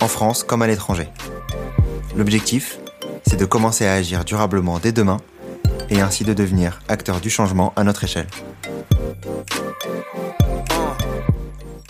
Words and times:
en 0.00 0.08
France 0.08 0.44
comme 0.44 0.62
à 0.62 0.66
l'étranger. 0.66 1.08
L'objectif, 2.16 2.78
c'est 3.26 3.36
de 3.36 3.44
commencer 3.44 3.86
à 3.86 3.94
agir 3.94 4.24
durablement 4.24 4.78
dès 4.78 4.92
demain 4.92 5.18
et 5.90 6.00
ainsi 6.00 6.24
de 6.24 6.32
devenir 6.32 6.80
acteur 6.88 7.20
du 7.20 7.30
changement 7.30 7.72
à 7.76 7.84
notre 7.84 8.04
échelle. 8.04 8.26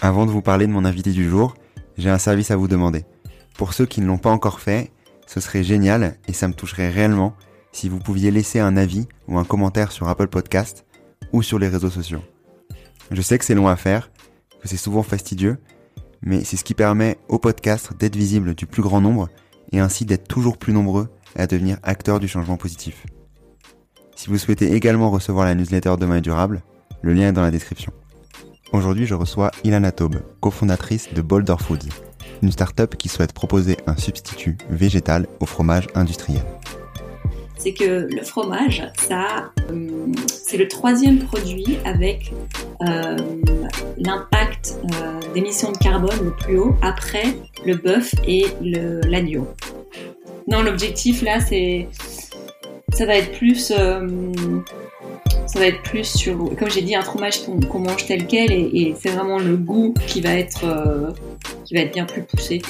Avant 0.01 0.27
de 0.27 0.31
vous 0.31 0.43
parler 0.43 0.67
de 0.67 0.73
mon 0.73 0.85
invité 0.85 1.13
du 1.13 1.29
jour, 1.29 1.55
j'ai 1.97 2.11
un 2.11 2.19
service 2.19 2.51
à 2.51 2.57
vous 2.57 2.69
demander. 2.69 3.05
Pour 3.57 3.73
ceux 3.73 3.87
qui 3.87 4.01
ne 4.01 4.07
l'ont 4.07 4.19
pas 4.19 4.31
encore 4.31 4.61
fait, 4.61 4.91
ce 5.27 5.41
serait 5.41 5.63
génial 5.63 6.17
et 6.29 6.33
ça 6.33 6.49
me 6.49 6.55
toucherait 6.55 6.91
réellement 6.91 7.35
si 7.73 7.89
vous 7.89 7.99
pouviez 7.99 8.31
laisser 8.31 8.61
un 8.61 8.77
avis 8.77 9.09
ou 9.29 9.39
un 9.39 9.45
commentaire 9.45 9.93
sur 9.93 10.09
Apple 10.09 10.29
Podcast 10.29 10.85
ou 11.33 11.43
sur 11.43 11.59
les 11.59 11.69
réseaux 11.69 11.91
sociaux. 11.91 12.23
Je 13.11 13.23
sais 13.23 13.39
que 13.39 13.45
c'est 13.45 13.55
long 13.55 13.69
à 13.69 13.77
faire, 13.77 14.11
que 14.63 14.69
c'est 14.69 14.77
souvent 14.77 15.03
fastidieux, 15.03 15.59
mais 16.25 16.43
c'est 16.43 16.57
ce 16.57 16.65
qui 16.65 16.75
permet 16.75 17.19
au 17.29 17.39
podcast 17.39 17.91
d'être 17.99 18.17
visible 18.17 18.55
du 18.55 18.67
plus 18.67 18.83
grand 18.83 19.01
nombre 19.01 19.29
et 19.73 19.79
ainsi 19.79 20.05
d'être 20.05 20.27
toujours 20.27 20.57
plus 20.57 20.73
nombreux 20.73 21.09
à 21.37 21.47
devenir 21.47 21.79
acteurs 21.83 22.21
du 22.21 22.29
changement 22.29 22.57
positif. 22.57 23.07
Si 24.17 24.31
vous 24.31 24.39
souhaitez 24.39 24.73
également 24.75 25.11
recevoir 25.11 25.45
la 25.45 25.55
newsletter 25.55 25.95
Demain 25.99 26.17
est 26.17 26.23
durable, 26.23 26.63
le 27.03 27.13
lien 27.13 27.29
est 27.29 27.33
dans 27.33 27.43
la 27.43 27.51
description. 27.51 27.93
Aujourd'hui, 28.73 29.07
je 29.07 29.15
reçois 29.15 29.51
Ilana 29.63 29.93
Taube, 29.93 30.23
cofondatrice 30.41 31.13
de 31.13 31.23
Boulder 31.23 31.57
Foods, 31.59 31.89
une 32.43 32.51
start-up 32.51 32.97
qui 32.97 33.09
souhaite 33.09 33.33
proposer 33.33 33.77
un 33.87 33.97
substitut 33.97 34.57
végétal 34.71 35.27
au 35.41 35.47
fromage 35.47 35.89
industriel. 35.95 36.43
C'est 37.65 37.73
que 37.73 38.07
le 38.15 38.23
fromage, 38.23 38.87
ça, 39.09 39.51
euh, 39.71 39.89
c'est 40.29 40.59
le 40.59 40.69
troisième 40.69 41.19
produit 41.21 41.79
avec 41.87 42.31
euh, 42.87 43.17
l'impact 43.97 44.77
euh, 44.85 45.33
d'émissions 45.33 45.73
de 45.73 45.79
carbone 45.79 46.19
le 46.23 46.33
plus 46.37 46.59
haut 46.59 46.77
après 46.83 47.35
le 47.65 47.77
bœuf 47.77 48.15
et 48.29 48.45
l'agneau. 48.61 49.49
Non, 50.47 50.61
l'objectif 50.61 51.23
là, 51.23 51.41
c'est 51.41 51.89
ça 52.93 53.07
va 53.07 53.17
être 53.17 53.33
plus 53.33 53.73
ça 55.47 55.59
va 55.59 55.67
être 55.67 55.83
plus 55.83 56.05
sur, 56.05 56.37
comme 56.59 56.71
j'ai 56.71 56.83
dit, 56.83 56.95
un 56.95 57.03
fromage 57.03 57.45
qu'on 57.45 57.79
mange 57.79 58.07
tel 58.07 58.27
quel 58.27 58.53
et, 58.53 58.95
c'est 59.01 59.11
vraiment 59.11 59.39
le 59.39 59.57
goût 59.57 59.95
qui 60.07 60.21
va 60.21 60.35
être, 60.35 60.65
euh, 60.65 61.11
qui 61.65 61.75
va 61.75 61.81
être 61.81 61.93
bien 61.93 62.05
plus 62.05 62.23
poussé. 62.23 62.61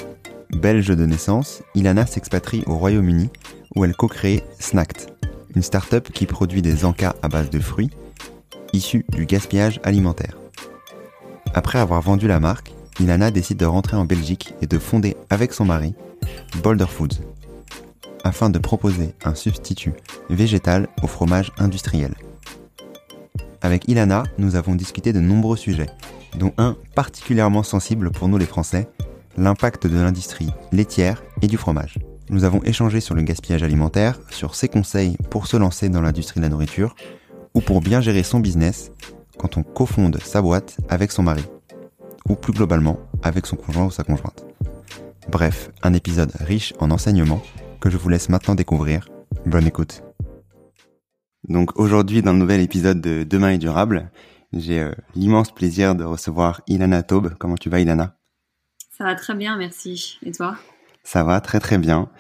Belge 0.51 0.89
de 0.89 1.07
naissance, 1.07 1.63
Ilana 1.75 2.07
s'expatrie 2.07 2.63
au 2.67 2.77
Royaume-Uni 2.77 3.31
où 3.75 3.85
elle 3.85 3.95
co-crée 3.95 4.43
Snacked, 4.59 5.11
une 5.55 5.63
start-up 5.63 6.11
qui 6.13 6.27
produit 6.27 6.63
des 6.63 6.85
encas 6.85 7.15
à 7.23 7.29
base 7.29 7.51
de 7.51 7.61
fruits 7.61 7.91
issus 8.73 9.05
du 9.11 9.25
gaspillage 9.25 9.81
alimentaire. 9.85 10.37
Après 11.55 11.79
avoir 11.79 12.01
vendu 12.03 12.27
la 12.27 12.41
marque, 12.41 12.73
Ilana 13.01 13.31
décide 13.31 13.59
de 13.59 13.67
rentrer 13.67 13.97
en 13.97 14.05
Belgique 14.05 14.55
et 14.61 14.67
de 14.67 14.79
fonder 14.79 15.17
avec 15.31 15.53
son 15.53 15.65
mari 15.65 15.95
Boulder 16.63 16.87
Foods, 16.87 17.21
afin 18.25 18.51
de 18.51 18.59
proposer 18.59 19.15
un 19.25 19.35
substitut 19.35 19.93
végétal 20.31 20.89
au 21.03 21.07
fromage 21.07 21.53
industriel. 21.59 22.15
Avec 23.63 23.89
Ilana, 23.89 24.25
nous 24.39 24.57
avons 24.57 24.75
discuté 24.75 25.13
de 25.13 25.21
nombreux 25.21 25.57
sujets, 25.57 25.91
dont 26.39 26.53
un 26.59 26.77
particulièrement 26.95 27.63
sensible 27.63 28.11
pour 28.11 28.29
nous 28.29 28.39
les 28.39 28.47
Français, 28.47 28.89
l'impact 29.37 29.87
de 29.87 29.97
l'industrie 29.97 30.51
laitière 30.73 31.23
et 31.43 31.47
du 31.47 31.57
fromage. 31.57 31.99
Nous 32.31 32.45
avons 32.45 32.63
échangé 32.63 33.01
sur 33.01 33.15
le 33.15 33.23
gaspillage 33.23 33.63
alimentaire, 33.63 34.19
sur 34.31 34.55
ses 34.55 34.69
conseils 34.69 35.17
pour 35.31 35.47
se 35.47 35.57
lancer 35.57 35.89
dans 35.89 36.01
l'industrie 36.01 36.41
de 36.41 36.45
la 36.45 36.49
nourriture, 36.49 36.95
ou 37.55 37.61
pour 37.61 37.81
bien 37.81 38.01
gérer 38.01 38.23
son 38.23 38.41
business 38.41 38.91
quand 39.39 39.57
on 39.57 39.63
cofonde 39.63 40.19
sa 40.23 40.41
boîte 40.41 40.79
avec 40.89 41.13
son 41.13 41.23
mari, 41.23 41.45
ou 42.29 42.35
plus 42.35 42.53
globalement 42.53 42.99
avec 43.23 43.47
son 43.47 43.57
conjoint 43.57 43.85
ou 43.85 43.91
sa 43.91 44.05
conjointe. 44.05 44.45
Bref, 45.29 45.71
un 45.83 45.93
épisode 45.93 46.33
riche 46.41 46.73
en 46.79 46.91
enseignements 46.91 47.43
que 47.81 47.91
je 47.91 47.99
vous 47.99 48.09
laisse 48.09 48.29
maintenant 48.29 48.55
découvrir. 48.55 49.09
Bonne 49.45 49.67
écoute. 49.67 50.03
Donc 51.49 51.79
aujourd'hui, 51.79 52.23
dans 52.23 52.33
le 52.33 52.39
nouvel 52.39 52.61
épisode 52.61 53.01
de 53.01 53.23
Demain 53.23 53.51
est 53.51 53.59
durable, 53.59 54.11
j'ai 54.55 54.81
euh, 54.81 54.93
l'immense 55.15 55.53
plaisir 55.53 55.95
de 55.95 56.05
recevoir 56.05 56.63
Ilana 56.69 57.03
Taube. 57.03 57.35
Comment 57.39 57.57
tu 57.57 57.69
vas, 57.69 57.81
Ilana? 57.81 58.17
Ça 58.97 59.05
va 59.05 59.15
très 59.15 59.35
bien, 59.35 59.57
merci. 59.57 60.19
Et 60.23 60.33
toi? 60.33 60.57
Ça 61.05 61.23
va 61.23 61.41
très 61.41 61.61
très 61.61 61.79
bien. 61.79 62.11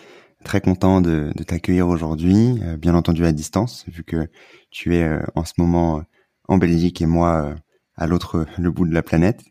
Très 0.45 0.61
content 0.61 1.01
de, 1.01 1.33
t'accueillir 1.47 1.89
aujourd'hui, 1.89 2.61
euh, 2.63 2.77
bien 2.77 2.95
entendu 2.95 3.25
à 3.25 3.33
distance, 3.33 3.85
vu 3.89 4.05
que 4.05 4.29
tu 4.71 4.95
es 4.95 5.03
euh, 5.03 5.21
en 5.35 5.45
ce 5.45 5.55
moment 5.59 6.03
en 6.49 6.59
Belgique 6.59 7.01
et 7.01 7.07
moi 7.07 7.55
à 7.97 8.07
l'autre 8.07 8.47
le 8.59 8.71
bout 8.71 8.87
de 8.87 8.95
la 8.95 9.03
planète. 9.03 9.43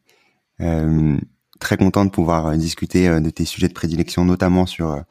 très 1.59 1.77
content 1.77 2.05
de 2.05 2.11
pouvoir 2.11 2.55
discuter 2.57 3.19
de 3.19 3.29
tes 3.29 3.45
sujets 3.45 3.67
de 3.67 3.73
prédilection, 3.73 4.25
notamment 4.25 4.65
sur 4.65 5.01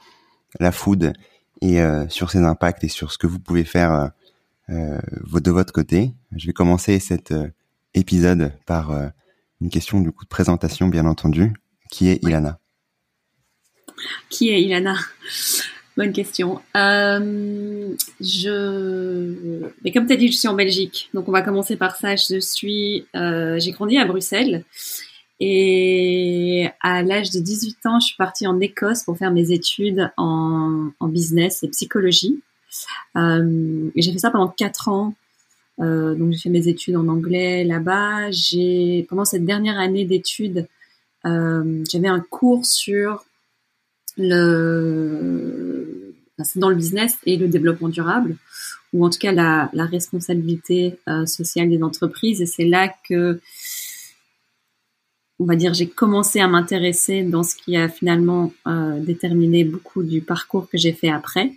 la 0.61 0.71
food 0.71 1.12
et 1.61 1.81
sur 2.09 2.31
ses 2.31 2.38
impacts 2.38 2.84
et 2.84 2.88
sur 2.88 3.11
ce 3.11 3.19
que 3.19 3.27
vous 3.27 3.41
pouvez 3.41 3.65
faire 3.65 4.12
euh, 4.71 5.00
de 5.41 5.50
votre 5.50 5.72
côté. 5.72 6.15
Je 6.37 6.47
vais 6.47 6.53
commencer 6.53 6.99
cet 7.00 7.32
euh, 7.32 7.49
épisode 7.94 8.53
par 8.65 8.91
euh, 8.91 9.09
une 9.61 9.71
question 9.71 10.00
du 10.00 10.12
coup 10.12 10.25
de 10.25 10.28
présentation, 10.28 10.88
bien 10.88 11.05
entendu. 11.05 11.53
Qui 11.91 12.09
est 12.09 12.22
Ilana 12.22 12.62
Qui 14.31 14.51
est 14.51 14.63
Ilana? 14.63 14.97
Bonne 15.97 16.13
question. 16.13 16.61
je, 16.75 17.99
mais 19.85 19.93
comme 19.93 20.07
tu 20.07 20.13
as 20.13 20.17
dit, 20.17 20.33
je 20.33 20.37
suis 20.39 20.49
en 20.49 20.55
Belgique, 20.55 21.11
donc 21.13 21.29
on 21.29 21.33
va 21.33 21.43
commencer 21.43 21.77
par 21.77 21.97
ça. 21.97 22.17
Je 22.17 22.41
suis, 22.41 23.05
j'ai 23.15 23.71
grandi 23.73 23.99
à 23.99 24.07
Bruxelles 24.07 24.65
et 25.45 26.69
à 26.81 27.03
l'âge 27.03 27.31
de 27.31 27.41
18 27.41 27.87
ans, 27.87 27.99
je 27.99 28.07
suis 28.07 28.17
partie 28.17 28.47
en 28.47 28.61
Écosse 28.61 29.03
pour 29.03 29.19
faire 29.19 29.33
mes 29.33 29.51
études 29.51 30.09
en, 30.17 30.91
en 31.01 31.09
business 31.09 31.65
et 31.65 31.69
psychologie. 31.69 32.41
Euh, 33.17 33.91
j'ai 33.97 34.12
fait 34.12 34.19
ça 34.19 34.31
pendant 34.31 34.47
quatre 34.47 34.89
ans. 34.89 35.15
Euh, 35.81 36.15
donc 36.15 36.31
j'ai 36.31 36.39
fait 36.39 36.49
mes 36.49 36.69
études 36.69 36.95
en 36.95 37.09
anglais 37.09 37.65
là-bas. 37.65 38.31
J'ai 38.31 39.05
pendant 39.09 39.25
cette 39.25 39.45
dernière 39.45 39.81
année 39.81 40.05
d'études, 40.05 40.69
euh, 41.27 41.83
j'avais 41.91 42.07
un 42.07 42.21
cours 42.21 42.65
sur 42.65 43.25
le 44.17 46.12
dans 46.56 46.71
le 46.71 46.77
business 46.77 47.19
et 47.25 47.37
le 47.37 47.49
développement 47.49 47.89
durable, 47.89 48.37
ou 48.93 49.05
en 49.05 49.11
tout 49.11 49.19
cas 49.19 49.33
la, 49.33 49.71
la 49.73 49.87
responsabilité 49.87 50.97
euh, 51.09 51.27
sociale 51.27 51.71
des 51.71 51.83
entreprises. 51.83 52.41
Et 52.41 52.47
c'est 52.47 52.65
là 52.65 52.93
que, 53.09 53.41
on 55.39 55.45
va 55.45 55.56
dire, 55.56 55.75
j'ai 55.75 55.89
commencé 55.89 56.41
à 56.41 56.49
m'intéresser 56.49 57.23
dans 57.23 57.43
ce 57.43 57.55
qui 57.55 57.77
a 57.77 57.89
finalement 57.89 58.53
euh, 58.67 58.99
déterminé 59.00 59.65
beaucoup 59.65 60.03
du 60.03 60.21
parcours 60.21 60.69
que 60.69 60.79
j'ai 60.79 60.93
fait 60.93 61.11
après. 61.11 61.53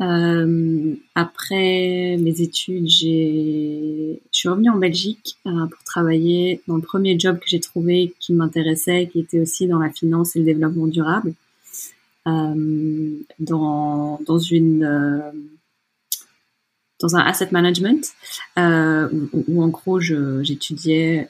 Euh, 0.00 0.94
après 1.14 2.16
mes 2.18 2.40
études, 2.40 2.88
j'ai, 2.88 4.20
je 4.32 4.38
suis 4.38 4.48
revenue 4.48 4.70
en 4.70 4.78
Belgique 4.78 5.36
euh, 5.46 5.66
pour 5.66 5.84
travailler 5.84 6.60
dans 6.66 6.76
le 6.76 6.82
premier 6.82 7.16
job 7.18 7.38
que 7.38 7.46
j'ai 7.46 7.60
trouvé 7.60 8.12
qui 8.18 8.32
m'intéressait, 8.32 9.08
qui 9.12 9.20
était 9.20 9.38
aussi 9.38 9.68
dans 9.68 9.78
la 9.78 9.90
finance 9.90 10.34
et 10.34 10.40
le 10.40 10.46
développement 10.46 10.88
durable, 10.88 11.32
dans, 12.26 14.20
dans 14.26 14.38
une 14.38 14.84
euh, 14.84 15.30
dans 17.00 17.16
un 17.16 17.20
asset 17.20 17.48
management 17.50 18.12
euh, 18.58 19.08
où, 19.48 19.62
en 19.62 19.68
gros 19.68 20.00
j'étudiais 20.00 21.28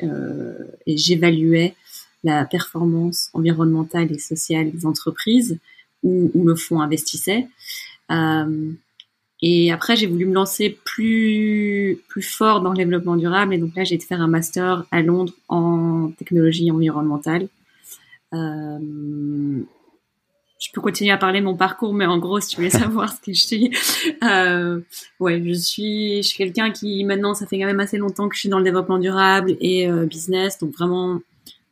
et 0.87 0.97
j'évaluais 0.97 1.75
la 2.23 2.45
performance 2.45 3.31
environnementale 3.33 4.13
et 4.13 4.19
sociale 4.19 4.71
des 4.71 4.87
entreprises 4.87 5.59
où, 6.05 6.31
le 6.45 6.55
fonds 6.55 6.81
investissait. 6.81 7.49
Euh, 8.11 8.73
et 9.41 9.73
après, 9.73 9.97
j'ai 9.97 10.07
voulu 10.07 10.27
me 10.27 10.35
lancer 10.35 10.79
plus 10.85 11.99
plus 12.09 12.23
fort 12.23 12.61
dans 12.61 12.71
le 12.71 12.77
développement 12.77 13.17
durable. 13.17 13.55
Et 13.55 13.59
donc 13.59 13.75
là, 13.75 13.85
j'ai 13.85 13.97
été 13.97 14.07
faire 14.07 14.21
un 14.21 14.29
master 14.29 14.85
à 14.91 15.03
Londres 15.03 15.33
en 15.49 16.13
technologie 16.19 16.71
environnementale. 16.71 17.49
Peux 20.75 20.81
continuer 20.81 21.13
à 21.13 21.17
parler 21.17 21.39
de 21.39 21.45
mon 21.45 21.55
parcours, 21.55 21.95
mais 21.95 22.05
en 22.05 22.19
gros, 22.19 22.41
si 22.41 22.49
tu 22.49 22.57
voulais 22.57 22.71
savoir 22.85 23.13
ce 23.13 23.21
que 23.21 23.33
je 23.33 23.47
suis, 23.47 23.71
euh, 24.25 24.81
ouais, 25.21 25.41
je 25.47 25.53
suis, 25.53 26.17
je 26.17 26.29
suis 26.29 26.37
quelqu'un 26.37 26.73
qui 26.73 27.05
maintenant, 27.05 27.33
ça 27.33 27.47
fait 27.47 27.61
quand 27.61 27.67
même 27.67 27.79
assez 27.79 27.97
longtemps 27.97 28.29
que 28.29 28.35
je 28.35 28.41
suis 28.41 28.49
dans 28.49 28.59
le 28.59 28.65
développement 28.65 28.99
durable 28.99 29.57
et 29.61 29.89
euh, 29.89 30.05
business, 30.05 30.59
donc 30.59 30.75
vraiment 30.75 31.21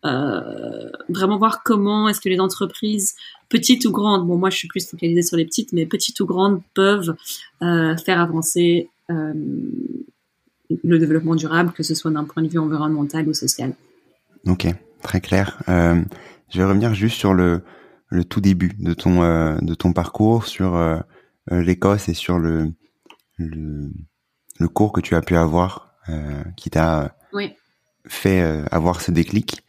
euh, 0.04 0.88
vraiment 1.08 1.37
voir 1.37 1.64
comment 1.64 2.08
est-ce 2.08 2.20
que 2.20 2.28
les 2.28 2.38
entreprises 2.38 3.16
petites 3.49 3.84
ou 3.84 3.90
grandes, 3.90 4.26
bon 4.26 4.37
moi 4.37 4.50
je 4.50 4.56
suis 4.56 4.69
plus 4.69 4.88
focalisée 4.88 5.22
sur 5.22 5.37
les 5.37 5.44
petites, 5.44 5.72
mais 5.72 5.84
petites 5.84 6.20
ou 6.20 6.26
grandes 6.26 6.62
peuvent 6.75 7.16
euh, 7.62 7.96
faire 7.96 8.20
avancer 8.20 8.88
le 9.08 10.99
développement 10.99 11.34
durable, 11.34 11.72
que 11.72 11.82
ce 11.82 11.94
soit 11.94 12.10
d'un 12.12 12.25
point 12.25 12.43
de 12.43 12.49
vue 12.49 12.58
environnemental 12.58 13.28
ou 13.28 13.34
social. 13.34 13.75
Ok, 14.46 14.69
très 15.02 15.20
clair. 15.20 15.60
Je 15.66 16.58
vais 16.58 16.64
revenir 16.64 16.94
juste 16.94 17.19
sur 17.19 17.34
le, 17.34 17.62
le 18.12 18.25
tout 18.25 18.41
début 18.41 18.73
de 18.79 18.94
ton 18.94 19.23
euh, 19.23 19.56
de 19.61 19.75
ton 19.75 19.93
parcours, 19.93 20.47
sur 20.47 20.76
euh, 20.76 20.99
l'Écosse 21.50 22.09
et 22.09 22.14
sur 22.14 22.38
le, 22.38 22.73
le, 23.38 23.91
le 24.59 24.69
cours 24.69 24.93
que 24.93 25.00
tu 25.00 25.14
as 25.14 25.23
pu 25.23 25.37
avoir, 25.37 25.94
qui 26.56 26.70
t'a 26.70 27.17
oui. 27.32 27.55
fait 28.06 28.41
avoir 28.70 29.00
ce 29.00 29.11
déclic. 29.12 29.64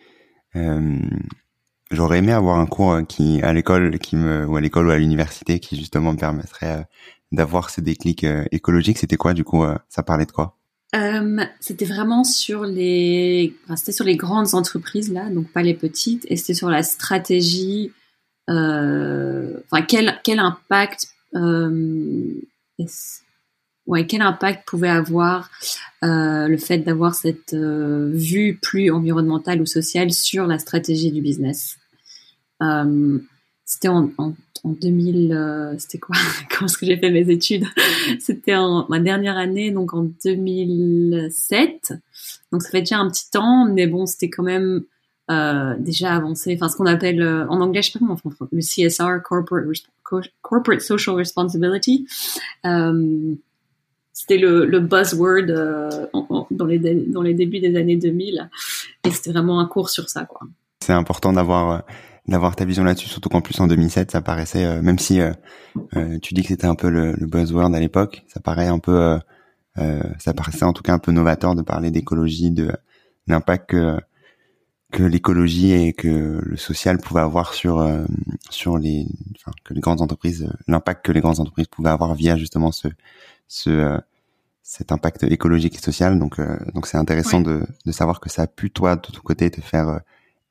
J'aurais 1.92 2.18
aimé 2.20 2.32
avoir 2.32 2.58
un 2.58 2.66
cours 2.66 3.00
qui 3.08 3.42
à 3.44 3.54
l'école 3.54 4.00
qui 4.00 4.16
me 4.16 4.46
ou 4.48 4.56
à 4.56 4.62
l'école 4.62 4.88
ou 4.88 4.92
à 4.92 4.98
l'université 4.98 5.60
qui 5.60 5.78
justement 5.78 6.14
me 6.14 6.18
permettrait 6.18 6.88
d'avoir 7.32 7.70
ce 7.70 7.82
déclic 7.82 8.26
écologique. 8.52 8.98
C'était 8.98 9.18
quoi 9.18 9.34
du 9.34 9.44
coup 9.44 9.64
Ça 9.90 10.04
parlait 10.04 10.26
de 10.26 10.32
quoi? 10.32 10.58
Euh, 10.96 11.44
c'était 11.60 11.86
vraiment 11.86 12.24
sur 12.24 12.66
les, 12.66 13.56
enfin, 13.64 13.76
c'était 13.76 13.92
sur 13.92 14.06
les 14.06 14.16
grandes 14.16 14.54
entreprises 14.54 15.12
là, 15.12 15.28
donc 15.30 15.52
pas 15.52 15.64
les 15.64 15.74
petites, 15.74 16.24
et 16.30 16.36
c'était 16.36 16.54
sur 16.54 16.70
la 16.70 16.84
stratégie, 16.84 17.88
euh, 17.88 18.03
enfin 18.48 19.82
quel 19.88 20.20
quel 20.24 20.40
impact, 20.40 21.08
euh, 21.36 22.34
ouais, 23.88 24.06
quel 24.06 24.22
impact 24.22 24.68
pouvait 24.68 24.90
avoir 24.90 25.50
euh, 26.04 26.48
le 26.48 26.58
fait 26.58 26.80
d'avoir 26.80 27.16
cette 27.16 27.54
euh, 27.54 28.12
vue 28.14 28.60
plus 28.62 28.92
environnementale 28.92 29.62
ou 29.62 29.66
sociale 29.66 30.12
sur 30.12 30.48
la 30.48 30.60
stratégie 30.60 31.12
du 31.12 31.22
business? 31.22 31.78
Euh, 32.62 33.20
c'était 33.66 33.88
en, 33.88 34.12
en, 34.18 34.34
en 34.64 34.70
2000, 34.70 35.34
euh, 35.34 35.76
c'était 35.78 35.98
quoi? 35.98 36.16
Comment 36.50 36.68
est-ce 36.68 36.78
que 36.78 36.86
j'ai 36.86 36.98
fait 36.98 37.10
mes 37.10 37.30
études? 37.30 37.66
C'était 38.20 38.56
en 38.56 38.86
ma 38.90 39.00
dernière 39.00 39.38
année, 39.38 39.72
donc 39.72 39.94
en 39.94 40.10
2007. 40.24 41.94
Donc 42.52 42.62
ça 42.62 42.70
fait 42.70 42.82
déjà 42.82 43.00
un 43.00 43.10
petit 43.10 43.30
temps, 43.32 43.66
mais 43.66 43.88
bon, 43.88 44.06
c'était 44.06 44.30
quand 44.30 44.44
même 44.44 44.84
euh, 45.34 45.76
déjà 45.80 46.14
avancé. 46.14 46.54
Enfin, 46.56 46.70
ce 46.70 46.78
qu'on 46.78 46.86
appelle 46.86 47.22
euh, 47.22 47.48
en 47.48 47.62
anglais, 47.62 47.82
je 47.82 47.92
sais 47.92 48.00
pas 48.00 48.06
comment 48.06 48.18
on 48.24 48.48
le 48.52 48.62
CSR, 48.62 49.22
Corporate, 49.24 49.66
Corporate 50.42 50.82
Social 50.82 51.16
Responsibility. 51.16 52.08
Euh, 52.66 53.36
c'était 54.14 54.38
le, 54.38 54.80
buzzword 54.80 55.48
dans, 56.52 56.66
les, 56.66 56.80
dans 56.80 57.22
les 57.22 57.34
débuts 57.34 57.60
des 57.60 57.76
années 57.76 57.98
2000. 57.98 58.50
Et 59.04 59.12
c'était 59.12 59.32
vraiment 59.32 59.60
un 59.60 59.66
cours 59.66 59.90
sur 59.90 60.10
ça. 60.10 60.28
C'est 60.82 60.94
important 60.94 61.34
d'avoir 61.34 61.84
d'avoir 62.26 62.56
ta 62.56 62.64
vision 62.64 62.86
là-dessus, 62.86 63.10
surtout 63.10 63.28
qu'en 63.28 63.42
plus 63.42 63.60
en 63.60 63.68
2007, 63.68 64.12
ça 64.12 64.22
paraissait, 64.22 64.82
même 64.82 64.98
si 64.98 65.20
tu 66.22 66.34
dis 66.34 66.42
que 66.42 66.48
c'était 66.48 66.68
un 66.68 66.76
peu 66.76 66.90
le, 66.90 67.14
le, 67.14 67.28
buzzword 67.28 67.74
à 67.76 67.80
l'époque, 67.82 68.24
ça 68.28 68.40
paraît 68.40 68.68
un 68.68 68.80
peu, 68.80 69.20
ça 69.76 70.34
paraissait 70.34 70.64
en 70.64 70.72
tout 70.72 70.84
cas 70.84 70.94
un 70.94 71.00
peu 71.00 71.12
novateur 71.12 71.56
de 71.56 71.64
parler 71.64 71.92
d'écologie, 71.92 72.52
de 72.52 72.72
l'impact 73.28 73.72
que 73.72 73.98
que 74.94 75.04
l'écologie 75.04 75.74
et 75.74 75.92
que 75.92 76.40
le 76.42 76.58
social 76.58 76.98
pouvaient 77.00 77.22
avoir 77.22 77.54
sur 77.54 77.86
sur 78.50 78.78
les, 78.78 79.06
enfin, 79.36 79.52
que 79.66 79.74
les 79.74 79.82
grandes 79.82 80.02
entreprises, 80.02 80.48
l'impact 80.68 81.06
que 81.06 81.12
les 81.12 81.20
grandes 81.20 81.42
entreprises 81.42 81.68
pouvaient 81.68 81.90
avoir 81.90 82.16
via 82.16 82.38
justement 82.38 82.72
ce 82.72 82.88
ce 83.48 84.00
cet 84.62 84.94
impact 84.94 85.24
écologique 85.24 85.76
et 85.76 85.82
social. 85.82 86.18
Donc 86.18 86.40
donc 86.74 86.88
c'est 86.88 86.98
intéressant 86.98 87.42
de 87.42 87.66
de 87.86 87.92
savoir 87.92 88.22
que 88.22 88.30
ça 88.30 88.44
a 88.44 88.48
pu 88.48 88.72
toi 88.72 88.96
de 88.96 89.02
ton 89.02 89.22
côté 89.22 89.52
te 89.52 89.60
faire 89.60 90.00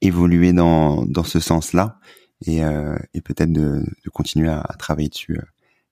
évoluer 0.03 0.53
dans, 0.53 1.05
dans 1.07 1.23
ce 1.25 1.41
sens-là 1.41 1.99
et, 2.45 2.63
euh, 2.63 2.97
et 3.15 3.21
peut-être 3.21 3.53
de, 3.53 3.85
de, 4.05 4.11
continuer 4.11 4.49
à, 4.49 4.61
à, 4.61 4.75
travailler 4.75 5.09
dessus, 5.09 5.39
euh, 5.39 5.43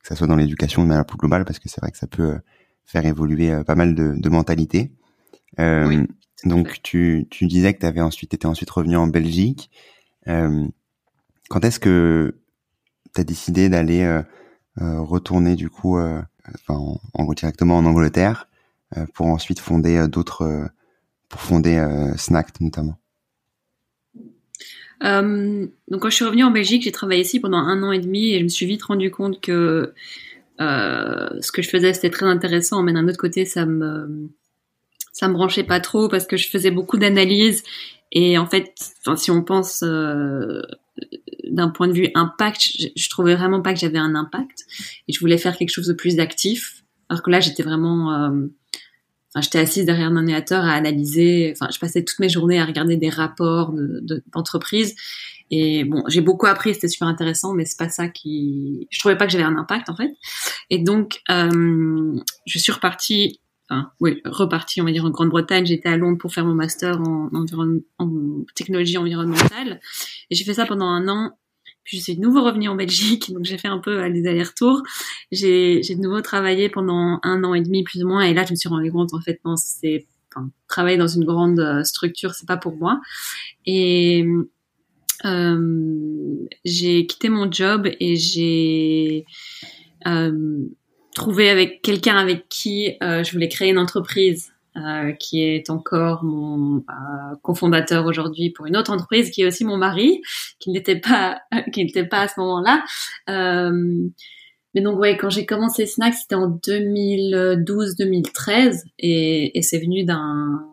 que 0.03 0.09
ça 0.09 0.17
soit 0.17 0.27
dans 0.27 0.37
l'éducation 0.37 0.83
de 0.83 0.89
manière 0.89 1.07
plus 1.07 1.17
globale, 1.17 1.45
parce 1.45 1.61
que 1.61 1.69
c'est 1.69 1.81
vrai 1.81 1.93
que 1.93 1.97
ça 1.99 2.09
peut 2.09 2.33
euh, 2.35 2.39
faire 2.85 3.07
évoluer 3.07 3.53
euh, 3.53 3.63
pas 3.63 3.77
mal 3.77 3.95
de, 3.95 4.15
de 4.17 4.29
mentalités. 4.29 4.93
Oui, 5.59 6.07
donc 6.45 6.81
tu, 6.83 7.27
tu 7.31 7.47
disais 7.47 7.75
que 7.75 7.81
tu 7.81 7.87
avais 7.87 8.01
ensuite 8.01 8.35
été 8.35 8.47
ensuite 8.47 8.71
revenu 8.71 8.97
en 8.97 9.07
Belgique. 9.07 9.71
quand 10.27 11.65
est-ce 11.65 11.81
que 11.81 12.37
tu 13.15 13.21
as 13.21 13.25
décidé 13.25 13.69
d'aller 13.69 14.23
retourner 14.77 15.57
du 15.57 15.69
coup, 15.71 15.99
en, 15.99 17.01
en, 17.15 17.33
directement 17.33 17.79
en 17.79 17.85
Angleterre 17.85 18.49
pour 19.15 19.27
ensuite 19.27 19.61
fonder 19.61 20.07
d'autres, 20.09 20.71
pour 21.29 21.41
fonder 21.41 22.13
Snack 22.17 22.61
notamment? 22.61 23.01
Euh, 25.03 25.67
donc 25.89 26.03
quand 26.03 26.11
je 26.11 26.17
suis 26.17 26.25
revenue 26.25 26.45
en 26.45 26.51
Belgique, 26.51 26.83
j'ai 26.83 26.93
travaillé 26.93 27.23
ici 27.23 27.41
pendant 27.41 27.59
un 27.59 27.83
an 27.83 27.93
et 27.93 28.01
demi 28.01 28.33
et 28.33 28.39
je 28.39 28.45
me 28.45 28.49
suis 28.49 28.67
vite 28.67 28.83
rendu 28.83 29.11
compte 29.11 29.41
que 29.41 29.95
euh, 30.61 31.29
ce 31.41 31.53
que 31.53 31.63
je 31.63 31.71
faisais 31.71 31.95
c'était 31.95 32.11
très 32.11 32.27
intéressant, 32.27 32.83
mais 32.83 32.93
d'un 32.93 33.09
autre 33.09 33.19
côté 33.19 33.45
ça 33.45 33.65
me 33.65 34.29
ça 35.13 35.29
me 35.29 35.35
branchait 35.35 35.65
pas 35.65 35.81
trop 35.81 36.09
parce 36.09 36.27
que 36.27 36.37
je 36.37 36.49
faisais 36.49 36.71
beaucoup 36.71 36.99
d'analyses 36.99 37.63
et 38.13 38.39
en 38.39 38.47
fait, 38.47 38.75
enfin, 39.01 39.17
si 39.17 39.31
on 39.31 39.43
pense 39.43 39.83
euh, 39.83 40.63
d'un 41.49 41.69
point 41.69 41.89
de 41.89 41.93
vue 41.93 42.09
impact, 42.15 42.61
je, 42.61 42.89
je 42.97 43.11
trouvais 43.11 43.37
vraiment 43.37 43.63
pas 43.63 43.73
que 43.73 43.79
j'avais 43.79 43.99
un 43.99 44.15
impact 44.15 44.65
et 45.07 45.13
je 45.13 45.21
voulais 45.21 45.39
faire 45.39 45.57
quelque 45.57 45.71
chose 45.71 45.87
de 45.87 45.93
plus 45.93 46.19
actif. 46.19 46.85
Alors 47.09 47.23
que 47.23 47.31
là, 47.31 47.41
j'étais 47.41 47.63
vraiment 47.63 48.13
euh, 48.13 48.47
Enfin, 49.33 49.43
j'étais 49.43 49.61
assise 49.61 49.85
derrière 49.85 50.09
un 50.09 50.17
ordinateur 50.17 50.65
à 50.65 50.73
analyser. 50.73 51.53
Enfin, 51.55 51.71
je 51.73 51.79
passais 51.79 52.03
toutes 52.03 52.19
mes 52.19 52.29
journées 52.29 52.59
à 52.59 52.65
regarder 52.65 52.97
des 52.97 53.11
rapports 53.11 53.73
d'entreprise. 54.35 54.95
De, 54.95 55.01
et 55.53 55.85
bon, 55.85 56.03
j'ai 56.09 56.21
beaucoup 56.21 56.47
appris, 56.47 56.75
c'était 56.75 56.89
super 56.89 57.07
intéressant, 57.07 57.55
mais 57.55 57.65
c'est 57.65 57.79
pas 57.79 57.89
ça 57.89 58.09
qui. 58.09 58.89
Je 58.91 58.99
trouvais 58.99 59.17
pas 59.17 59.27
que 59.27 59.33
j'avais 59.33 59.45
un 59.45 59.57
impact 59.57 59.89
en 59.89 59.97
fait. 59.97 60.11
Et 60.69 60.79
donc, 60.79 61.21
euh, 61.31 62.17
je 62.47 62.59
suis 62.59 62.73
repartie. 62.73 63.41
Enfin, 63.71 63.93
oui, 64.01 64.21
repartie, 64.25 64.81
on 64.81 64.85
va 64.85 64.93
dire 64.93 65.05
en 65.05 65.11
Grande-Bretagne. 65.11 65.65
J'étais 65.65 65.89
à 65.89 65.97
Londres 65.97 66.19
pour 66.19 66.35
faire 66.35 66.45
mon 66.45 66.55
master 66.55 67.01
en, 67.01 67.31
en 67.99 68.45
technologie 68.55 68.99
environnementale. 68.99 69.81
Et 70.31 70.35
j'ai 70.35 70.45
fait 70.45 70.55
ça 70.55 70.67
pendant 70.67 70.87
un 70.87 71.07
an 71.09 71.37
puis 71.91 71.99
je 71.99 72.03
suis 72.05 72.17
de 72.17 72.21
nouveau 72.21 72.45
revenue 72.45 72.69
en 72.69 72.77
Belgique, 72.77 73.33
donc 73.33 73.45
j'ai 73.45 73.59
fait 73.59 73.69
un 73.69 73.79
peu 73.79 74.05
euh, 74.05 74.11
des 74.11 74.27
allers-retours. 74.29 74.83
J'ai, 75.33 75.83
j'ai 75.83 75.97
de 75.97 76.01
nouveau 76.01 76.21
travaillé 76.21 76.69
pendant 76.69 77.19
un 77.23 77.43
an 77.43 77.55
et 77.55 77.63
demi 77.63 77.83
plus 77.83 78.05
ou 78.05 78.09
moins, 78.09 78.23
et 78.23 78.35
là 78.35 78.45
je 78.45 78.53
me 78.53 78.57
suis 78.57 78.69
rendu 78.69 78.93
compte 78.93 79.15
en 79.15 79.21
fait 79.21 79.41
non, 79.45 79.57
c'est 79.57 80.07
enfin, 80.33 80.51
travailler 80.69 80.97
dans 80.97 81.09
une 81.09 81.25
grande 81.25 81.59
euh, 81.59 81.83
structure, 81.83 82.35
c'est 82.35 82.47
pas 82.47 82.57
pour 82.57 82.77
moi. 82.77 83.01
Et 83.67 84.25
euh, 85.25 86.47
j'ai 86.65 87.07
quitté 87.07 87.29
mon 87.29 87.51
job 87.51 87.89
et 87.99 88.17
j'ai 88.17 89.25
euh, 90.07 90.59
trouvé 91.21 91.51
avec 91.51 91.83
quelqu'un 91.83 92.17
avec 92.17 92.49
qui 92.49 92.97
euh, 93.03 93.23
je 93.23 93.33
voulais 93.33 93.51
créer 93.51 93.69
une 93.69 93.79
entreprise 93.79 94.55
euh, 94.77 95.13
qui 95.13 95.43
est 95.43 95.69
encore 95.69 96.25
mon 96.25 96.79
euh, 96.79 96.83
cofondateur 97.43 98.07
aujourd'hui 98.07 98.49
pour 98.49 98.65
une 98.65 98.75
autre 98.75 98.91
entreprise, 98.91 99.31
qui 99.31 99.43
est 99.43 99.47
aussi 99.47 99.67
mon 99.67 99.77
mari, 99.77 100.23
qui 100.61 100.71
n'était 100.71 100.99
pas, 100.99 101.43
qui 101.75 101.85
n'était 101.85 102.07
pas 102.07 102.23
à 102.23 102.29
ce 102.29 102.41
moment-là. 102.41 102.83
Mais 104.73 104.83
donc 104.83 104.99
ouais, 104.99 105.19
quand 105.19 105.29
j'ai 105.29 105.45
commencé 105.45 105.85
Snack, 105.85 106.15
c'était 106.15 106.37
en 106.37 106.49
2012-2013, 106.49 108.85
et, 109.01 109.61
c'est 109.63 109.81
venu 109.81 110.05
d'un 110.05 110.65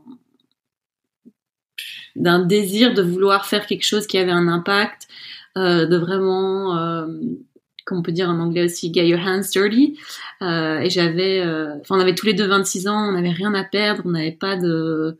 d'un 2.15 2.45
désir 2.45 2.93
de 2.93 3.01
vouloir 3.01 3.45
faire 3.45 3.65
quelque 3.67 3.83
chose 3.83 4.07
qui 4.07 4.17
avait 4.17 4.31
un 4.31 4.47
impact, 4.47 5.09
de 5.55 5.97
vraiment 5.97 7.05
comme 7.87 7.99
on 7.99 8.01
peut 8.03 8.11
dire 8.11 8.29
en 8.29 8.39
anglais 8.39 8.65
aussi, 8.65 8.93
get 8.93 9.07
your 9.07 9.19
hands 9.19 9.49
dirty. 9.53 9.97
Euh, 10.41 10.79
et 10.79 10.89
j'avais, 10.89 11.39
euh, 11.39 11.79
enfin, 11.79 11.95
on 11.95 11.99
avait 11.99 12.13
tous 12.13 12.25
les 12.25 12.33
deux 12.33 12.45
26 12.45 12.87
ans, 12.87 13.09
on 13.09 13.13
n'avait 13.13 13.31
rien 13.31 13.53
à 13.53 13.63
perdre, 13.63 14.03
on 14.05 14.09
n'avait 14.09 14.33
pas 14.33 14.57
de, 14.57 15.17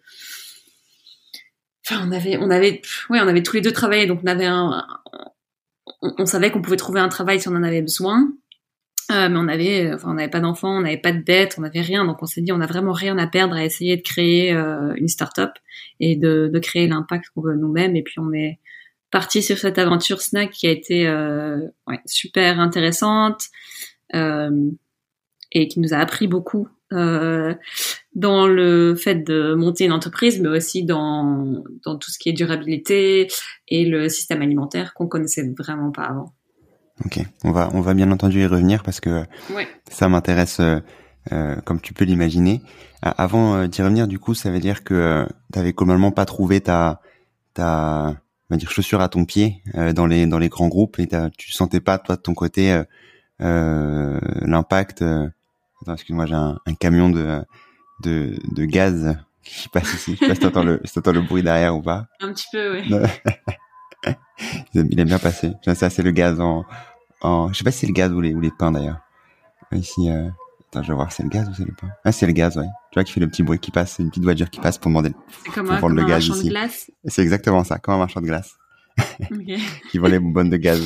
enfin, 1.85 2.03
on 2.05 2.11
avait, 2.11 2.37
on 2.37 2.49
avait, 2.49 2.81
ouais, 3.09 3.19
on 3.21 3.27
avait 3.27 3.41
tous 3.41 3.55
les 3.55 3.61
deux 3.61 3.71
travaillé, 3.71 4.05
donc 4.05 4.19
on 4.21 4.27
avait 4.27 4.45
un, 4.45 4.85
on, 6.01 6.25
savait 6.25 6.51
qu'on 6.51 6.61
pouvait 6.61 6.75
trouver 6.75 6.99
un 6.99 7.07
travail 7.07 7.39
si 7.39 7.47
on 7.47 7.55
en 7.55 7.63
avait 7.63 7.81
besoin. 7.81 8.29
Euh, 9.09 9.29
mais 9.29 9.37
on 9.37 9.47
avait, 9.47 9.93
enfin, 9.93 10.11
on 10.11 10.15
n'avait 10.15 10.29
pas 10.29 10.41
d'enfants, 10.41 10.77
on 10.77 10.81
n'avait 10.81 10.97
pas 10.97 11.13
de 11.13 11.23
dettes, 11.23 11.55
on 11.57 11.61
n'avait 11.61 11.79
rien, 11.79 12.03
donc 12.03 12.21
on 12.21 12.25
s'est 12.25 12.41
dit, 12.41 12.51
on 12.51 12.59
a 12.59 12.65
vraiment 12.65 12.91
rien 12.91 13.17
à 13.17 13.25
perdre 13.25 13.55
à 13.55 13.63
essayer 13.63 13.95
de 13.95 14.01
créer 14.01 14.51
une 14.51 15.07
start-up 15.07 15.51
et 16.01 16.17
de, 16.17 16.49
de 16.53 16.59
créer 16.59 16.87
l'impact 16.87 17.29
qu'on 17.33 17.39
veut 17.39 17.55
nous-mêmes. 17.55 17.95
Et 17.95 18.03
puis 18.03 18.19
on 18.19 18.33
est, 18.33 18.59
partie 19.11 19.41
sur 19.41 19.57
cette 19.57 19.77
aventure 19.77 20.21
snack 20.21 20.51
qui 20.51 20.67
a 20.67 20.71
été 20.71 21.07
euh, 21.07 21.57
ouais, 21.87 21.99
super 22.05 22.59
intéressante 22.59 23.41
euh, 24.13 24.71
et 25.51 25.67
qui 25.67 25.79
nous 25.79 25.93
a 25.93 25.97
appris 25.97 26.27
beaucoup 26.27 26.67
euh, 26.93 27.53
dans 28.13 28.47
le 28.47 28.95
fait 28.95 29.15
de 29.15 29.53
monter 29.53 29.85
une 29.85 29.91
entreprise, 29.91 30.39
mais 30.39 30.49
aussi 30.49 30.83
dans, 30.83 31.63
dans 31.83 31.97
tout 31.97 32.11
ce 32.11 32.17
qui 32.19 32.29
est 32.29 32.33
durabilité 32.33 33.27
et 33.67 33.85
le 33.85 34.09
système 34.09 34.41
alimentaire 34.41 34.93
qu'on 34.93 35.07
connaissait 35.07 35.53
vraiment 35.57 35.91
pas 35.91 36.03
avant. 36.03 36.33
Ok, 37.05 37.19
on 37.43 37.51
va 37.51 37.69
on 37.73 37.81
va 37.81 37.93
bien 37.93 38.09
entendu 38.11 38.41
y 38.41 38.45
revenir 38.47 38.81
parce 38.81 38.99
que 38.99 39.23
ouais. 39.53 39.67
ça 39.89 40.09
m'intéresse 40.09 40.59
euh, 40.59 41.55
comme 41.63 41.79
tu 41.79 41.93
peux 41.93 42.05
l'imaginer. 42.05 42.61
Avant 43.03 43.67
d'y 43.67 43.83
revenir, 43.83 44.07
du 44.07 44.17
coup, 44.17 44.33
ça 44.33 44.49
veut 44.49 44.59
dire 44.59 44.83
que 44.83 45.27
tu 45.53 45.59
avais 45.59 45.73
globalement 45.73 46.11
pas 46.11 46.25
trouvé 46.25 46.59
ta 46.59 47.01
ta, 47.53 48.15
on 48.49 48.55
va 48.55 48.57
dire 48.57 48.71
chaussure 48.71 49.01
à 49.01 49.09
ton 49.09 49.25
pied 49.25 49.61
dans 49.93 50.05
les 50.05 50.25
dans 50.25 50.39
les 50.39 50.49
grands 50.49 50.67
groupes 50.67 50.99
et 50.99 51.07
tu 51.37 51.51
sentais 51.51 51.81
pas 51.81 51.97
toi 51.97 52.15
de 52.15 52.21
ton 52.21 52.33
côté 52.33 52.81
l'impact. 53.39 55.03
Attends, 55.81 55.93
excuse-moi, 55.93 56.25
j'ai 56.25 56.33
un, 56.33 56.59
un, 56.65 56.73
camion 56.73 57.09
de 57.09 57.43
de, 58.03 58.37
de 58.55 58.65
gaz 58.65 59.17
qui 59.43 59.69
passe 59.69 59.93
ici. 59.93 60.15
Je 60.15 60.19
sais 60.19 60.27
pas 60.27 60.35
si 60.35 60.41
t'entends 60.41 60.63
le, 60.63 60.81
si 60.83 60.99
le 60.99 61.21
bruit 61.21 61.43
derrière 61.43 61.75
ou 61.75 61.81
pas. 61.81 62.07
Un 62.19 62.33
petit 62.33 62.47
peu, 62.51 62.73
oui. 62.73 62.89
Il 64.73 64.99
aime 64.99 65.07
bien 65.07 65.19
passer. 65.19 65.53
Ça, 65.73 65.89
c'est 65.89 66.03
le 66.03 66.11
gaz 66.11 66.39
en, 66.39 66.65
en, 67.21 67.51
je 67.51 67.57
sais 67.57 67.63
pas 67.63 67.71
si 67.71 67.79
c'est 67.79 67.87
le 67.87 67.93
gaz 67.93 68.11
ou 68.11 68.21
les, 68.21 68.33
ou 68.33 68.39
les 68.39 68.51
pains 68.51 68.71
d'ailleurs. 68.71 68.99
Ici, 69.71 70.09
euh... 70.09 70.29
attends, 70.69 70.83
je 70.83 70.87
vais 70.89 70.95
voir, 70.95 71.11
c'est 71.11 71.23
le 71.23 71.29
gaz 71.29 71.47
ou 71.49 71.53
c'est 71.53 71.65
le 71.65 71.73
pain? 71.73 71.89
Ah, 72.03 72.11
c'est 72.11 72.25
le 72.25 72.33
gaz, 72.33 72.57
ouais. 72.57 72.65
Tu 72.91 72.95
vois, 72.95 73.03
qui 73.03 73.13
fait 73.13 73.19
le 73.19 73.27
petit 73.27 73.43
bruit 73.43 73.59
qui 73.59 73.71
passe, 73.71 73.97
une 73.99 74.09
petite 74.09 74.23
voiture 74.23 74.49
qui 74.49 74.59
passe 74.59 74.77
pour 74.77 74.89
demander, 74.89 75.13
c'est 75.45 75.51
comme 75.51 75.69
un, 75.69 75.89
le 75.89 76.05
gaz 76.05 76.27
ici. 76.27 76.53
C'est 77.05 77.21
exactement 77.21 77.63
ça, 77.63 77.77
comme 77.77 77.95
un 77.95 77.99
marchand 77.99 78.21
de 78.21 78.27
glace. 78.27 78.55
Okay. 79.31 79.57
qui 79.91 79.99
vend 79.99 80.07
les 80.07 80.19
bonnes 80.19 80.49
de 80.49 80.57
gaz. 80.57 80.81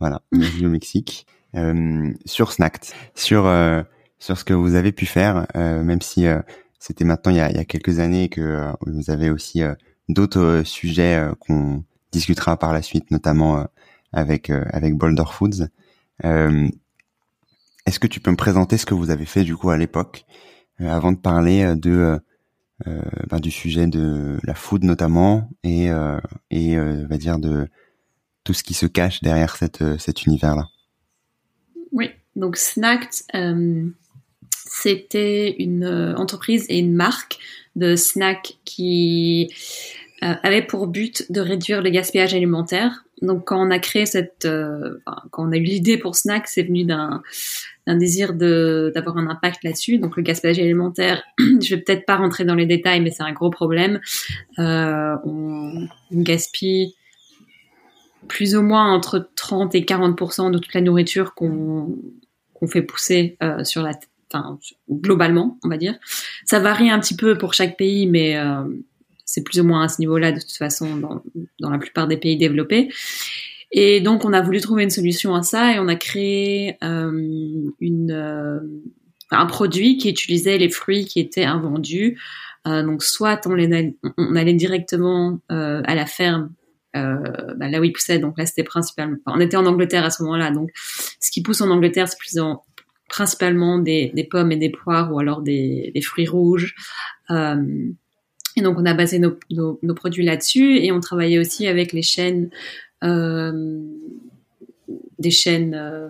Voilà. 0.00 0.20
au 0.32 0.68
Mexique. 0.68 1.26
Euh, 1.56 2.12
sur 2.24 2.52
Snacked. 2.52 2.92
Sur, 3.14 3.46
euh, 3.46 3.82
sur 4.18 4.38
ce 4.38 4.44
que 4.44 4.54
vous 4.54 4.74
avez 4.74 4.92
pu 4.92 5.06
faire, 5.06 5.46
euh, 5.56 5.82
même 5.82 6.00
si 6.00 6.26
euh, 6.26 6.40
c'était 6.78 7.04
maintenant 7.04 7.32
il 7.32 7.38
y, 7.38 7.40
a, 7.40 7.50
il 7.50 7.56
y 7.56 7.60
a, 7.60 7.64
quelques 7.64 7.98
années 8.00 8.24
et 8.24 8.28
que 8.28 8.40
euh, 8.40 8.72
vous 8.86 9.10
avez 9.10 9.30
aussi 9.30 9.62
d'autres 10.08 10.62
sujets 10.64 11.28
qu'on 11.40 11.84
discutera 12.12 12.56
par 12.58 12.72
la 12.72 12.82
suite, 12.82 13.10
notamment 13.10 13.66
avec 14.12 14.50
avec 14.50 14.94
Boulder 14.94 15.24
Foods. 15.30 15.68
Est-ce 17.88 17.98
que 17.98 18.06
tu 18.06 18.20
peux 18.20 18.30
me 18.30 18.36
présenter 18.36 18.76
ce 18.76 18.86
que 18.86 18.94
vous 18.94 19.10
avez 19.10 19.24
fait 19.24 19.44
du 19.44 19.56
coup 19.56 19.70
à 19.70 19.78
l'époque, 19.78 20.24
avant 20.78 21.12
de 21.12 21.16
parler 21.16 21.74
de 21.74 22.20
ben, 22.84 23.40
du 23.40 23.50
sujet 23.50 23.86
de 23.86 24.38
la 24.44 24.54
food 24.54 24.84
notamment 24.84 25.50
et 25.64 25.88
va 25.90 27.18
dire 27.18 27.38
de 27.38 27.66
tout 28.44 28.52
ce 28.52 28.62
qui 28.62 28.74
se 28.74 28.86
cache 28.86 29.22
derrière 29.22 29.56
cet 29.56 30.26
univers 30.26 30.54
là. 30.54 30.68
Oui, 31.92 32.10
donc 32.36 32.58
Snacked, 32.58 33.24
c'était 34.68 35.56
une 35.58 35.84
euh, 35.84 36.14
entreprise 36.16 36.66
et 36.68 36.78
une 36.78 36.94
marque 36.94 37.38
de 37.76 37.96
snacks 37.96 38.58
qui 38.64 39.52
euh, 40.22 40.34
avait 40.42 40.62
pour 40.62 40.86
but 40.86 41.30
de 41.30 41.40
réduire 41.40 41.82
le 41.82 41.90
gaspillage 41.90 42.34
alimentaire. 42.34 43.04
Donc 43.22 43.46
quand 43.46 43.64
on 43.64 43.70
a 43.70 43.78
créé 43.78 44.06
cette, 44.06 44.44
euh, 44.44 44.98
quand 45.30 45.48
on 45.48 45.52
a 45.52 45.56
eu 45.56 45.62
l'idée 45.62 45.98
pour 45.98 46.16
Snack, 46.16 46.46
c'est 46.48 46.62
venu 46.62 46.84
d'un 46.84 47.22
désir 47.86 48.34
d'avoir 48.34 49.16
un 49.16 49.28
impact 49.28 49.64
là-dessus. 49.64 49.98
Donc 49.98 50.16
le 50.16 50.22
gaspillage 50.22 50.58
alimentaire, 50.58 51.22
je 51.38 51.74
vais 51.74 51.80
peut-être 51.80 52.06
pas 52.06 52.16
rentrer 52.16 52.44
dans 52.44 52.54
les 52.54 52.66
détails, 52.66 53.00
mais 53.00 53.10
c'est 53.10 53.22
un 53.22 53.32
gros 53.32 53.50
problème. 53.50 54.00
Euh, 54.58 55.16
on, 55.24 55.86
on, 56.10 56.20
gaspille 56.20 56.94
plus 58.28 58.56
ou 58.56 58.62
moins 58.62 58.92
entre 58.92 59.30
30 59.36 59.74
et 59.74 59.82
40% 59.82 60.50
de 60.50 60.58
toute 60.58 60.74
la 60.74 60.80
nourriture 60.80 61.34
qu'on 61.34 61.96
qu'on 62.58 62.66
fait 62.66 62.82
pousser 62.82 63.36
euh, 63.42 63.64
sur 63.64 63.82
la 63.82 63.92
enfin 64.30 64.58
globalement, 64.90 65.58
on 65.64 65.68
va 65.68 65.78
dire. 65.78 65.94
Ça 66.44 66.58
varie 66.58 66.90
un 66.90 66.98
petit 66.98 67.16
peu 67.16 67.38
pour 67.38 67.54
chaque 67.54 67.76
pays, 67.78 68.06
mais 68.06 68.36
euh, 68.36 68.64
c'est 69.28 69.42
plus 69.42 69.60
ou 69.60 69.64
moins 69.64 69.82
à 69.82 69.88
ce 69.88 70.00
niveau-là 70.00 70.32
de 70.32 70.40
toute 70.40 70.56
façon 70.56 70.96
dans, 70.96 71.70
la 71.70 71.78
plupart 71.78 72.08
des 72.08 72.16
pays 72.16 72.38
développés. 72.38 72.88
Et 73.70 74.00
donc 74.00 74.24
on 74.24 74.32
a 74.32 74.40
voulu 74.40 74.58
trouver 74.62 74.84
une 74.84 74.90
solution 74.90 75.34
à 75.34 75.42
ça 75.42 75.74
et 75.74 75.78
on 75.78 75.86
a 75.86 75.96
créé 75.96 76.78
euh, 76.82 77.70
euh, 77.82 78.60
un 79.30 79.46
produit 79.46 79.98
qui 79.98 80.08
utilisait 80.08 80.56
les 80.56 80.70
fruits 80.70 81.04
qui 81.04 81.20
étaient 81.20 81.44
invendus. 81.44 82.18
Euh, 82.66 82.82
donc 82.82 83.02
soit 83.02 83.46
on, 83.46 83.52
allait 84.34 84.54
directement 84.54 85.38
à 85.50 85.94
la 85.94 86.06
ferme 86.06 86.54
bah, 86.94 87.68
là 87.68 87.80
où 87.80 87.84
ils 87.84 87.92
poussaient. 87.92 88.18
Donc 88.18 88.38
là, 88.38 88.46
c'était 88.46 88.64
principalement. 88.64 89.18
on 89.26 89.40
était 89.40 89.58
en 89.58 89.66
Angleterre 89.66 90.06
à 90.06 90.10
ce 90.10 90.22
moment-là. 90.22 90.50
Donc, 90.50 90.70
ce 90.74 91.30
qui 91.30 91.42
pousse 91.42 91.60
en 91.60 91.70
Angleterre, 91.70 92.08
c'est 92.08 92.18
plus 92.18 92.40
en, 92.40 92.64
principalement 93.08 93.78
des, 93.78 94.10
pommes 94.30 94.52
et 94.52 94.56
des 94.56 94.70
poires 94.70 95.12
ou 95.12 95.20
alors 95.20 95.42
des, 95.42 95.92
fruits 96.02 96.26
rouges. 96.26 96.74
Et 98.58 98.62
donc 98.62 98.76
on 98.78 98.86
a 98.86 98.94
basé 98.94 99.18
nos, 99.18 99.38
nos, 99.50 99.78
nos 99.82 99.94
produits 99.94 100.24
là-dessus 100.24 100.78
et 100.78 100.92
on 100.92 101.00
travaillait 101.00 101.38
aussi 101.38 101.66
avec 101.66 101.92
les 101.92 102.02
chaînes, 102.02 102.50
euh, 103.04 103.80
des 105.18 105.30
chaînes 105.30 105.74
euh, 105.74 106.08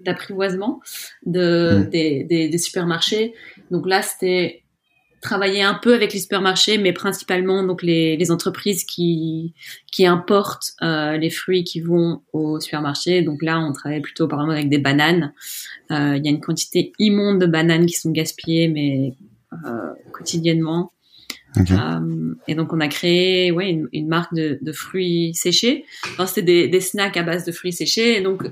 d'apprivoisement 0.00 0.80
de, 1.24 1.78
mmh. 1.78 1.90
des, 1.90 2.24
des, 2.24 2.48
des, 2.48 2.58
supermarchés. 2.58 3.34
Donc 3.70 3.88
là 3.88 4.02
c'était 4.02 4.64
travailler 5.24 5.62
un 5.62 5.74
peu 5.74 5.94
avec 5.94 6.12
les 6.12 6.20
supermarchés, 6.20 6.78
mais 6.78 6.92
principalement 6.92 7.64
donc 7.64 7.82
les, 7.82 8.16
les 8.16 8.30
entreprises 8.30 8.84
qui 8.84 9.54
qui 9.90 10.06
importent 10.06 10.74
euh, 10.82 11.16
les 11.16 11.30
fruits 11.30 11.64
qui 11.64 11.80
vont 11.80 12.22
au 12.32 12.60
supermarché. 12.60 13.22
Donc 13.22 13.42
là, 13.42 13.58
on 13.58 13.72
travaille 13.72 14.02
plutôt 14.02 14.28
par 14.28 14.40
exemple 14.40 14.58
avec 14.58 14.68
des 14.68 14.78
bananes. 14.78 15.32
Euh, 15.90 16.16
il 16.16 16.24
y 16.24 16.28
a 16.28 16.30
une 16.30 16.40
quantité 16.40 16.92
immonde 16.98 17.40
de 17.40 17.46
bananes 17.46 17.86
qui 17.86 17.94
sont 17.94 18.10
gaspillées, 18.10 18.68
mais 18.68 19.14
euh, 19.66 19.92
Euh, 21.56 22.34
et 22.48 22.54
donc 22.54 22.72
on 22.72 22.80
a 22.80 22.88
créé 22.88 23.52
ouais 23.52 23.70
une, 23.70 23.88
une 23.92 24.08
marque 24.08 24.34
de, 24.34 24.58
de, 24.60 24.72
fruits 24.72 25.34
séchés. 25.34 25.84
Enfin, 26.12 26.26
c'était 26.26 26.42
des, 26.42 26.68
des 26.68 26.80
snacks 26.80 27.16
à 27.16 27.22
base 27.22 27.44
de 27.44 27.52
fruits 27.52 27.72
séchés. 27.72 28.18
Et 28.18 28.20
donc 28.20 28.42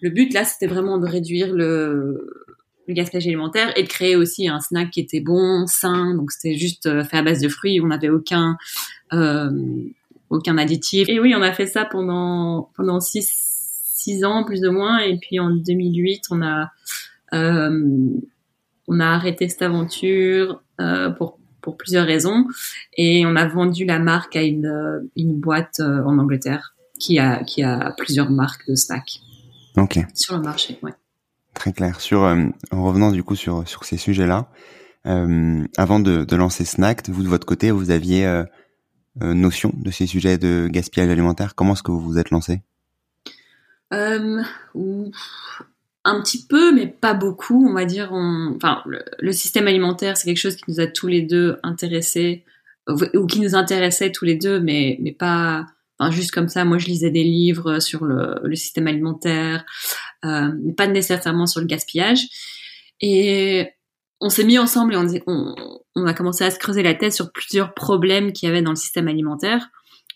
le 0.00 0.10
but 0.10 0.32
là, 0.32 0.44
c'était 0.44 0.66
vraiment 0.66 0.98
de 0.98 1.06
réduire 1.06 1.52
le 1.52 2.46
le 2.88 2.94
gaspillage 2.94 3.26
alimentaire 3.26 3.72
et 3.76 3.82
de 3.82 3.88
créer 3.88 4.14
aussi 4.14 4.48
un 4.48 4.60
snack 4.60 4.90
qui 4.90 5.00
était 5.00 5.20
bon, 5.20 5.66
sain. 5.66 6.14
Donc 6.14 6.30
c'était 6.30 6.56
juste 6.56 6.86
euh, 6.86 7.04
fait 7.04 7.16
à 7.16 7.22
base 7.22 7.40
de 7.40 7.48
fruits. 7.48 7.80
On 7.80 7.88
n'avait 7.88 8.10
aucun 8.10 8.56
euh, 9.12 9.50
aucun 10.30 10.58
additif. 10.58 11.08
Et 11.08 11.20
oui, 11.20 11.34
on 11.36 11.42
a 11.42 11.52
fait 11.52 11.66
ça 11.66 11.84
pendant 11.84 12.70
pendant 12.76 13.00
six 13.00 13.28
six 13.84 14.24
ans 14.24 14.44
plus 14.44 14.64
ou 14.64 14.72
moins. 14.72 14.98
Et 14.98 15.18
puis 15.18 15.40
en 15.40 15.50
2008, 15.50 16.24
on 16.30 16.42
a 16.42 16.70
euh, 17.34 18.10
on 18.88 19.00
a 19.00 19.06
arrêté 19.06 19.48
cette 19.48 19.62
aventure 19.62 20.62
euh, 20.80 21.10
pour 21.10 21.38
pour 21.66 21.76
plusieurs 21.76 22.06
raisons 22.06 22.46
et 22.96 23.26
on 23.26 23.34
a 23.34 23.44
vendu 23.44 23.84
la 23.84 23.98
marque 23.98 24.36
à 24.36 24.42
une 24.44 25.10
une 25.16 25.34
boîte 25.34 25.80
euh, 25.80 26.04
en 26.04 26.16
Angleterre 26.18 26.76
qui 27.00 27.18
a 27.18 27.42
qui 27.42 27.64
a 27.64 27.92
plusieurs 27.98 28.30
marques 28.30 28.68
de 28.68 28.76
snacks. 28.76 29.20
Ok. 29.76 29.98
Sur 30.14 30.36
le 30.36 30.42
marché, 30.42 30.78
ouais. 30.82 30.92
Très 31.54 31.72
clair. 31.72 32.00
Sur 32.00 32.22
euh, 32.22 32.44
en 32.70 32.84
revenant 32.84 33.10
du 33.10 33.24
coup 33.24 33.34
sur 33.34 33.66
sur 33.68 33.84
ces 33.84 33.96
sujets-là, 33.96 34.48
euh, 35.08 35.66
avant 35.76 35.98
de, 35.98 36.22
de 36.22 36.36
lancer 36.36 36.64
Snack, 36.64 37.08
vous 37.08 37.24
de 37.24 37.28
votre 37.28 37.46
côté, 37.46 37.72
vous 37.72 37.90
aviez 37.90 38.24
euh, 38.24 38.44
euh 39.22 39.34
notion 39.34 39.72
de 39.74 39.90
ces 39.90 40.06
sujets 40.06 40.38
de 40.38 40.68
gaspillage 40.70 41.10
alimentaire? 41.10 41.56
Comment 41.56 41.72
est-ce 41.72 41.82
que 41.82 41.90
vous 41.90 42.00
vous 42.00 42.18
êtes 42.18 42.30
lancé? 42.30 42.62
Euh, 43.92 44.40
Un 46.08 46.22
petit 46.22 46.46
peu, 46.46 46.72
mais 46.72 46.86
pas 46.86 47.14
beaucoup. 47.14 47.68
On 47.68 47.74
va 47.74 47.84
dire. 47.84 48.12
Enfin, 48.12 48.82
le, 48.86 49.32
système 49.32 49.66
alimentaire, 49.66 50.16
c'est 50.16 50.24
quelque 50.26 50.38
chose 50.38 50.56
qui 50.56 50.64
nous 50.68 50.80
a 50.80 50.86
tous 50.86 51.08
les 51.08 51.22
deux 51.22 51.58
intéressés 51.62 52.44
ou 52.88 53.26
qui 53.26 53.40
nous 53.40 53.56
intéressait 53.56 54.12
tous 54.12 54.24
les 54.24 54.36
deux, 54.36 54.60
mais 54.60 54.96
mais 55.00 55.12
pas 55.12 55.66
Enfin, 55.98 56.10
juste 56.10 56.30
comme 56.30 56.48
ça, 56.48 56.64
moi 56.64 56.78
je 56.78 56.86
lisais 56.86 57.10
des 57.10 57.24
livres 57.24 57.80
sur 57.80 58.04
le, 58.04 58.54
système 58.54 58.86
alimentaire, 58.86 59.64
euh, 60.24 60.50
pas 60.76 60.86
nécessairement 60.86 61.46
sur 61.46 61.60
le 61.60 61.66
gaspillage. 61.66 62.26
Et 63.00 63.70
on 64.20 64.28
s'est 64.28 64.44
mis 64.44 64.58
ensemble 64.58 64.94
et 64.94 65.22
on, 65.26 65.54
on, 65.94 66.06
a 66.06 66.14
commencé 66.14 66.44
à 66.44 66.50
se 66.50 66.58
creuser 66.58 66.82
la 66.82 66.94
tête 66.94 67.12
sur 67.12 67.32
plusieurs 67.32 67.74
problèmes 67.74 68.32
qu'il 68.32 68.48
y 68.48 68.52
avait 68.52 68.62
dans 68.62 68.70
le 68.70 68.76
système 68.76 69.08
alimentaire. 69.08 69.68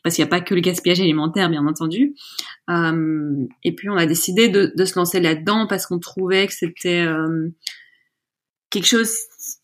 Parce 0.02 0.14
qu'il 0.14 0.25
n'y 0.25 0.28
a 0.28 0.30
pas 0.30 0.40
que 0.40 0.54
le 0.54 0.61
gaspillage 0.61 1.00
alimentaire, 1.00 1.50
bien 1.50 1.66
entendu. 1.66 2.14
Euh, 2.71 3.47
et 3.64 3.75
puis 3.75 3.90
on 3.90 3.97
a 3.97 4.07
décidé 4.07 4.49
de, 4.49 4.73
se 4.85 4.99
lancer 4.99 5.21
là-dedans 5.21 5.66
parce 5.66 5.87
qu'on 5.87 5.99
trouvait 5.99 6.47
que 6.47 6.54
c'était 6.54 7.02
euh, 7.02 7.50
quelque 8.71 8.87
chose 8.87 9.14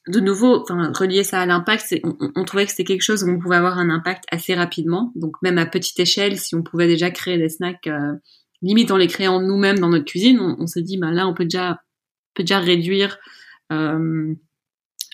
de 0.09 0.21
nouveau, 0.21 0.63
enfin 0.63 0.93
relier 0.95 1.25
ça 1.25 1.41
à 1.41 1.47
l'impact, 1.47 1.95
on, 2.35 2.45
trouvait 2.45 2.65
que 2.65 2.71
c'était 2.71 2.85
quelque 2.85 3.03
chose 3.03 3.25
où 3.25 3.29
on 3.29 3.39
pouvait 3.39 3.57
avoir 3.57 3.79
un 3.79 3.89
impact 3.89 4.25
assez 4.31 4.55
rapidement. 4.55 5.13
Donc 5.15 5.37
même 5.43 5.59
à 5.59 5.67
petite 5.67 5.99
échelle, 5.99 6.39
si 6.39 6.55
on 6.55 6.63
pouvait 6.63 6.87
déjà 6.87 7.11
créer 7.11 7.39
des 7.39 7.49
snacks, 7.49 7.87
euh, 7.87 8.15
limite 8.63 8.91
en 8.91 8.97
les 8.97 9.07
créant 9.07 9.41
nous-mêmes 9.41 9.79
dans 9.79 9.89
notre 9.89 10.05
cuisine, 10.05 10.39
on, 10.41 10.57
on 10.59 10.67
s'est 10.67 10.83
dit, 10.83 10.99
ben 10.99 11.13
là 11.13 11.27
on 11.27 11.35
peut 11.35 11.45
déjà, 11.45 11.79
réduire 12.61 13.19
euh, 13.73 14.35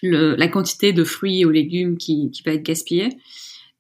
la 0.03 0.49
quantité 0.49 0.93
de 0.93 1.05
fruits 1.05 1.45
ou 1.45 1.51
légumes 1.51 1.97
qui, 1.97 2.31
qui 2.31 2.43
être 2.47 2.63
gaspillée. 2.63 3.11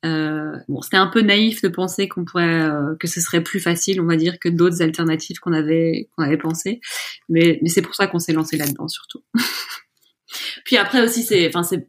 Euh, 0.04 0.56
bon, 0.68 0.82
c'était 0.82 0.96
un 0.96 1.06
peu 1.06 1.20
naïf 1.20 1.62
de 1.62 1.68
penser 1.68 2.08
qu'on 2.08 2.24
pourrait, 2.24 2.62
euh, 2.62 2.96
que 2.98 3.06
ce 3.06 3.20
serait 3.20 3.42
plus 3.42 3.60
facile, 3.60 4.00
on 4.00 4.06
va 4.06 4.16
dire, 4.16 4.38
que 4.40 4.48
d'autres 4.48 4.82
alternatives 4.82 5.38
qu'on 5.38 5.52
avait, 5.52 6.08
qu'on 6.16 6.24
avait 6.24 6.38
pensé. 6.38 6.80
Mais, 7.28 7.58
mais 7.62 7.68
c'est 7.68 7.82
pour 7.82 7.94
ça 7.94 8.06
qu'on 8.06 8.18
s'est 8.18 8.32
lancé 8.32 8.56
là-dedans 8.56 8.88
surtout. 8.88 9.22
Puis 10.64 10.76
après 10.76 11.02
aussi, 11.02 11.22
c'est, 11.22 11.46
enfin, 11.48 11.62
c'est, 11.62 11.88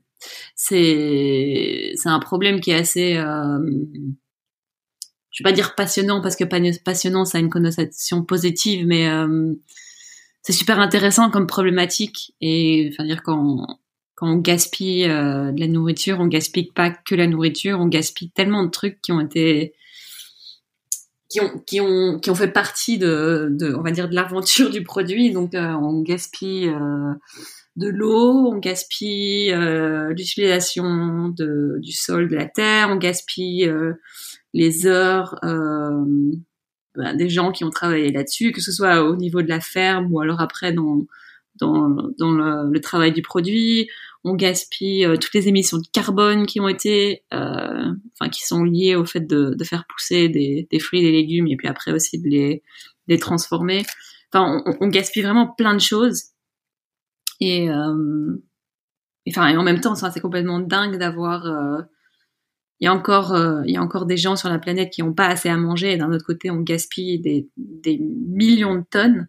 c'est, 0.56 1.94
c'est 1.96 2.10
un 2.10 2.20
problème 2.20 2.60
qui 2.60 2.72
est 2.72 2.76
assez, 2.76 3.18
euh, 3.18 3.60
je 5.32 5.44
vais 5.44 5.50
pas 5.50 5.56
dire 5.56 5.76
passionnant 5.76 6.22
parce 6.22 6.36
que 6.36 6.44
passionnant, 6.84 7.26
ça 7.26 7.40
a 7.40 7.42
une 7.42 7.50
connotation 7.50 8.24
positive, 8.24 8.86
mais 8.86 9.10
euh, 9.10 9.54
c'est 10.44 10.54
super 10.54 10.80
intéressant 10.80 11.32
comme 11.32 11.48
problématique. 11.48 12.36
Et 12.40 12.92
enfin 12.92 13.06
dire 13.06 13.24
quand 13.24 13.66
quand 14.16 14.32
on 14.32 14.38
gaspille 14.38 15.08
de 15.08 15.60
la 15.60 15.68
nourriture, 15.68 16.20
on 16.20 16.28
gaspille 16.28 16.72
pas 16.72 16.92
que 16.92 17.16
la 17.16 17.28
nourriture, 17.28 17.80
on 17.80 17.88
gaspille 17.88 18.30
tellement 18.30 18.64
de 18.64 18.70
trucs 18.70 19.02
qui 19.02 19.12
ont 19.12 19.20
été 19.20 19.74
qui 21.30 21.42
ont 21.42 21.64
qui 21.66 21.82
ont 21.82 22.20
qui 22.20 22.30
ont 22.30 22.36
fait 22.36 22.52
partie 22.52 22.98
de, 22.98 23.58
on 23.76 23.82
va 23.82 23.92
dire 23.92 24.10
de 24.10 24.16
l'aventure 24.16 24.70
du 24.70 24.84
produit. 24.84 25.32
Donc 25.32 25.52
on 25.56 26.02
gaspille 26.02 26.72
de 27.76 27.88
l'eau, 27.88 28.52
on 28.52 28.58
gaspille 28.58 29.52
euh, 29.52 30.14
l'utilisation 30.14 31.30
de, 31.30 31.80
du 31.80 31.92
sol, 31.92 32.30
de 32.30 32.36
la 32.36 32.46
terre, 32.46 32.90
on 32.92 32.98
gaspille 32.98 33.68
euh, 33.68 33.94
les 34.54 34.86
heures 34.86 35.40
euh, 35.44 36.06
ben, 36.96 37.16
des 37.16 37.30
gens 37.30 37.52
qui 37.52 37.64
ont 37.64 37.72
travaillé 37.72 38.12
là-dessus, 38.12 38.52
que 38.52 38.62
ce 38.62 38.72
soit 38.72 39.04
au 39.04 39.16
niveau 39.16 39.42
de 39.42 39.50
la 39.50 39.60
ferme 39.60 40.12
ou 40.12 40.20
alors 40.20 40.40
après 40.40 40.72
dans 40.72 41.06
dans, 41.60 41.90
dans 42.18 42.32
le, 42.32 42.80
travail 42.80 43.12
du 43.12 43.22
produit. 43.22 43.90
On 44.24 44.36
gaspille 44.36 45.06
euh, 45.06 45.18
toutes 45.18 45.34
les 45.34 45.48
émissions 45.48 45.78
de 45.78 45.88
carbone 45.92 46.46
qui 46.46 46.60
ont 46.60 46.70
été, 46.70 47.24
euh, 47.34 47.92
enfin 48.14 48.30
qui 48.30 48.46
sont 48.46 48.64
liées 48.64 48.96
au 48.96 49.06
fait 49.06 49.28
de, 49.28 49.54
de 49.54 49.64
faire 49.64 49.86
pousser 49.88 50.30
des, 50.30 50.68
des, 50.72 50.80
fruits, 50.80 51.02
des 51.02 51.12
légumes 51.12 51.48
et 51.48 51.58
puis 51.58 51.68
après 51.68 51.92
aussi 51.92 52.22
de 52.22 52.30
les, 52.30 52.64
de 53.08 53.14
les 53.14 53.20
transformer. 53.20 53.84
Enfin, 54.32 54.64
on, 54.66 54.78
on 54.80 54.88
gaspille 54.88 55.24
vraiment 55.24 55.48
plein 55.48 55.74
de 55.74 55.82
choses 55.82 56.34
et, 57.40 57.70
euh, 57.70 58.36
enfin, 59.28 59.48
et 59.50 59.58
en 59.58 59.64
même 59.64 59.82
temps, 59.82 59.96
c'est 59.96 60.20
complètement 60.22 60.60
dingue 60.60 60.98
d'avoir. 60.98 61.46
Euh, 61.46 61.82
il 62.80 62.86
y 62.86 62.88
a 62.88 62.94
encore, 62.94 63.34
euh, 63.34 63.62
il 63.66 63.74
y 63.74 63.78
a 63.78 63.82
encore 63.82 64.06
des 64.06 64.18
gens 64.18 64.36
sur 64.36 64.50
la 64.50 64.60
planète 64.60 64.92
qui 64.92 65.04
n'ont 65.04 65.14
pas 65.14 65.28
assez 65.28 65.50
à 65.50 65.58
manger. 65.58 65.94
Et 65.94 65.98
d'un 65.98 66.12
autre 66.12 66.26
côté, 66.26 66.50
on 66.52 66.62
gaspille 66.62 67.20
des, 67.20 67.50
des 67.58 67.98
millions 68.00 68.76
de 68.76 68.86
tonnes. 68.90 69.28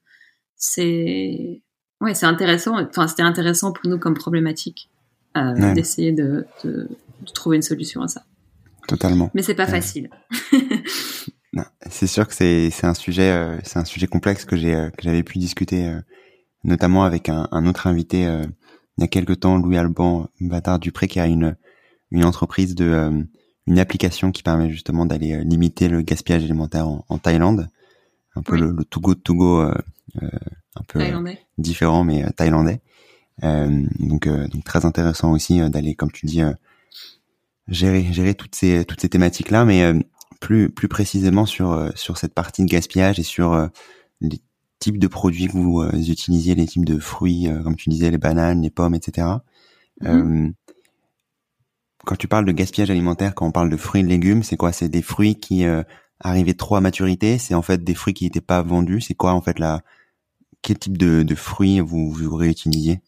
C'est, 0.57 1.63
ouais, 2.05 2.15
c'est 2.15 2.27
intéressant. 2.27 2.81
Enfin, 2.81 3.09
c'était 3.09 3.23
intéressant 3.23 3.73
pour 3.73 3.89
nous 3.89 3.99
comme 3.99 4.15
problématique 4.15 4.91
d'essayer 5.75 6.13
de, 6.13 6.47
de, 6.63 6.89
de, 7.23 7.33
trouver 7.35 7.57
une 7.57 7.63
solution 7.63 8.03
à 8.03 8.09
ça. 8.09 8.23
Totalement. 8.87 9.31
Mais 9.35 9.43
c'est 9.43 9.57
pas 9.57 9.67
facile. 9.67 10.09
c'est 11.91 12.07
sûr 12.07 12.29
que 12.29 12.35
c'est 12.35 12.71
c'est 12.71 12.87
un 12.87 12.95
sujet 12.95 13.59
c'est 13.65 13.79
un 13.79 13.85
sujet 13.85 14.07
complexe 14.07 14.45
que 14.45 14.57
j'ai 14.57 14.91
que 14.97 15.03
j'avais 15.03 15.25
pu 15.25 15.39
discuter 15.39 15.93
notamment 16.65 17.05
avec 17.05 17.29
un, 17.29 17.47
un 17.53 17.67
autre 17.67 17.87
invité 17.87 18.27
euh, 18.27 18.45
il 18.97 19.01
y 19.01 19.05
a 19.05 19.09
quelques 19.09 19.41
temps, 19.41 19.59
Louis 19.59 19.77
Alban 19.77 20.29
Bâtard 20.41 20.79
Dupré, 20.79 21.09
qui 21.09 21.19
a 21.19 21.27
une, 21.27 21.57
une 22.11 22.25
entreprise 22.25 22.75
de 22.75 22.85
euh, 22.85 23.23
une 23.67 23.79
application 23.79 24.31
qui 24.31 24.43
permet 24.43 24.71
justement 24.71 25.05
d'aller 25.05 25.33
euh, 25.33 25.43
limiter 25.43 25.89
le 25.89 26.03
gaspillage 26.03 26.45
alimentaire 26.45 26.89
en, 26.89 27.05
en 27.09 27.19
Thaïlande, 27.19 27.69
un 28.37 28.43
peu 28.43 28.57
le, 28.57 28.71
le 28.71 28.85
Togo 28.85 29.15
Togo 29.15 29.69
un 30.77 30.83
peu 30.87 31.01
différent 31.59 32.05
mais 32.05 32.25
thaïlandais. 32.33 32.81
donc 33.43 34.29
donc 34.29 34.65
très 34.65 34.85
intéressant 34.85 35.33
aussi 35.33 35.61
d'aller 35.71 35.95
comme 35.95 36.13
tu 36.13 36.27
dis 36.27 36.43
gérer 37.69 38.13
gérer 38.13 38.35
toutes 38.35 38.55
ces 38.55 38.85
toutes 38.85 39.01
ces 39.01 39.09
thématiques 39.09 39.51
là, 39.51 39.65
mais 39.65 39.93
plus 40.41 40.71
plus 40.71 40.89
précisément 40.89 41.47
sur 41.47 41.91
sur 41.95 42.19
cette 42.19 42.35
partie 42.35 42.65
de 42.65 42.69
gaspillage 42.69 43.19
et 43.19 43.25
sur 43.25 43.69
les 44.21 44.41
types 44.85 44.99
de 44.99 45.07
produits 45.07 45.47
que 45.47 45.53
vous 45.53 45.81
euh, 45.81 45.93
utilisiez, 45.93 46.55
les 46.55 46.67
types 46.67 46.85
de 46.85 46.99
fruits, 46.99 47.49
euh, 47.49 47.63
comme 47.63 47.75
tu 47.75 47.89
disais, 47.89 48.11
les 48.11 48.19
bananes, 48.19 48.61
les 48.61 48.69
pommes, 48.69 48.95
etc. 48.95 49.29
Mhm. 50.03 50.09
Euh, 50.09 50.53
quand 52.05 52.17
tu 52.17 52.29
parles 52.29 52.45
de 52.45 52.53
gaspillage 52.53 52.91
alimentaire, 52.91 53.35
quand 53.35 53.47
on 53.47 53.51
parle 53.51 53.71
de 53.71 53.79
fruits 53.79 54.03
et 54.03 54.05
de 54.05 54.11
légumes, 54.11 54.43
c'est 54.43 54.59
quoi? 54.59 54.73
C'est 54.73 54.91
des 54.91 55.01
fruits 55.01 55.37
qui 55.37 55.65
arrivaient 56.21 56.53
trop 56.53 56.77
à 56.77 56.83
maturité? 56.83 57.39
C'est 57.39 57.55
en 57.55 57.63
fait 57.63 57.83
des 57.83 57.95
fruits 57.95 58.13
qui 58.13 58.25
n'étaient 58.25 58.43
pas 58.43 58.61
vendus? 58.61 59.01
C'est 59.01 59.15
quoi 59.15 59.33
en 59.33 59.41
fait 59.41 59.59
la 59.59 59.81
Quel 60.65 60.79
type 60.79 60.97
de, 60.97 61.35
fruits 61.35 61.81
vous, 61.81 62.11
vous 62.11 62.37
réutilisiez 62.37 63.01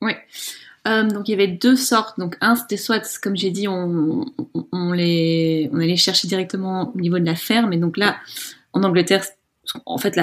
Oui. 0.00 0.12
donc 0.86 1.28
il 1.28 1.32
y 1.32 1.34
avait 1.34 1.48
deux 1.48 1.74
sortes. 1.74 2.16
Donc 2.20 2.36
un 2.40 2.54
c'était 2.54 2.76
soit, 2.76 3.18
comme 3.20 3.36
j'ai 3.36 3.50
dit, 3.50 3.66
on, 3.66 4.24
les 4.92 5.68
on 5.72 5.80
allait 5.80 5.96
chercher 5.96 6.28
directement 6.28 6.92
au 6.94 7.00
niveau 7.00 7.18
de 7.18 7.26
la 7.26 7.34
ferme. 7.34 7.72
Et 7.72 7.76
donc 7.76 7.96
là, 7.96 8.18
en 8.72 8.84
Angleterre, 8.84 9.24
en 9.84 9.98
fait, 9.98 10.16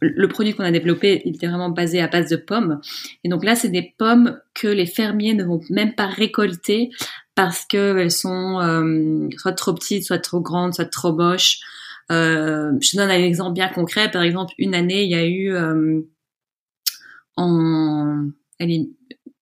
le 0.00 0.26
produit 0.26 0.54
qu'on 0.54 0.64
a 0.64 0.72
développé, 0.72 1.22
il 1.24 1.36
était 1.36 1.46
vraiment 1.46 1.70
basé 1.70 2.00
à 2.00 2.08
base 2.08 2.28
de 2.28 2.36
pommes. 2.36 2.80
Et 3.22 3.28
donc 3.28 3.44
là, 3.44 3.54
c'est 3.54 3.68
des 3.68 3.94
pommes 3.96 4.40
que 4.54 4.66
les 4.66 4.86
fermiers 4.86 5.34
ne 5.34 5.44
vont 5.44 5.60
même 5.70 5.94
pas 5.94 6.08
récolter 6.08 6.90
parce 7.36 7.64
qu'elles 7.64 8.10
sont 8.10 8.60
euh, 8.60 9.28
soit 9.38 9.52
trop 9.52 9.72
petites, 9.72 10.02
soit 10.02 10.18
trop 10.18 10.40
grandes, 10.40 10.74
soit 10.74 10.90
trop 10.90 11.12
moches. 11.12 11.60
Euh, 12.10 12.72
je 12.80 12.90
te 12.90 12.96
donne 12.96 13.10
un 13.10 13.18
exemple 13.18 13.54
bien 13.54 13.68
concret. 13.68 14.10
Par 14.10 14.22
exemple, 14.22 14.52
une 14.58 14.74
année, 14.74 15.04
il 15.04 15.10
y 15.10 15.14
a 15.14 15.26
eu 15.26 15.52
euh, 15.54 16.00
en 17.36 18.28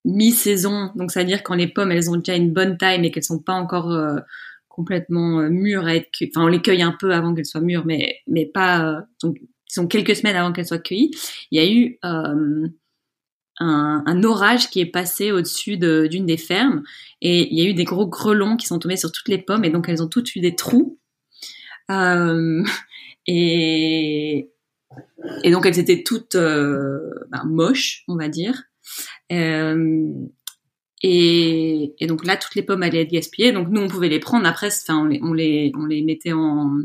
mi-saison, 0.03 0.91
donc 0.95 1.11
c'est-à-dire 1.11 1.43
quand 1.43 1.53
les 1.53 1.67
pommes 1.67 1.91
elles 1.91 2.09
ont 2.09 2.15
déjà 2.15 2.35
une 2.35 2.51
bonne 2.51 2.75
taille 2.75 2.99
mais 2.99 3.11
qu'elles 3.11 3.23
sont 3.23 3.37
pas 3.37 3.53
encore 3.53 3.91
euh, 3.91 4.17
complètement 4.67 5.47
mûres 5.47 5.85
à 5.85 5.95
être, 5.95 6.09
enfin 6.23 6.45
on 6.45 6.47
les 6.47 6.59
cueille 6.59 6.81
un 6.81 6.95
peu 6.99 7.13
avant 7.13 7.35
qu'elles 7.35 7.45
soient 7.45 7.61
mûres, 7.61 7.85
mais 7.85 8.15
mais 8.25 8.47
pas 8.47 9.05
donc 9.21 9.37
sont 9.71 9.87
quelques 9.87 10.15
semaines 10.15 10.35
avant 10.35 10.51
qu'elle 10.51 10.67
soit 10.67 10.79
cueillie, 10.79 11.11
il 11.51 11.61
y 11.61 11.65
a 11.65 11.71
eu 11.71 11.97
euh, 12.05 12.67
un, 13.59 14.23
orage 14.23 14.69
qui 14.69 14.79
est 14.79 14.85
passé 14.85 15.31
au-dessus 15.31 15.77
d'une 15.77 16.25
des 16.25 16.37
fermes 16.37 16.83
et 17.21 17.47
il 17.51 17.57
y 17.57 17.65
a 17.65 17.69
eu 17.69 17.73
des 17.73 17.83
gros 17.83 18.07
grelons 18.07 18.57
qui 18.57 18.67
sont 18.67 18.79
tombés 18.79 18.97
sur 18.97 19.11
toutes 19.11 19.27
les 19.27 19.37
pommes 19.37 19.63
et 19.63 19.69
donc 19.69 19.87
elles 19.87 20.01
ont 20.01 20.07
toutes 20.07 20.35
eu 20.35 20.39
des 20.39 20.55
trous. 20.55 20.99
Euh, 21.91 22.63
et, 23.27 24.49
donc 25.45 25.65
elles 25.65 25.79
étaient 25.79 26.03
toutes 26.03 26.35
euh, 26.35 26.99
ben, 27.29 27.43
moches, 27.45 28.03
on 28.07 28.15
va 28.15 28.29
dire. 28.29 28.63
Euh, 29.31 30.09
et, 31.03 31.95
donc 32.07 32.25
là, 32.25 32.37
toutes 32.37 32.55
les 32.55 32.63
pommes 32.63 32.83
allaient 32.83 33.01
être 33.01 33.11
gaspillées. 33.11 33.51
Donc 33.51 33.69
nous, 33.69 33.81
on 33.81 33.87
pouvait 33.87 34.09
les 34.09 34.19
prendre. 34.19 34.47
Après, 34.47 34.67
enfin, 34.67 34.99
on 34.99 35.05
les, 35.05 35.19
on 35.23 35.33
les, 35.33 35.71
on 35.75 35.85
les 35.85 36.01
mettait 36.03 36.33
en, 36.33 36.77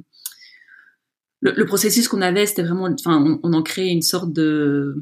le, 1.40 1.64
processus 1.64 2.08
qu'on 2.08 2.22
avait, 2.22 2.46
c'était 2.46 2.62
vraiment, 2.62 2.88
enfin, 2.98 3.38
on, 3.42 3.52
en 3.52 3.62
créait 3.62 3.92
une 3.92 4.02
sorte 4.02 4.32
de, 4.32 4.96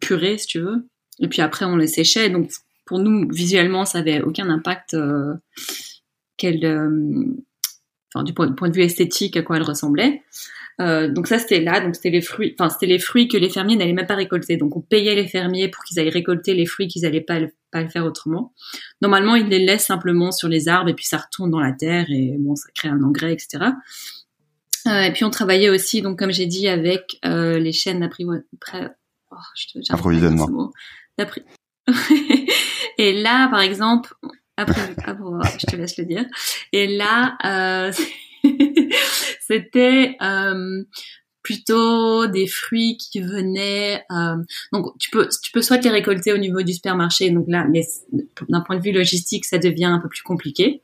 purée, 0.00 0.38
si 0.38 0.46
tu 0.46 0.60
veux. 0.60 0.88
Et 1.20 1.28
puis 1.28 1.42
après, 1.42 1.64
on 1.64 1.76
les 1.76 1.86
séchait. 1.86 2.30
Donc, 2.30 2.50
pour 2.86 2.98
nous, 2.98 3.28
visuellement, 3.30 3.84
ça 3.84 3.98
avait 3.98 4.22
aucun 4.22 4.48
impact 4.50 4.94
euh 4.94 5.34
enfin, 8.14 8.24
du 8.24 8.32
point, 8.32 8.48
de 8.48 8.74
vue 8.74 8.82
esthétique, 8.82 9.36
à 9.36 9.42
quoi 9.42 9.56
elle 9.56 9.62
ressemblait. 9.62 10.22
Euh, 10.80 11.08
donc 11.08 11.26
ça, 11.26 11.38
c'était 11.38 11.60
là. 11.60 11.80
Donc 11.80 11.94
c'était 11.94 12.10
les 12.10 12.20
fruits, 12.20 12.54
enfin, 12.58 12.68
c'était 12.70 12.86
les 12.86 12.98
fruits 12.98 13.28
que 13.28 13.36
les 13.36 13.48
fermiers 13.48 13.76
n'allaient 13.76 13.92
même 13.92 14.06
pas 14.06 14.16
récolter. 14.16 14.56
Donc 14.56 14.76
on 14.76 14.80
payait 14.80 15.14
les 15.14 15.28
fermiers 15.28 15.68
pour 15.68 15.84
qu'ils 15.84 15.98
aillent 16.00 16.10
récolter 16.10 16.54
les 16.54 16.66
fruits 16.66 16.88
qu'ils 16.88 17.02
n'allaient 17.02 17.20
pas, 17.20 17.38
pas 17.70 17.82
le 17.82 17.88
faire 17.88 18.04
autrement. 18.04 18.52
Normalement, 19.00 19.36
ils 19.36 19.48
les 19.48 19.64
laissent 19.64 19.86
simplement 19.86 20.32
sur 20.32 20.48
les 20.48 20.68
arbres 20.68 20.90
et 20.90 20.94
puis 20.94 21.06
ça 21.06 21.18
retourne 21.18 21.50
dans 21.50 21.60
la 21.60 21.72
terre 21.72 22.06
et 22.10 22.34
bon, 22.38 22.56
ça 22.56 22.68
crée 22.74 22.88
un 22.88 23.02
engrais, 23.02 23.32
etc. 23.32 23.66
Euh, 24.86 25.00
et 25.00 25.12
puis 25.12 25.24
on 25.24 25.30
travaillait 25.30 25.70
aussi, 25.70 26.02
donc 26.02 26.18
comme 26.18 26.30
j'ai 26.30 26.46
dit, 26.46 26.68
avec 26.68 27.18
euh, 27.24 27.58
les 27.58 27.72
chaînes 27.72 28.00
d'approvisionnement. 28.00 28.46
Oh, 31.18 31.24
et 32.98 33.22
là, 33.22 33.48
par 33.48 33.60
exemple, 33.60 34.14
après, 34.56 34.94
je 35.58 35.66
te 35.66 35.76
laisse 35.76 35.96
le 35.98 36.04
dire. 36.04 36.24
Et 36.72 36.96
là, 36.96 37.36
euh, 37.44 37.92
c'était 39.40 40.16
euh, 40.22 40.84
plutôt 41.42 42.26
des 42.26 42.46
fruits 42.46 42.96
qui 42.96 43.20
venaient. 43.20 44.04
Euh, 44.10 44.36
donc 44.72 44.96
tu 44.98 45.10
peux 45.10 45.28
tu 45.42 45.52
peux 45.52 45.62
soit 45.62 45.82
les 45.82 45.90
récolter 45.90 46.32
au 46.32 46.38
niveau 46.38 46.62
du 46.62 46.72
supermarché, 46.72 47.30
donc 47.30 47.46
là, 47.48 47.66
mais 47.70 47.86
d'un 48.48 48.60
point 48.60 48.76
de 48.76 48.82
vue 48.82 48.92
logistique, 48.92 49.44
ça 49.44 49.58
devient 49.58 49.86
un 49.86 50.00
peu 50.00 50.08
plus 50.08 50.22
compliqué. 50.22 50.82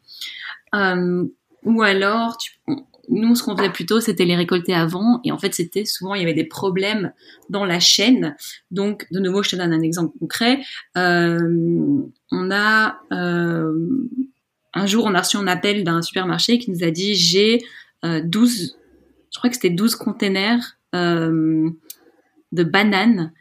Euh, 0.74 1.24
ou 1.64 1.82
alors 1.82 2.38
tu, 2.38 2.52
nous, 3.10 3.34
ce 3.34 3.42
qu'on 3.42 3.56
faisait 3.56 3.70
plutôt, 3.70 4.00
c'était 4.00 4.24
les 4.24 4.36
récolter 4.36 4.72
avant. 4.72 5.20
Et 5.24 5.32
en 5.32 5.38
fait, 5.38 5.54
c'était 5.54 5.84
souvent, 5.84 6.14
il 6.14 6.20
y 6.20 6.24
avait 6.24 6.34
des 6.34 6.44
problèmes 6.44 7.12
dans 7.48 7.64
la 7.64 7.80
chaîne. 7.80 8.36
Donc, 8.70 9.06
de 9.10 9.18
nouveau, 9.18 9.42
je 9.42 9.50
te 9.50 9.56
donne 9.56 9.72
un 9.72 9.82
exemple 9.82 10.16
concret. 10.18 10.60
Euh, 10.96 11.38
on 12.30 12.50
a, 12.50 13.00
euh, 13.12 13.72
un 14.74 14.86
jour, 14.86 15.04
on 15.06 15.14
a 15.14 15.20
reçu 15.20 15.36
un 15.36 15.46
appel 15.46 15.84
d'un 15.84 16.02
supermarché 16.02 16.58
qui 16.58 16.70
nous 16.70 16.84
a 16.84 16.90
dit, 16.90 17.14
j'ai 17.14 17.60
euh, 18.04 18.20
12, 18.24 18.76
je 19.32 19.38
crois 19.38 19.50
que 19.50 19.56
c'était 19.56 19.70
12 19.70 19.96
containers 19.96 20.78
euh, 20.94 21.68
de 22.52 22.64
bananes 22.64 23.32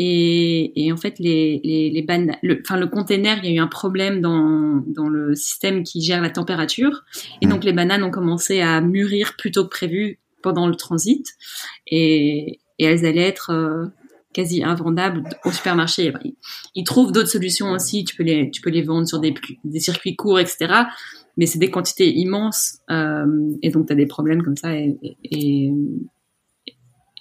et, 0.00 0.84
et, 0.84 0.92
en 0.92 0.96
fait, 0.96 1.18
les, 1.18 1.60
les, 1.64 1.90
les 1.90 2.06
le, 2.42 2.60
enfin, 2.64 2.76
le 2.76 2.86
container, 2.86 3.38
il 3.42 3.50
y 3.50 3.52
a 3.52 3.56
eu 3.56 3.58
un 3.58 3.66
problème 3.66 4.20
dans, 4.20 4.84
dans 4.86 5.08
le 5.08 5.34
système 5.34 5.82
qui 5.82 6.02
gère 6.02 6.22
la 6.22 6.30
température. 6.30 7.04
Et 7.42 7.46
donc, 7.46 7.64
les 7.64 7.72
bananes 7.72 8.04
ont 8.04 8.12
commencé 8.12 8.60
à 8.60 8.80
mûrir 8.80 9.34
plus 9.36 9.50
tôt 9.50 9.64
que 9.64 9.70
prévu 9.70 10.20
pendant 10.40 10.68
le 10.68 10.76
transit. 10.76 11.26
Et, 11.88 12.60
et 12.78 12.84
elles 12.84 13.06
allaient 13.06 13.26
être 13.26 13.50
euh, 13.50 13.86
quasi 14.32 14.62
invendables 14.62 15.24
au 15.44 15.50
supermarché. 15.50 16.12
Ils, 16.76 16.84
trouvent 16.84 17.10
d'autres 17.10 17.30
solutions 17.30 17.72
aussi. 17.72 18.04
Tu 18.04 18.14
peux 18.14 18.22
les, 18.22 18.52
tu 18.52 18.60
peux 18.60 18.70
les 18.70 18.82
vendre 18.82 19.08
sur 19.08 19.18
des, 19.18 19.34
des 19.64 19.80
circuits 19.80 20.14
courts, 20.14 20.38
etc. 20.38 20.74
Mais 21.36 21.46
c'est 21.46 21.58
des 21.58 21.70
quantités 21.70 22.14
immenses. 22.14 22.78
Euh, 22.88 23.50
et 23.62 23.70
donc, 23.70 23.88
tu 23.88 23.92
as 23.92 23.96
des 23.96 24.06
problèmes 24.06 24.44
comme 24.44 24.56
ça. 24.56 24.76
et, 24.76 24.96
et 25.24 25.72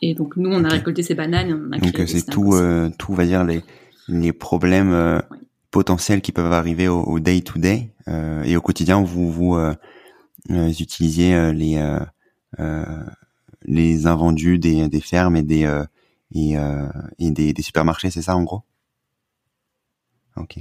et 0.01 0.13
donc 0.13 0.37
nous, 0.37 0.49
on 0.49 0.63
a 0.63 0.69
récolté 0.69 1.03
ces 1.03 1.15
bananes. 1.15 1.69
donc 1.81 2.01
c'est 2.07 2.29
tout, 2.29 2.53
euh, 2.53 2.89
tout, 2.97 3.13
va 3.13 3.25
dire 3.25 3.43
les 3.43 3.63
les 4.07 4.31
problèmes 4.31 4.91
euh, 4.91 5.19
potentiels 5.71 6.21
qui 6.21 6.31
peuvent 6.31 6.51
arriver 6.51 6.87
au, 6.87 7.19
day 7.19 7.41
to 7.41 7.59
day 7.59 7.89
et 8.45 8.55
au 8.55 8.61
quotidien 8.61 9.01
vous 9.01 9.31
vous 9.31 9.57
utilisiez 10.49 11.51
les 11.51 11.99
les 13.63 14.07
invendus 14.07 14.59
des, 14.59 14.87
des 14.87 15.01
fermes 15.01 15.35
et 15.35 15.43
des 15.43 15.83
et, 16.33 16.55
et 17.19 17.31
des, 17.31 17.53
des 17.53 17.61
supermarchés, 17.61 18.11
c'est 18.11 18.21
ça 18.21 18.35
en 18.35 18.43
gros? 18.43 18.63
Ok, 20.37 20.59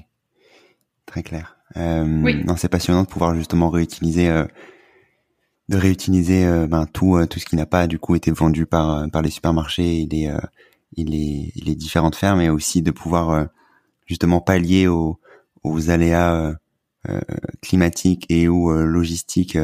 très 1.05 1.23
clair. 1.23 1.57
Euh, 1.77 2.23
oui. 2.23 2.45
Non, 2.45 2.57
c'est 2.57 2.69
passionnant 2.69 3.03
de 3.03 3.09
pouvoir 3.09 3.35
justement 3.35 3.71
réutiliser, 3.71 4.29
euh, 4.29 4.47
de 5.69 5.77
réutiliser 5.77 6.45
euh, 6.47 6.67
ben, 6.67 6.87
tout, 6.87 7.19
tout 7.27 7.39
ce 7.39 7.45
qui 7.45 7.57
n'a 7.57 7.67
pas 7.67 7.87
du 7.87 7.99
coup 7.99 8.15
été 8.15 8.31
vendu 8.31 8.67
par 8.67 9.11
par 9.11 9.23
les 9.23 9.31
supermarchés 9.31 10.03
et 10.03 10.07
les 10.07 10.33
et 10.97 11.05
les, 11.05 11.53
les 11.57 11.75
différentes 11.75 12.17
fermes, 12.17 12.41
et 12.41 12.49
aussi 12.51 12.83
de 12.83 12.91
pouvoir 12.91 13.49
justement 14.07 14.41
pallier 14.41 14.87
aux, 14.89 15.19
aux 15.65 15.91
aléas 15.91 16.55
climatiques 17.61 18.27
et 18.31 18.49
ou 18.49 18.71
logistiques 18.73 19.59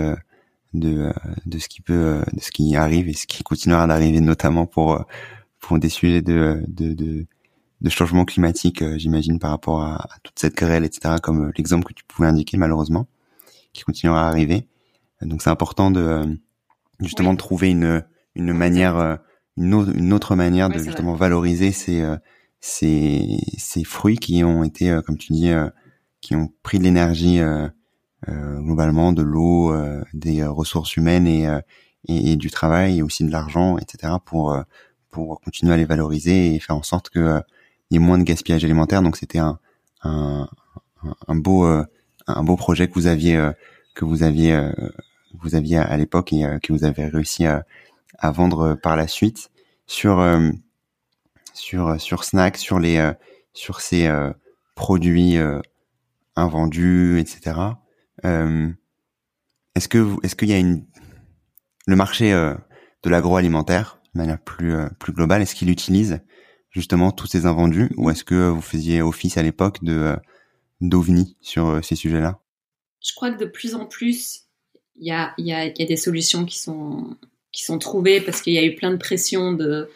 de 0.75 1.12
de 1.47 1.59
ce 1.59 1.69
qui 1.69 1.81
peut 1.81 2.23
de 2.33 2.41
ce 2.41 2.51
qui 2.51 2.77
arrive 2.77 3.09
et 3.09 3.15
ce 3.15 3.27
qui 3.27 3.43
continuera 3.43 3.87
d'arriver 3.87 4.21
notamment 4.21 4.67
pour 4.67 5.05
pour 5.61 5.79
des 5.79 5.88
sujets 5.88 6.23
de 6.23 6.62
de, 6.69 6.93
de 6.93 7.27
de 7.83 7.91
changement 7.91 8.25
climatique, 8.25 8.81
euh, 8.81 8.97
j'imagine, 8.97 9.38
par 9.38 9.51
rapport 9.51 9.83
à, 9.83 10.09
toute 10.23 10.38
cette 10.38 10.55
grêle, 10.55 10.85
etc., 10.85 11.17
comme 11.23 11.49
euh, 11.49 11.53
l'exemple 11.57 11.88
que 11.88 11.93
tu 11.93 12.05
pouvais 12.05 12.29
indiquer, 12.29 12.57
malheureusement, 12.57 13.07
qui 13.73 13.83
continuera 13.83 14.25
à 14.25 14.29
arriver. 14.29 14.67
Donc 15.25 15.43
c'est 15.43 15.51
important 15.51 15.91
de 15.91 16.01
euh, 16.01 16.27
justement 17.01 17.33
de 17.33 17.39
trouver 17.39 17.71
une 17.71 18.05
une 18.35 18.55
manière, 18.55 19.19
une, 19.59 19.75
autre, 19.75 19.93
une 19.95 20.13
autre 20.15 20.35
manière 20.37 20.71
de 20.71 20.79
justement 20.79 21.15
valoriser 21.15 21.71
ces, 21.71 22.03
ces 22.61 23.39
ces 23.59 23.85
fruits 23.85 24.17
qui 24.17 24.43
ont 24.43 24.65
été, 24.65 24.99
comme 25.05 25.19
tu 25.19 25.35
dis, 25.35 25.51
qui 26.23 26.35
ont 26.35 26.51
pris 26.63 26.79
de 26.79 26.85
l'énergie 26.85 27.41
globalement, 28.27 29.13
de 29.13 29.21
l'eau, 29.21 29.75
des 30.15 30.43
ressources 30.47 30.97
humaines 30.97 31.27
et, 31.27 31.45
et, 32.09 32.33
et, 32.33 32.37
du 32.37 32.51
travail 32.51 33.01
et 33.01 33.03
aussi 33.03 33.23
de 33.23 33.31
l'argent, 33.31 33.77
etc. 33.77 34.15
pour 34.25 34.57
pour 35.11 35.39
continuer 35.43 35.75
à 35.75 35.77
les 35.77 35.85
valoriser 35.85 36.55
et 36.55 36.59
faire 36.59 36.77
en 36.77 36.83
sorte 36.83 37.11
que 37.11 37.43
il 37.93 37.97
y 37.97 37.97
ait 37.97 38.05
moins 38.05 38.17
de 38.17 38.25
gaspillage 38.25 38.65
alimentaire. 38.65 39.03
Donc 39.03 39.19
c'était 39.19 39.39
un, 39.39 39.59
un, 40.03 40.49
un, 41.29 41.37
beau 41.37 41.67
euh, 41.67 41.85
un 42.27 42.43
beau 42.43 42.57
projet 42.57 42.89
que 42.89 42.95
vous 42.95 43.07
aviez 43.07 43.37
euh, 43.37 43.53
que 43.95 44.07
vous 44.07 44.23
aviez 44.23 44.55
euh, 44.55 44.73
vous 45.40 45.55
aviez 45.55 45.79
à 45.79 45.97
l'époque 45.97 46.33
et 46.33 46.45
que 46.62 46.73
vous 46.73 46.85
avez 46.85 47.07
réussi 47.07 47.47
à, 47.47 47.64
vendre 48.31 48.75
par 48.75 48.97
la 48.97 49.09
suite 49.09 49.51
sur 49.87 50.25
sur 51.55 52.01
sur 52.01 52.25
Snack, 52.25 52.57
sur 52.57 52.79
les 52.79 53.12
sur 53.53 53.81
ces 53.81 54.11
produits 54.75 55.37
invendus, 56.37 57.18
etc. 57.21 57.57
est-ce 58.23 59.88
que 59.88 60.16
est-ce 60.25 60.37
qu'il 60.37 60.49
y 60.49 60.55
a 60.55 60.59
une 60.59 60.87
le 61.87 61.97
marché 61.97 62.33
de 62.33 63.11
l'agroalimentaire 63.11 64.03
de 64.14 64.18
manière 64.18 64.38
plus 64.38 64.75
plus 64.99 65.12
globale, 65.12 65.42
est-ce 65.42 65.55
qu'il 65.55 65.71
utilise 65.71 66.21
justement 66.71 67.12
tous 67.12 67.27
ces 67.27 67.47
invendus 67.47 67.90
ou 67.97 68.11
est-ce 68.11 68.25
que 68.25 68.49
vous 68.49 68.61
faisiez 68.61 69.03
office 69.03 69.37
à 69.37 69.42
l'époque 69.42 69.83
de 69.85 69.92
euh, 69.92 70.16
d'ovni 70.81 71.37
sur 71.40 71.68
euh, 71.68 71.83
ces 71.83 71.95
sujets-là? 71.95 72.40
Je 73.01 73.14
crois 73.14 73.31
que 73.31 73.38
de 73.38 73.47
plus 73.47 73.75
en 73.75 73.87
plus, 73.87 74.41
il 74.96 75.07
y 75.38 75.52
a, 75.52 75.70
des 75.70 75.96
solutions 75.96 76.44
qui 76.44 76.59
sont, 76.59 77.78
trouvées 77.78 78.20
parce 78.20 78.42
qu'il 78.42 78.52
y 78.52 78.59
a 78.59 78.64
eu 78.64 78.74
plein 78.74 78.90
de 78.90 78.96
pression 78.96 79.52
de, 79.52 79.88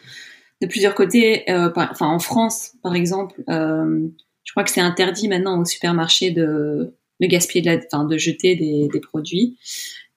plusieurs 0.68 0.94
côtés. 0.94 1.50
Euh, 1.50 1.70
enfin, 1.74 2.06
en 2.06 2.18
France, 2.18 2.72
par 2.82 2.94
exemple, 2.94 3.42
euh, 3.48 4.08
je 4.44 4.52
crois 4.52 4.64
que 4.64 4.70
c'est 4.70 4.80
interdit 4.80 5.28
maintenant 5.28 5.60
au 5.60 5.64
supermarché 5.64 6.30
de, 6.30 6.94
gaspiller, 7.20 7.62
de, 7.62 7.70
la, 7.70 7.80
enfin, 7.92 8.04
de 8.04 8.16
jeter 8.16 8.56
des, 8.56 9.00
produits. 9.00 9.58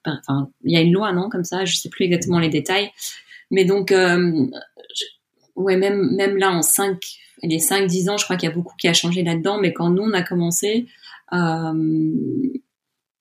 Il 0.06 0.72
y 0.72 0.78
a 0.78 0.82
une 0.82 0.94
loi, 0.94 1.12
non, 1.12 1.30
comme 1.30 1.44
ça, 1.44 1.66
je 1.66 1.76
sais 1.76 1.90
plus 1.90 2.06
exactement 2.06 2.40
les 2.40 2.50
détails. 2.50 2.92
Mais 3.52 3.66
donc, 3.66 3.92
euh, 3.92 4.48
ouais, 5.56 5.76
même, 5.78 6.38
là, 6.38 6.52
en 6.52 6.62
5, 6.62 6.98
les 7.44 7.60
5, 7.60 7.88
10 7.88 8.10
ans, 8.10 8.18
je 8.18 8.24
crois 8.24 8.38
qu'il 8.38 8.48
y 8.48 8.52
a 8.52 8.56
beaucoup 8.56 8.76
qui 8.78 8.88
a 8.88 8.94
changé 8.94 9.24
là-dedans, 9.24 9.60
mais 9.60 9.74
quand 9.74 9.90
nous, 9.90 10.04
on 10.04 10.14
a 10.14 10.22
commencé, 10.22 10.88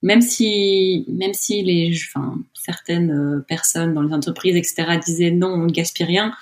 même 0.03 0.21
si, 0.21 1.05
même 1.09 1.35
si 1.35 1.63
les, 1.63 1.93
enfin, 2.09 2.39
certaines 2.55 3.11
euh, 3.11 3.45
personnes 3.47 3.95
dans 3.95 4.03
les 4.03 4.15
entreprises, 4.15 4.57
etc., 4.57 4.99
disaient 5.05 5.31
non, 5.31 5.49
on 5.49 5.65
ne 5.65 5.73
gaspille 5.73 6.07
rien, 6.07 6.33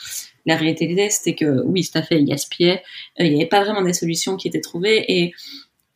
la 0.46 0.56
réalité 0.56 1.08
c'était 1.10 1.34
que 1.34 1.62
oui, 1.64 1.88
tout 1.88 1.98
à 1.98 2.02
fait, 2.02 2.20
ils 2.20 2.24
gaspillaient. 2.24 2.82
Euh, 3.20 3.24
il 3.24 3.30
n'y 3.32 3.40
avait 3.40 3.48
pas 3.48 3.64
vraiment 3.64 3.82
des 3.82 3.92
solutions 3.92 4.36
qui 4.36 4.48
étaient 4.48 4.60
trouvées. 4.60 5.04
Et 5.08 5.32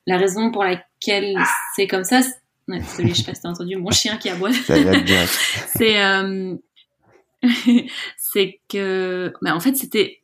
la 0.07 0.19
raison 0.19 0.51
pour 0.51 0.65
laquelle 0.65 1.37
c'est 1.77 1.87
comme 1.87 2.05
ça, 2.05 2.21
ouais, 2.69 2.83
celui, 2.97 3.11
je 3.11 3.23
sais 3.23 3.25
pas 3.25 3.35
si 3.35 3.47
entendu 3.47 3.77
mon 3.77 3.91
chien 3.91 4.17
qui 4.17 4.29
aboie. 4.29 4.51
c'est, 5.77 6.03
euh, 6.03 6.57
c'est 8.17 8.61
que, 8.69 9.33
mais 9.41 9.51
en 9.51 9.61
fait, 9.61 9.77
c'était, 9.77 10.21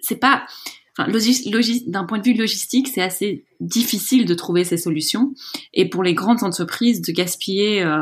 c'est 0.00 0.20
pas, 0.20 0.46
d'un 0.96 2.04
point 2.04 2.18
de 2.18 2.24
vue 2.24 2.34
logistique, 2.34 2.88
c'est 2.88 3.02
assez 3.02 3.44
difficile 3.60 4.26
de 4.26 4.34
trouver 4.34 4.64
ces 4.64 4.76
solutions. 4.76 5.34
Et 5.72 5.88
pour 5.88 6.02
les 6.02 6.14
grandes 6.14 6.42
entreprises, 6.42 7.02
de 7.02 7.12
gaspiller, 7.12 7.82
euh, 7.82 8.00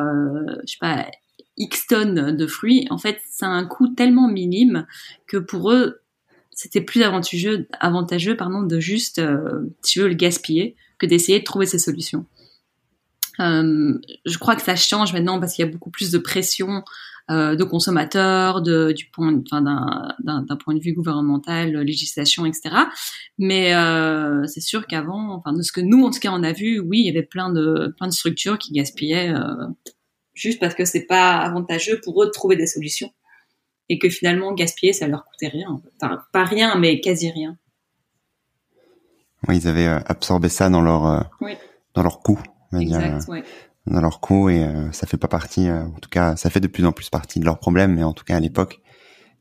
je 0.67 0.73
sais 0.73 0.79
pas, 0.81 1.07
X 1.57 1.87
tonnes 1.87 2.37
de 2.37 2.47
fruits, 2.47 2.87
en 2.91 2.99
fait, 2.99 3.19
c'est 3.31 3.47
un 3.47 3.65
coût 3.65 3.89
tellement 3.89 4.29
minime 4.29 4.87
que 5.27 5.37
pour 5.37 5.73
eux, 5.73 6.01
c'était 6.51 6.81
plus 6.81 7.03
avantageux, 7.03 7.67
avantageux 7.81 8.37
pardon, 8.37 8.63
de 8.63 8.79
juste, 8.79 9.19
euh, 9.19 9.75
tu 9.85 10.01
veux, 10.01 10.09
le 10.09 10.15
gaspiller 10.15 10.77
que 10.99 11.07
d'essayer 11.07 11.39
de 11.39 11.45
trouver 11.45 11.67
ces 11.67 11.79
solutions. 11.79 12.27
Euh, 13.41 13.99
je 14.27 14.39
crois 14.39 14.57
que 14.57 14.63
ça 14.63 14.77
change 14.77 15.15
maintenant 15.15 15.41
parce 15.41 15.55
qu'il 15.55 15.65
y 15.65 15.69
a 15.69 15.71
beaucoup 15.71 15.91
plus 15.91 16.11
de 16.11 16.19
pression 16.19 16.85
de 17.29 17.65
consommateurs, 17.65 18.63
de, 18.63 18.93
du 18.93 19.07
point, 19.07 19.41
enfin, 19.51 19.63
d'un 19.63 20.57
point 20.57 20.75
de 20.75 20.81
vue 20.81 20.93
gouvernemental, 20.93 21.77
législation, 21.79 22.45
etc. 22.45 22.77
Mais 23.39 23.75
euh, 23.75 24.47
c'est 24.47 24.61
sûr 24.61 24.87
qu'avant, 24.87 25.35
enfin 25.35 25.53
de 25.53 25.63
ce 25.63 25.73
que 25.73 25.81
nous 25.81 26.05
en 26.05 26.11
tout 26.11 26.21
cas 26.21 26.31
on 26.33 26.43
a 26.43 26.53
vu, 26.53 26.81
oui, 26.81 27.01
il 27.01 27.07
y 27.07 27.11
avait 27.11 27.23
plein 27.23 27.51
de 27.51 27.95
plein 27.97 28.07
de 28.07 28.13
structures 28.13 28.59
qui 28.59 28.73
gaspillaient 28.73 29.31
euh, 29.31 29.67
juste 30.35 30.61
parce 30.61 30.75
que 30.75 30.85
c'est 30.85 31.07
pas 31.07 31.39
avantageux 31.39 32.01
pour 32.03 32.23
eux 32.23 32.27
de 32.27 32.31
trouver 32.31 32.57
des 32.57 32.67
solutions 32.67 33.11
et 33.89 33.99
que 33.99 34.09
finalement 34.09 34.53
gaspiller 34.53 34.93
ça 34.93 35.09
leur 35.09 35.25
coûtait 35.25 35.49
rien, 35.49 35.81
enfin 36.01 36.23
pas 36.33 36.45
rien 36.45 36.77
mais 36.77 37.01
quasi 37.01 37.31
rien. 37.31 37.57
Ils 39.49 39.67
avaient 39.67 39.87
absorbé 39.87 40.49
ça 40.49 40.69
dans 40.69 40.83
leur 40.83 41.31
dans 41.95 42.03
leur 42.03 42.21
coût. 42.21 42.41
Exact, 42.73 43.29
ouais 43.29 43.45
dans 43.87 44.01
leur 44.01 44.21
coût 44.21 44.49
et 44.49 44.65
euh, 44.65 44.93
ça 44.93 45.07
fait 45.07 45.17
pas 45.17 45.29
partie 45.29 45.69
euh, 45.69 45.85
en 45.85 45.99
tout 45.99 46.09
cas 46.09 46.37
ça 46.37 46.51
fait 46.51 46.61
de 46.61 46.69
plus 46.69 46.85
en 46.87 46.93
plus 46.93 47.11
partie 47.11 47.41
de 47.41 47.45
leurs 47.45 47.59
problèmes 47.59 47.95
mais 47.95 48.05
en 48.05 48.13
tout 48.13 48.25
cas 48.25 48.37
à 48.37 48.41
l'époque 48.41 48.81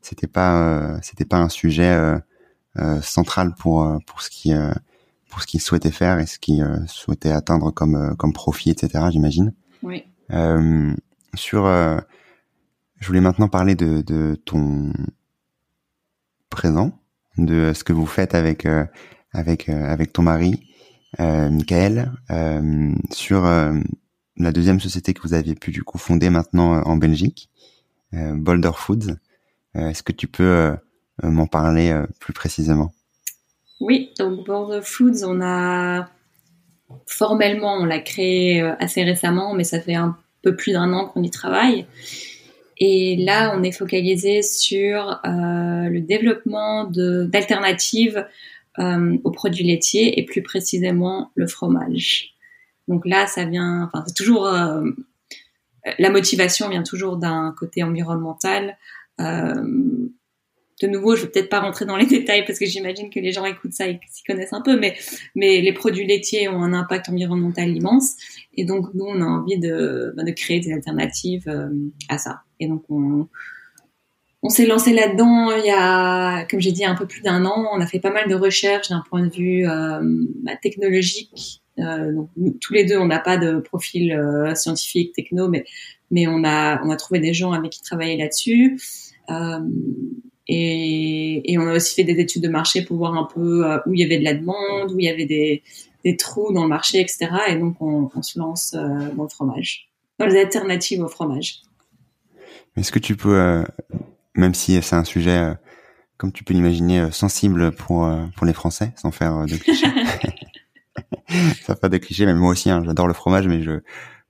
c'était 0.00 0.26
pas 0.26 0.56
euh, 0.62 0.98
c'était 1.02 1.24
pas 1.24 1.38
un 1.38 1.48
sujet 1.48 1.96
central 3.02 3.54
pour 3.54 4.00
pour 4.06 4.22
ce 4.22 4.30
qui 4.30 4.52
pour 5.28 5.42
ce 5.42 5.46
qu'ils 5.46 5.60
souhaitaient 5.60 5.92
faire 5.92 6.18
et 6.18 6.26
ce 6.26 6.38
qu'ils 6.38 6.66
souhaitaient 6.86 7.30
atteindre 7.30 7.70
comme 7.70 8.16
comme 8.16 8.32
profit 8.32 8.70
etc 8.70 9.04
j'imagine. 9.10 9.52
Oui. 9.82 10.04
Sur 11.34 11.66
je 11.66 13.06
voulais 13.06 13.20
maintenant 13.20 13.48
parler 13.48 13.74
de 13.74 14.00
de 14.00 14.34
ton 14.44 14.92
présent 16.50 16.98
de 17.36 17.72
ce 17.74 17.84
que 17.84 17.92
vous 17.92 18.06
faites 18.06 18.34
avec 18.34 18.66
avec 19.32 19.68
avec 19.68 20.12
ton 20.12 20.22
mari 20.22 20.66
euh, 21.20 21.50
Michael 21.50 22.10
sur 23.10 23.44
la 24.36 24.52
deuxième 24.52 24.80
société 24.80 25.14
que 25.14 25.22
vous 25.22 25.34
aviez 25.34 25.54
pu 25.54 25.70
du 25.70 25.82
coup 25.82 25.98
fonder 25.98 26.30
maintenant 26.30 26.74
euh, 26.74 26.82
en 26.82 26.96
Belgique, 26.96 27.50
euh, 28.14 28.34
Boulder 28.34 28.72
Foods. 28.74 29.16
Euh, 29.76 29.88
est-ce 29.88 30.02
que 30.02 30.12
tu 30.12 30.26
peux 30.26 30.76
m'en 31.22 31.46
parler 31.46 31.94
plus 32.18 32.32
précisément? 32.32 32.92
Oui, 33.80 34.10
donc 34.18 34.44
Boulder 34.46 34.80
Foods, 34.82 35.24
on 35.24 35.40
a 35.40 36.08
formellement, 37.06 37.76
on 37.76 37.84
l'a 37.84 38.00
créé 38.00 38.60
assez 38.60 39.02
récemment, 39.02 39.54
mais 39.54 39.64
ça 39.64 39.80
fait 39.80 39.94
un 39.94 40.16
peu 40.42 40.56
plus 40.56 40.72
d'un 40.72 40.92
an 40.92 41.06
qu'on 41.06 41.22
y 41.22 41.30
travaille. 41.30 41.86
Et 42.78 43.16
là, 43.16 43.54
on 43.56 43.62
est 43.62 43.72
focalisé 43.72 44.42
sur 44.42 45.20
le 45.24 46.00
développement 46.00 46.84
d'alternatives 46.84 48.26
aux 48.78 49.30
produits 49.30 49.64
laitiers 49.64 50.18
et 50.18 50.24
plus 50.24 50.42
précisément 50.42 51.30
le 51.34 51.46
fromage. 51.46 52.31
Donc 52.92 53.06
là, 53.06 53.26
ça 53.26 53.46
vient, 53.46 53.84
enfin, 53.84 54.04
c'est 54.06 54.14
toujours 54.14 54.46
euh, 54.46 54.82
la 55.98 56.10
motivation 56.10 56.68
vient 56.68 56.82
toujours 56.82 57.16
d'un 57.16 57.54
côté 57.58 57.82
environnemental. 57.82 58.76
Euh, 59.18 59.64
de 60.82 60.86
nouveau, 60.88 61.16
je 61.16 61.22
vais 61.22 61.28
peut-être 61.28 61.48
pas 61.48 61.60
rentrer 61.60 61.86
dans 61.86 61.96
les 61.96 62.04
détails 62.18 62.44
parce 62.44 62.58
que 62.58 62.66
j'imagine 62.66 63.08
que 63.08 63.18
les 63.18 63.32
gens 63.32 63.46
écoutent 63.46 63.72
ça 63.72 63.88
et 63.88 63.98
s'y 64.10 64.24
connaissent 64.24 64.52
un 64.52 64.60
peu, 64.60 64.78
mais 64.78 64.94
mais 65.34 65.62
les 65.62 65.72
produits 65.72 66.06
laitiers 66.06 66.50
ont 66.50 66.62
un 66.62 66.74
impact 66.74 67.08
environnemental 67.08 67.74
immense 67.74 68.16
et 68.52 68.66
donc 68.66 68.92
nous 68.92 69.06
on 69.06 69.22
a 69.22 69.24
envie 69.24 69.58
de, 69.58 70.12
bah, 70.14 70.22
de 70.22 70.32
créer 70.32 70.60
des 70.60 70.74
alternatives 70.74 71.48
euh, 71.48 71.70
à 72.10 72.18
ça. 72.18 72.42
Et 72.60 72.68
donc 72.68 72.84
on 72.90 73.26
on 74.42 74.50
s'est 74.50 74.66
lancé 74.66 74.92
là-dedans 74.92 75.50
il 75.56 75.64
y 75.64 75.70
a, 75.70 76.44
comme 76.44 76.60
j'ai 76.60 76.72
dit, 76.72 76.84
un 76.84 76.96
peu 76.96 77.06
plus 77.06 77.22
d'un 77.22 77.46
an. 77.46 77.70
On 77.72 77.80
a 77.80 77.86
fait 77.86 78.00
pas 78.00 78.12
mal 78.12 78.28
de 78.28 78.34
recherches 78.34 78.90
d'un 78.90 79.02
point 79.08 79.24
de 79.24 79.32
vue 79.32 79.64
bah, 80.42 80.56
technologique. 80.60 81.61
Euh, 81.78 82.12
donc, 82.12 82.30
tous 82.60 82.72
les 82.72 82.84
deux, 82.84 82.98
on 82.98 83.06
n'a 83.06 83.18
pas 83.18 83.36
de 83.36 83.58
profil 83.58 84.12
euh, 84.12 84.54
scientifique, 84.54 85.14
techno, 85.14 85.48
mais, 85.48 85.64
mais 86.10 86.26
on, 86.26 86.44
a, 86.44 86.82
on 86.84 86.90
a 86.90 86.96
trouvé 86.96 87.20
des 87.20 87.32
gens 87.32 87.52
avec 87.52 87.72
qui 87.72 87.82
travailler 87.82 88.16
là-dessus. 88.16 88.78
Euh, 89.30 89.60
et, 90.48 91.52
et, 91.52 91.58
on 91.58 91.66
a 91.68 91.74
aussi 91.74 91.94
fait 91.94 92.04
des 92.04 92.20
études 92.20 92.42
de 92.42 92.48
marché 92.48 92.82
pour 92.82 92.96
voir 92.96 93.14
un 93.14 93.28
peu 93.32 93.64
où 93.86 93.94
il 93.94 94.00
y 94.00 94.04
avait 94.04 94.18
de 94.18 94.24
la 94.24 94.34
demande, 94.34 94.92
où 94.92 94.98
il 94.98 95.04
y 95.04 95.08
avait 95.08 95.24
des, 95.24 95.62
des 96.04 96.16
trous 96.16 96.52
dans 96.52 96.64
le 96.64 96.68
marché, 96.68 97.00
etc. 97.00 97.28
Et 97.48 97.56
donc, 97.56 97.80
on, 97.80 98.10
on 98.14 98.22
se 98.22 98.38
lance 98.38 98.72
dans 98.72 99.22
le 99.22 99.28
fromage, 99.28 99.88
dans 100.18 100.26
les 100.26 100.38
alternatives 100.38 101.00
au 101.00 101.08
fromage. 101.08 101.62
Est-ce 102.76 102.90
que 102.90 102.98
tu 102.98 103.16
peux 103.16 103.64
même 104.34 104.54
si 104.54 104.80
c'est 104.82 104.96
un 104.96 105.04
sujet, 105.04 105.38
euh, 105.38 105.54
comme 106.16 106.32
tu 106.32 106.44
peux 106.44 106.54
l'imaginer, 106.54 107.10
sensible 107.10 107.72
pour 107.72 108.06
euh, 108.06 108.24
pour 108.36 108.46
les 108.46 108.52
Français, 108.52 108.92
sans 108.96 109.10
faire 109.10 109.46
de 109.46 109.56
clichés. 109.56 109.86
sans 111.64 111.76
faire 111.76 111.90
de 111.90 111.98
clichés, 111.98 112.26
mais 112.26 112.34
moi 112.34 112.50
aussi, 112.50 112.70
hein, 112.70 112.82
j'adore 112.84 113.06
le 113.06 113.14
fromage, 113.14 113.46
mais 113.46 113.62
je 113.62 113.80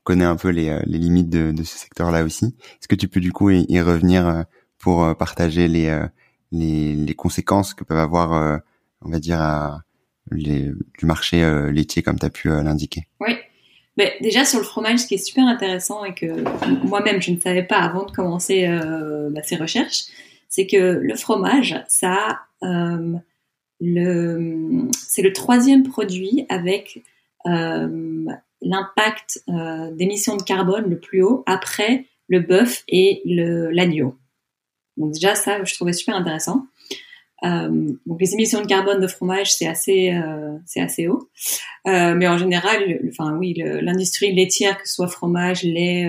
connais 0.05 0.25
un 0.25 0.37
peu 0.37 0.49
les, 0.49 0.79
les 0.87 0.99
limites 0.99 1.31
de, 1.31 1.63
ce 1.63 1.79
secteur-là 1.79 2.25
aussi. 2.25 2.47
Est-ce 2.47 2.89
que 2.89 2.95
tu 2.95 3.09
peux 3.09 3.21
du 3.21 3.33
coup 3.33 3.51
y, 3.51 3.81
revenir 3.81 4.45
pour 4.79 5.17
partager 5.17 5.69
les, 5.69 7.15
conséquences 7.17 7.75
que 7.75 7.85
peuvent 7.85 7.99
avoir, 7.99 8.61
on 9.03 9.11
va 9.11 9.21
dire, 9.21 9.81
du 10.33 10.75
marché 11.03 11.71
laitier 11.73 12.03
comme 12.03 12.19
tu 12.19 12.27
as 12.27 12.31
pu 12.31 12.49
l'indiquer? 12.49 13.07
Oui. 13.21 13.37
Mais 13.97 14.17
déjà 14.21 14.45
sur 14.45 14.59
le 14.59 14.65
fromage, 14.65 15.01
ce 15.01 15.07
qui 15.07 15.15
est 15.15 15.25
super 15.25 15.47
intéressant 15.47 16.05
et 16.05 16.15
que 16.15 16.45
moi-même 16.87 17.21
je 17.21 17.31
ne 17.31 17.39
savais 17.39 17.63
pas 17.63 17.77
avant 17.77 18.07
de 18.07 18.11
commencer 18.11 18.67
euh, 18.67 19.29
bah, 19.31 19.43
ces 19.43 19.57
recherches, 19.57 20.05
c'est 20.49 20.67
que 20.67 20.77
le 20.77 21.15
fromage, 21.15 21.83
ça, 21.89 22.41
euh, 22.63 23.15
c'est 23.83 25.23
le 25.23 25.33
troisième 25.33 25.83
produit 25.83 26.47
avec 26.49 27.03
euh, 27.47 28.25
l'impact 28.61 29.43
euh, 29.49 29.91
d'émissions 29.91 30.37
de 30.37 30.43
carbone 30.43 30.89
le 30.89 31.01
plus 31.01 31.23
haut 31.23 31.43
après 31.47 32.07
le 32.29 32.39
bœuf 32.39 32.85
et 32.87 33.21
l'agneau. 33.25 34.17
Donc 34.97 35.15
déjà 35.15 35.35
ça, 35.35 35.65
je 35.65 35.75
trouvais 35.75 35.93
super 35.93 36.15
intéressant. 36.15 36.67
Euh, 37.45 37.93
donc 38.07 38.21
les 38.21 38.35
émissions 38.35 38.61
de 38.61 38.67
carbone 38.67 39.01
de 39.01 39.09
fromage 39.09 39.53
c'est 39.53 39.67
assez 39.67 40.17
c'est 40.65 40.81
assez 40.81 41.09
haut, 41.09 41.29
mais 41.85 42.29
en 42.29 42.39
général, 42.39 43.01
enfin 43.09 43.37
oui, 43.37 43.55
l'industrie 43.57 44.33
laitière 44.33 44.81
que 44.81 44.87
ce 44.89 44.95
soit 44.95 45.09
fromage, 45.09 45.65
lait, 45.65 46.09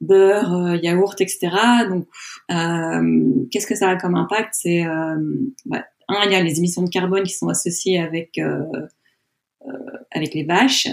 beurre, 0.00 0.74
yaourt, 0.82 1.20
etc. 1.20 1.56
Donc 1.88 2.08
qu'est-ce 3.52 3.68
que 3.68 3.76
ça 3.76 3.90
a 3.90 3.96
comme 3.96 4.16
impact? 4.16 4.52
C'est 4.54 4.84
un, 6.08 6.24
il 6.26 6.32
y 6.32 6.34
a 6.34 6.42
les 6.42 6.58
émissions 6.58 6.82
de 6.82 6.90
carbone 6.90 7.24
qui 7.24 7.34
sont 7.34 7.48
associées 7.48 7.98
avec 7.98 8.40
avec 10.10 10.34
les 10.34 10.44
vaches, 10.44 10.88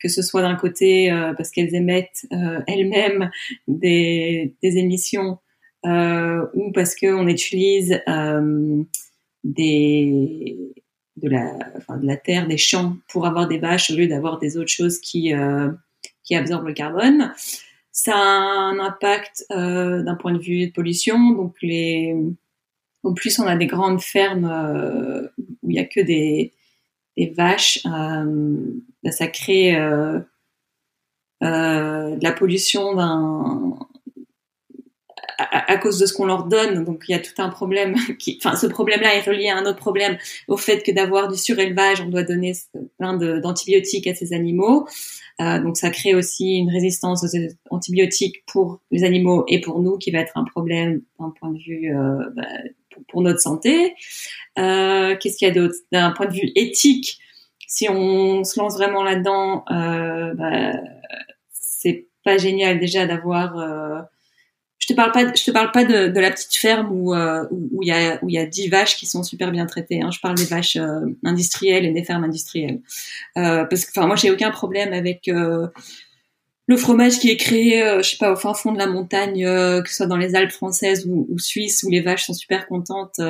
que 0.00 0.08
ce 0.08 0.22
soit 0.22 0.42
d'un 0.42 0.56
côté 0.56 1.10
parce 1.36 1.50
qu'elles 1.50 1.74
émettent 1.74 2.26
elles-mêmes 2.66 3.30
des, 3.68 4.54
émissions 4.62 5.38
euh, 5.86 6.46
ou 6.54 6.72
parce 6.72 6.96
qu'on 6.96 7.28
utilise 7.28 8.00
euh, 8.08 8.82
des 9.44 10.56
de 11.16 11.28
la, 11.30 11.54
de 11.96 12.06
la 12.06 12.16
terre, 12.16 12.46
des 12.46 12.58
champs 12.58 12.96
pour 13.08 13.26
avoir 13.26 13.48
des 13.48 13.58
vaches 13.58 13.90
au 13.90 13.96
lieu 13.96 14.06
d'avoir 14.06 14.38
des 14.38 14.58
autres 14.58 14.70
choses 14.70 14.98
qui, 14.98 15.32
euh, 15.32 15.70
qui 16.24 16.34
absorbent 16.34 16.66
le 16.66 16.74
carbone. 16.74 17.32
Ça 17.90 18.14
a 18.14 18.18
un 18.18 18.78
impact 18.78 19.46
euh, 19.50 20.02
d'un 20.02 20.14
point 20.14 20.34
de 20.34 20.38
vue 20.38 20.66
de 20.66 20.72
pollution. 20.72 21.30
Donc 21.30 21.54
les, 21.62 22.14
en 23.06 23.14
plus, 23.14 23.38
on 23.38 23.46
a 23.46 23.56
des 23.56 23.66
grandes 23.66 24.00
fermes 24.00 24.44
euh, 24.44 25.28
où 25.62 25.70
il 25.70 25.74
n'y 25.74 25.78
a 25.78 25.84
que 25.84 26.00
des, 26.00 26.52
vaches. 27.34 27.78
Euh, 27.86 28.56
ça 29.10 29.26
crée 29.28 29.72
de 29.74 30.22
la 31.40 32.32
pollution 32.32 32.98
à, 35.38 35.76
cause 35.78 35.98
de 35.98 36.06
ce 36.06 36.14
qu'on 36.14 36.26
leur 36.26 36.44
donne. 36.44 36.84
Donc 36.84 37.04
il 37.08 37.12
y 37.12 37.14
a 37.14 37.18
tout 37.18 37.34
un 37.38 37.48
problème. 37.48 37.94
Qui, 38.18 38.38
enfin, 38.42 38.56
ce 38.56 38.66
problème-là 38.66 39.14
est 39.14 39.22
relié 39.22 39.48
à 39.48 39.56
un 39.56 39.66
autre 39.66 39.78
problème, 39.78 40.18
au 40.48 40.56
fait 40.56 40.82
que 40.82 40.92
d'avoir 40.92 41.28
du 41.28 41.38
surélevage, 41.38 42.00
on 42.00 42.08
doit 42.08 42.22
donner 42.22 42.54
plein 42.98 43.14
d'antibiotiques 43.14 44.06
à 44.06 44.14
ces 44.14 44.32
animaux. 44.32 44.86
Euh, 45.40 45.60
donc 45.60 45.76
ça 45.76 45.90
crée 45.90 46.14
aussi 46.14 46.56
une 46.56 46.70
résistance 46.70 47.22
aux 47.22 47.38
antibiotiques 47.70 48.42
pour 48.46 48.80
les 48.90 49.04
animaux 49.04 49.44
et 49.48 49.60
pour 49.60 49.80
nous, 49.80 49.98
qui 49.98 50.10
va 50.10 50.20
être 50.20 50.36
un 50.36 50.44
problème 50.44 51.02
d'un 51.20 51.32
point 51.38 51.50
de 51.50 51.58
vue 51.58 51.94
euh, 51.94 52.30
bah, 52.34 52.46
pour, 53.08 53.22
notre 53.22 53.40
santé. 53.40 53.94
Euh, 54.58 55.16
Qu'est-ce 55.16 55.36
qu'il 55.36 55.48
y 55.48 55.50
a 55.50 55.54
d'autre? 55.54 55.74
D'un 55.92 56.12
point 56.12 56.26
de 56.26 56.32
vue 56.32 56.52
éthique, 56.54 57.18
si 57.66 57.88
on 57.88 58.44
se 58.44 58.58
lance 58.58 58.74
vraiment 58.74 59.02
là-dedans, 59.02 59.64
euh, 59.70 60.34
bah, 60.34 60.72
c'est 61.52 62.06
pas 62.24 62.38
génial 62.38 62.78
déjà 62.78 63.06
d'avoir 63.06 63.58
euh, 63.58 64.00
je 64.78 64.88
te 64.88 64.92
parle 64.92 65.12
pas, 65.12 65.32
je 65.34 65.44
te 65.44 65.50
parle 65.50 65.72
pas 65.72 65.84
de, 65.84 66.08
de 66.08 66.20
la 66.20 66.30
petite 66.30 66.56
ferme 66.56 66.92
où 66.92 67.14
où 67.14 67.82
il 67.82 67.88
y 67.88 67.92
a 67.92 68.18
où 68.22 68.28
il 68.28 68.34
y 68.34 68.38
a 68.38 68.46
dix 68.46 68.68
vaches 68.68 68.96
qui 68.96 69.06
sont 69.06 69.22
super 69.22 69.50
bien 69.50 69.66
traitées. 69.66 70.02
Hein. 70.02 70.10
Je 70.12 70.20
parle 70.20 70.36
des 70.36 70.44
vaches 70.44 70.78
industrielles 71.24 71.84
et 71.84 71.92
des 71.92 72.04
fermes 72.04 72.24
industrielles. 72.24 72.80
Parce 73.34 73.84
que, 73.84 73.90
enfin, 73.90 74.06
moi, 74.06 74.16
j'ai 74.16 74.30
aucun 74.30 74.50
problème 74.50 74.92
avec 74.92 75.28
le 76.66 76.76
fromage 76.76 77.18
qui 77.18 77.30
est 77.30 77.36
créé, 77.36 77.80
je 77.98 78.02
sais 78.02 78.16
pas, 78.16 78.32
au 78.32 78.36
fin 78.36 78.54
fond 78.54 78.72
de 78.72 78.78
la 78.78 78.86
montagne, 78.86 79.44
que 79.44 79.88
ce 79.88 79.96
soit 79.96 80.06
dans 80.06 80.16
les 80.16 80.34
Alpes 80.34 80.50
françaises 80.50 81.06
ou, 81.06 81.26
ou 81.30 81.38
suisses, 81.38 81.84
où 81.84 81.90
les 81.90 82.00
vaches 82.00 82.26
sont 82.26 82.34
super 82.34 82.66
contentes 82.66 83.20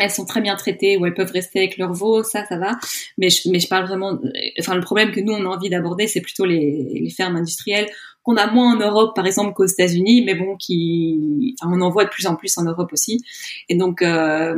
elles 0.00 0.10
sont 0.10 0.24
très 0.24 0.40
bien 0.40 0.56
traitées 0.56 0.96
ou 0.96 1.06
elles 1.06 1.14
peuvent 1.14 1.30
rester 1.32 1.60
avec 1.60 1.78
leur 1.78 1.92
veau, 1.92 2.22
ça, 2.22 2.44
ça 2.46 2.58
va. 2.58 2.78
Mais 3.18 3.30
je, 3.30 3.68
parle 3.68 3.86
vraiment, 3.86 4.18
enfin, 4.58 4.74
le 4.74 4.80
problème 4.80 5.12
que 5.12 5.20
nous, 5.20 5.32
on 5.32 5.44
a 5.44 5.56
envie 5.56 5.70
d'aborder, 5.70 6.06
c'est 6.06 6.20
plutôt 6.20 6.44
les, 6.44 7.12
fermes 7.16 7.36
industrielles 7.36 7.88
qu'on 8.22 8.36
a 8.36 8.50
moins 8.50 8.74
en 8.74 8.78
Europe, 8.78 9.14
par 9.14 9.26
exemple, 9.26 9.54
qu'aux 9.54 9.66
États-Unis, 9.66 10.22
mais 10.24 10.34
bon, 10.34 10.56
qui, 10.56 11.56
on 11.62 11.80
en 11.80 11.90
voit 11.90 12.04
de 12.04 12.10
plus 12.10 12.26
en 12.26 12.36
plus 12.36 12.56
en 12.58 12.64
Europe 12.64 12.92
aussi. 12.92 13.22
Et 13.68 13.76
donc, 13.76 14.02
euh, 14.02 14.56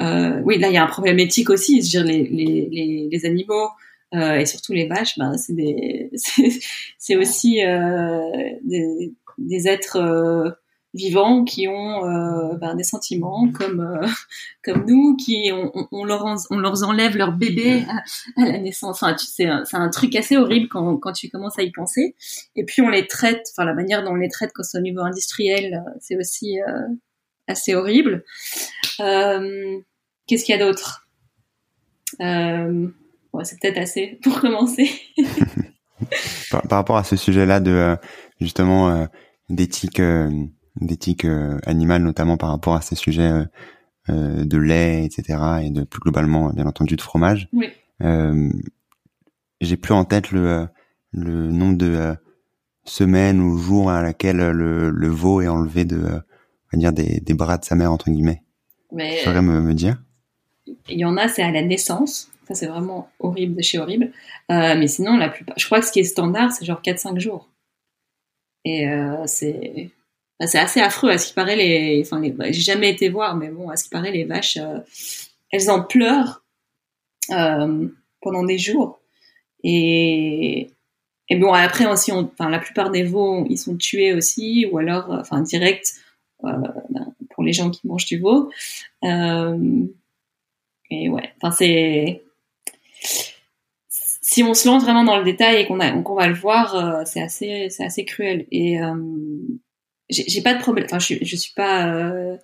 euh, 0.00 0.40
oui, 0.44 0.58
là, 0.58 0.68
il 0.68 0.74
y 0.74 0.78
a 0.78 0.84
un 0.84 0.88
problème 0.88 1.18
éthique 1.18 1.50
aussi. 1.50 1.82
Je 1.82 1.98
veux 1.98 2.04
dire, 2.04 2.28
les, 2.30 3.26
animaux 3.26 3.54
euh, 3.54 3.85
et 4.12 4.46
surtout 4.46 4.72
les 4.72 4.86
vaches, 4.86 5.18
ben, 5.18 5.36
c'est 5.36 5.54
des, 5.54 6.10
c'est 6.98 7.16
aussi 7.16 7.64
euh, 7.64 8.20
des, 8.62 9.68
êtres 9.68 9.96
euh, 9.96 10.50
vivants 10.96 11.44
qui 11.44 11.68
ont 11.68 12.04
euh, 12.04 12.56
ben, 12.56 12.74
des 12.74 12.82
sentiments 12.82 13.48
comme 13.52 13.80
euh, 13.80 14.06
comme 14.64 14.84
nous, 14.86 15.16
qui 15.16 15.52
on, 15.52 16.04
leur 16.04 16.24
on 16.50 16.58
leur 16.58 16.82
enlève 16.82 17.16
leur 17.16 17.32
bébé 17.32 17.84
à, 18.36 18.44
la 18.44 18.58
naissance. 18.58 19.02
Enfin, 19.02 19.14
tu 19.14 19.26
c'est 19.26 19.46
un 19.46 19.88
truc 19.90 20.16
assez 20.16 20.36
horrible 20.36 20.68
quand 20.68 20.96
quand 20.96 21.12
tu 21.12 21.28
commences 21.28 21.58
à 21.58 21.62
y 21.62 21.70
penser. 21.70 22.16
Et 22.56 22.64
puis 22.64 22.82
on 22.82 22.88
les 22.88 23.06
traite, 23.06 23.46
enfin 23.52 23.64
la 23.64 23.74
manière 23.74 24.02
dont 24.02 24.12
on 24.12 24.16
les 24.16 24.28
traite 24.28 24.50
quand 24.54 24.64
c'est 24.64 24.78
au 24.78 24.82
niveau 24.82 25.00
industriel, 25.00 25.84
c'est 26.00 26.16
aussi 26.16 26.60
euh, 26.60 26.88
assez 27.46 27.74
horrible. 27.74 28.24
Qu'est-ce 28.98 30.44
qu'il 30.44 30.56
y 30.56 30.60
a 30.60 30.64
d'autre? 30.64 31.06
C'est 33.44 33.60
peut-être 33.60 33.78
assez 33.78 34.18
pour 34.22 34.40
commencer. 34.40 34.90
par, 36.50 36.62
par, 36.62 36.78
rapport 36.78 36.96
à 36.96 37.04
ce 37.04 37.16
sujet-là 37.16 37.60
de 37.60 37.96
justement 38.40 39.08
d'éthique 39.48 40.00
d'éthique 40.80 41.24
euh, 41.24 41.58
animale, 41.64 42.02
notamment 42.02 42.36
par 42.36 42.50
rapport 42.50 42.74
à 42.74 42.80
ces 42.80 42.94
sujets 42.94 43.30
euh, 43.30 43.44
euh, 44.10 44.44
de 44.44 44.58
lait, 44.58 45.04
etc., 45.04 45.38
et 45.62 45.70
de 45.70 45.84
plus 45.84 46.00
globalement, 46.00 46.50
bien 46.50 46.66
entendu, 46.66 46.96
de 46.96 47.02
fromage. 47.02 47.48
Oui. 47.52 47.68
J'ai 49.62 49.78
plus 49.78 49.94
en 49.94 50.04
tête 50.04 50.32
le, 50.32 50.68
le 51.12 51.50
nombre 51.50 51.78
de 51.78 52.14
semaines 52.84 53.40
ou 53.40 53.56
jours 53.56 53.90
à 53.90 54.02
laquelle 54.02 54.36
le, 54.36 54.90
le 54.90 55.08
veau 55.08 55.40
est 55.40 55.48
enlevé 55.48 55.86
de, 55.86 55.96
on 55.96 56.76
va 56.76 56.78
dire, 56.78 56.92
des, 56.92 57.20
des 57.20 57.32
bras 57.32 57.56
de 57.56 57.64
sa 57.64 57.74
mère, 57.74 57.90
entre 57.90 58.10
guillemets. 58.10 58.42
Mais... 58.92 59.16
Tu 59.16 59.24
saurais 59.24 59.40
me, 59.40 59.62
me 59.62 59.72
dire? 59.72 59.96
Il 60.90 60.98
y 60.98 61.06
en 61.06 61.16
a, 61.16 61.28
c'est 61.28 61.42
à 61.42 61.50
la 61.50 61.62
naissance. 61.62 62.30
Ça, 62.46 62.54
c'est 62.54 62.66
vraiment 62.66 63.10
horrible 63.18 63.56
de 63.56 63.62
chez 63.62 63.78
horrible. 63.78 64.12
Euh, 64.50 64.76
mais 64.78 64.86
sinon, 64.86 65.16
la 65.16 65.28
plupart, 65.28 65.58
je 65.58 65.66
crois 65.66 65.80
que 65.80 65.86
ce 65.86 65.92
qui 65.92 66.00
est 66.00 66.04
standard, 66.04 66.52
c'est 66.52 66.64
genre 66.64 66.80
4-5 66.80 67.18
jours. 67.18 67.48
Et 68.64 68.88
euh, 68.88 69.24
c'est 69.26 69.90
c'est 70.40 70.58
assez 70.58 70.80
affreux 70.80 71.10
à 71.10 71.18
ce 71.18 71.28
qui 71.28 71.34
paraît 71.34 71.56
les 71.56 72.02
enfin 72.04 72.20
j'ai 72.22 72.52
jamais 72.52 72.90
été 72.90 73.08
voir 73.08 73.36
mais 73.36 73.48
bon 73.48 73.70
à 73.70 73.76
ce 73.76 73.84
qui 73.84 73.90
paraît 73.90 74.10
les 74.10 74.24
vaches 74.24 74.58
euh, 74.58 74.80
elles 75.50 75.70
en 75.70 75.82
pleurent 75.82 76.44
pendant 78.20 78.44
des 78.44 78.58
jours 78.58 79.00
et 79.64 80.68
bon 81.30 81.54
après 81.54 81.86
aussi 81.86 82.12
on... 82.12 82.30
enfin 82.38 82.50
la 82.50 82.58
plupart 82.58 82.90
des 82.90 83.02
veaux 83.02 83.46
ils 83.48 83.56
sont 83.56 83.78
tués 83.78 84.12
aussi 84.12 84.66
ou 84.70 84.76
alors 84.76 85.08
enfin 85.08 85.40
direct 85.40 85.94
ben, 86.42 87.14
pour 87.30 87.42
les 87.42 87.54
gens 87.54 87.70
qui 87.70 87.86
mangent 87.86 88.04
du 88.04 88.18
veau 88.18 88.50
et 89.02 91.08
ouais 91.08 91.32
enfin 91.40 91.50
c'est 91.50 92.25
si 94.36 94.42
on 94.42 94.54
se 94.54 94.68
lance 94.68 94.82
vraiment 94.82 95.04
dans 95.04 95.16
le 95.16 95.24
détail 95.24 95.62
et 95.62 95.66
qu'on 95.66 95.76
va 95.76 96.26
le 96.26 96.34
voir 96.34 97.06
c'est 97.06 97.22
assez 97.22 97.68
c'est 97.70 97.84
assez 97.84 98.04
cruel 98.04 98.46
et 98.50 98.78
j'ai 100.08 100.42
pas 100.42 100.54
de 100.54 100.60
problème. 100.60 100.86
Enfin, 100.86 100.98
je, 100.98 101.36
suis 101.36 101.52
pas. 101.54 101.88
Euh, 101.88 102.36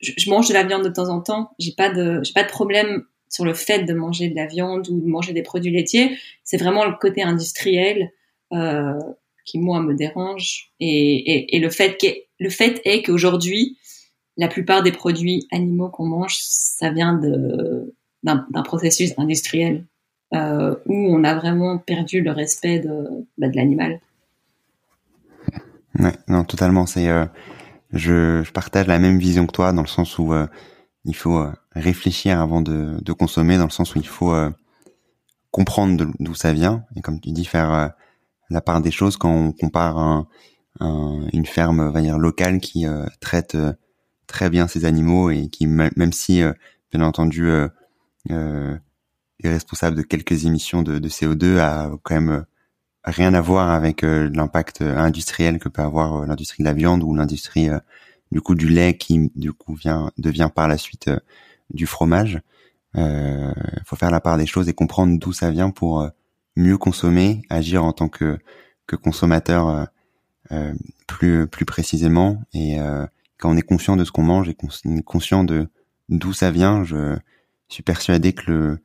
je, 0.00 0.30
mange 0.30 0.48
de 0.48 0.54
la 0.54 0.64
viande 0.64 0.84
de 0.84 0.90
temps 0.90 1.08
en 1.08 1.20
temps. 1.20 1.50
J'ai 1.58 1.72
pas 1.72 1.90
de, 1.90 2.20
pas 2.34 2.42
de 2.42 2.48
problème 2.48 3.04
sur 3.28 3.44
le 3.44 3.54
fait 3.54 3.84
de 3.84 3.94
manger 3.94 4.28
de 4.28 4.36
la 4.36 4.46
viande 4.46 4.88
ou 4.88 5.00
de 5.00 5.06
manger 5.06 5.32
des 5.32 5.42
produits 5.42 5.72
laitiers. 5.72 6.16
C'est 6.44 6.58
vraiment 6.58 6.84
le 6.84 6.94
côté 7.00 7.22
industriel 7.22 8.10
euh, 8.52 8.98
qui 9.44 9.58
moi 9.58 9.80
me 9.80 9.94
dérange. 9.94 10.72
Et, 10.80 11.58
le 11.58 11.70
fait 12.50 12.80
est 12.84 13.02
qu'aujourd'hui, 13.02 13.78
la 14.36 14.48
plupart 14.48 14.82
des 14.82 14.92
produits 14.92 15.46
animaux 15.50 15.88
qu'on 15.88 16.06
mange, 16.06 16.36
ça 16.38 16.90
vient 16.90 17.18
d'un 18.22 18.62
processus 18.62 19.12
industriel 19.16 19.86
euh, 20.34 20.76
où 20.86 20.94
on 20.94 21.24
a 21.24 21.34
vraiment 21.34 21.78
perdu 21.78 22.22
le 22.22 22.30
respect 22.30 22.78
de, 22.78 23.26
bah, 23.38 23.48
de 23.48 23.56
l'animal. 23.56 24.00
Ouais, 25.98 26.16
non, 26.28 26.44
totalement. 26.44 26.86
C'est, 26.86 27.08
euh, 27.08 27.26
je, 27.92 28.42
je, 28.44 28.52
partage 28.52 28.86
la 28.86 28.98
même 28.98 29.18
vision 29.18 29.46
que 29.46 29.52
toi 29.52 29.72
dans 29.72 29.82
le 29.82 29.88
sens 29.88 30.18
où 30.18 30.32
euh, 30.32 30.46
il 31.04 31.16
faut 31.16 31.38
euh, 31.38 31.52
réfléchir 31.72 32.40
avant 32.40 32.60
de, 32.60 32.98
de, 33.02 33.12
consommer, 33.12 33.58
dans 33.58 33.64
le 33.64 33.70
sens 33.70 33.94
où 33.94 33.98
il 33.98 34.06
faut 34.06 34.34
comprendre 35.50 36.06
d'où 36.20 36.34
ça 36.34 36.52
vient 36.52 36.84
et 36.94 37.00
comme 37.00 37.20
tu 37.20 37.32
dis 37.32 37.44
faire 37.44 37.90
la 38.50 38.60
part 38.60 38.80
des 38.80 38.92
choses 38.92 39.16
quand 39.16 39.30
on 39.30 39.52
compare 39.52 39.98
un, 39.98 40.28
un, 40.78 41.26
une 41.32 41.46
ferme, 41.46 41.90
va 41.90 42.00
dire 42.00 42.18
locale 42.18 42.60
qui 42.60 42.86
traite 43.20 43.56
très 44.26 44.50
bien 44.50 44.68
ses 44.68 44.84
animaux 44.84 45.30
et 45.30 45.48
qui 45.48 45.66
même 45.66 46.12
si 46.12 46.42
bien 46.92 47.02
entendu 47.02 47.50
est 49.42 49.50
responsable 49.50 49.96
de 49.96 50.02
quelques 50.02 50.44
émissions 50.46 50.82
de, 50.82 50.98
de 50.98 51.08
CO2 51.08 51.58
a 51.58 51.90
quand 52.02 52.14
même 52.14 52.44
rien 53.04 53.34
à 53.34 53.40
voir 53.40 53.70
avec 53.70 54.04
euh, 54.04 54.30
l'impact 54.32 54.82
euh, 54.82 54.96
industriel 54.96 55.58
que 55.58 55.68
peut 55.68 55.82
avoir 55.82 56.16
euh, 56.22 56.26
l'industrie 56.26 56.62
de 56.62 56.68
la 56.68 56.74
viande 56.74 57.02
ou 57.02 57.14
l'industrie 57.14 57.68
du 58.32 58.40
coup 58.40 58.54
du 58.54 58.68
lait 58.68 58.96
qui 58.96 59.30
du 59.34 59.52
coup 59.52 59.74
vient 59.74 60.10
devient 60.18 60.50
par 60.54 60.68
la 60.68 60.78
suite 60.78 61.10
du 61.70 61.86
fromage. 61.86 62.40
Il 62.94 63.82
faut 63.86 63.96
faire 63.96 64.10
la 64.10 64.20
part 64.20 64.36
des 64.36 64.46
choses 64.46 64.68
et 64.68 64.72
comprendre 64.72 65.18
d'où 65.18 65.32
ça 65.32 65.50
vient 65.50 65.70
pour 65.70 66.08
mieux 66.56 66.76
consommer, 66.76 67.42
agir 67.48 67.84
en 67.84 67.92
tant 67.92 68.08
que 68.08 68.38
que 68.86 68.96
consommateur 68.96 69.88
plus 71.06 71.46
plus 71.46 71.64
précisément 71.64 72.42
et 72.52 72.78
quand 73.38 73.50
on 73.50 73.56
est 73.56 73.62
conscient 73.62 73.96
de 73.96 74.04
ce 74.04 74.12
qu'on 74.12 74.22
mange 74.22 74.48
et 74.48 74.54
qu'on 74.54 74.68
est 74.68 75.02
conscient 75.02 75.44
de 75.44 75.68
d'où 76.08 76.32
ça 76.32 76.50
vient, 76.50 76.84
je 76.84 77.16
suis 77.68 77.84
persuadé 77.84 78.32
que 78.32 78.50
le 78.50 78.78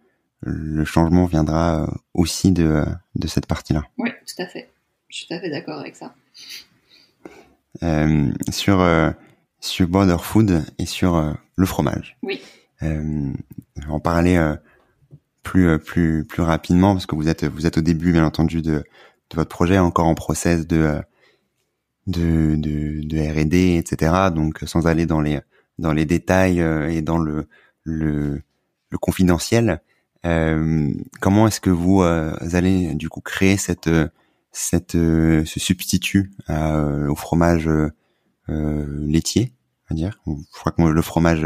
le 0.45 0.86
changement 0.86 1.25
viendra 1.25 1.84
euh, 1.84 1.88
aussi 2.13 2.51
de, 2.51 2.86
de 3.15 3.27
cette 3.27 3.47
partie-là. 3.47 3.84
Oui, 3.97 4.12
tout 4.25 4.41
à 4.41 4.45
fait. 4.45 4.69
Je 5.10 5.17
suis 5.17 5.27
tout 5.27 5.34
à 5.34 5.39
fait 5.39 5.49
d'accord 5.49 5.79
avec 5.79 5.95
ça. 5.95 6.13
Euh, 7.84 8.31
sur 8.49 8.79
euh, 8.79 9.12
sur 9.60 9.88
Border 9.88 10.17
Food 10.19 10.63
et 10.79 10.86
sur 10.86 11.15
euh, 11.15 11.34
le 11.55 11.65
fromage. 11.65 12.17
Oui. 12.23 12.41
En 13.89 13.99
parler 13.99 14.38
plus 15.41 15.79
plus 15.79 16.23
plus 16.23 16.43
rapidement 16.43 16.93
parce 16.93 17.08
que 17.08 17.15
vous 17.15 17.29
êtes 17.29 17.43
vous 17.43 17.65
êtes 17.65 17.79
au 17.79 17.81
début 17.81 18.12
bien 18.12 18.23
entendu 18.23 18.62
de 18.62 18.73
de 18.73 19.36
votre 19.36 19.49
projet 19.49 19.79
encore 19.79 20.05
en 20.05 20.13
process 20.13 20.67
de 20.67 21.01
de 22.05 22.55
de, 22.55 23.01
de 23.01 23.17
R&D 23.17 23.77
etc. 23.77 24.29
Donc 24.36 24.60
sans 24.67 24.86
aller 24.86 25.08
dans 25.08 25.21
les 25.21 25.39
dans 25.79 25.93
les 25.93 26.05
détails 26.05 26.60
et 26.60 27.01
dans 27.01 27.17
le 27.17 27.47
le, 27.86 28.43
le 28.89 28.97
confidentiel. 28.99 29.81
Euh, 30.26 30.92
comment 31.22 31.48
est-ce 31.48 31.62
que 31.62 31.70
vous 31.70 32.02
euh, 32.02 32.36
allez 32.54 32.96
du 32.96 33.10
coup 33.10 33.22
créer 33.22 33.58
cette 33.58 33.90
cette 34.52 34.96
euh, 34.96 35.46
ce 35.46 35.60
substitut 35.60 36.32
au 36.50 37.16
fromage 37.16 37.70
laitier, 38.48 39.54
à 39.90 39.94
dire? 39.94 40.20
Je 40.26 40.34
crois 40.52 40.72
que 40.72 40.82
le 40.82 41.02
fromage 41.02 41.46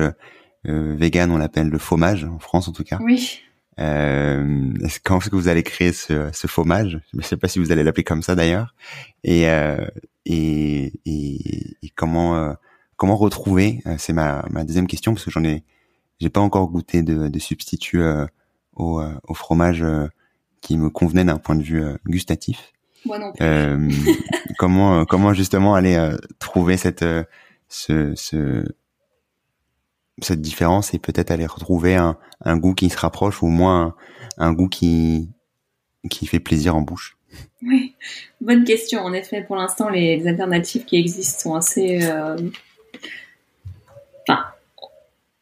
vegan 0.65 1.31
on 1.31 1.37
l'appelle 1.37 1.69
le 1.69 1.77
fromage 1.77 2.25
en 2.25 2.39
France 2.39 2.67
en 2.67 2.71
tout 2.71 2.83
cas. 2.83 2.99
Oui. 3.01 3.41
Euh, 3.79 4.73
comment 5.03 5.21
est-ce 5.21 5.29
que 5.29 5.37
vous 5.37 5.47
allez 5.47 5.63
créer 5.63 5.93
ce, 5.93 6.29
ce 6.33 6.47
fromage? 6.47 6.99
Je 7.13 7.17
ne 7.17 7.21
sais 7.23 7.37
pas 7.37 7.47
si 7.47 7.59
vous 7.59 7.71
allez 7.71 7.83
l'appeler 7.83 8.03
comme 8.03 8.21
ça 8.21 8.35
d'ailleurs. 8.35 8.75
Et, 9.23 9.49
euh, 9.49 9.87
et, 10.25 10.91
et, 11.05 11.77
et, 11.81 11.89
comment 11.95 12.35
euh, 12.35 12.53
comment 12.97 13.15
retrouver? 13.15 13.81
C'est 13.97 14.11
ma, 14.11 14.45
ma 14.49 14.65
deuxième 14.65 14.87
question 14.87 15.13
parce 15.13 15.23
que 15.23 15.31
j'en 15.31 15.45
ai 15.45 15.63
j'ai 16.19 16.29
pas 16.29 16.41
encore 16.41 16.67
goûté 16.67 17.03
de, 17.03 17.29
de 17.29 17.39
substitut 17.39 18.01
euh, 18.01 18.25
au 18.79 19.33
fromage 19.33 19.83
euh, 19.83 20.07
qui 20.61 20.77
me 20.77 20.89
convenait 20.89 21.25
d'un 21.25 21.37
point 21.37 21.55
de 21.55 21.63
vue 21.63 21.83
euh, 21.83 21.97
gustatif. 22.07 22.73
Moi 23.05 23.19
non 23.19 23.31
plus. 23.31 23.45
comment 24.57 25.05
comment 25.05 25.33
justement 25.33 25.75
aller 25.75 25.97
trouver 26.37 26.75
cette 26.75 27.05
ce, 27.69 28.13
ce 28.15 28.65
cette 30.21 30.41
différence 30.41 30.93
et 30.93 30.99
peut-être 30.99 31.31
aller 31.31 31.45
retrouver 31.45 31.95
un, 31.95 32.17
un 32.43 32.57
goût 32.57 32.73
qui 32.73 32.89
se 32.89 32.97
rapproche 32.97 33.41
ou 33.41 33.45
au 33.45 33.49
moins 33.49 33.95
un, 34.37 34.51
goût 34.51 34.67
qui 34.67 35.29
qui 36.09 36.25
fait 36.25 36.41
plaisir 36.41 36.75
en 36.75 36.81
bouche? 36.81 37.17
Oui, 37.61 37.95
bonne 38.41 38.65
question. 38.65 38.99
En 39.01 39.13
effet, 39.13 39.43
pour 39.43 39.55
l'instant, 39.55 39.87
les, 39.87 40.27
alternatives 40.27 40.83
qui 40.83 40.97
existent 40.97 41.39
sont 41.39 41.55
assez, 41.55 41.99
enfin, 44.27 44.43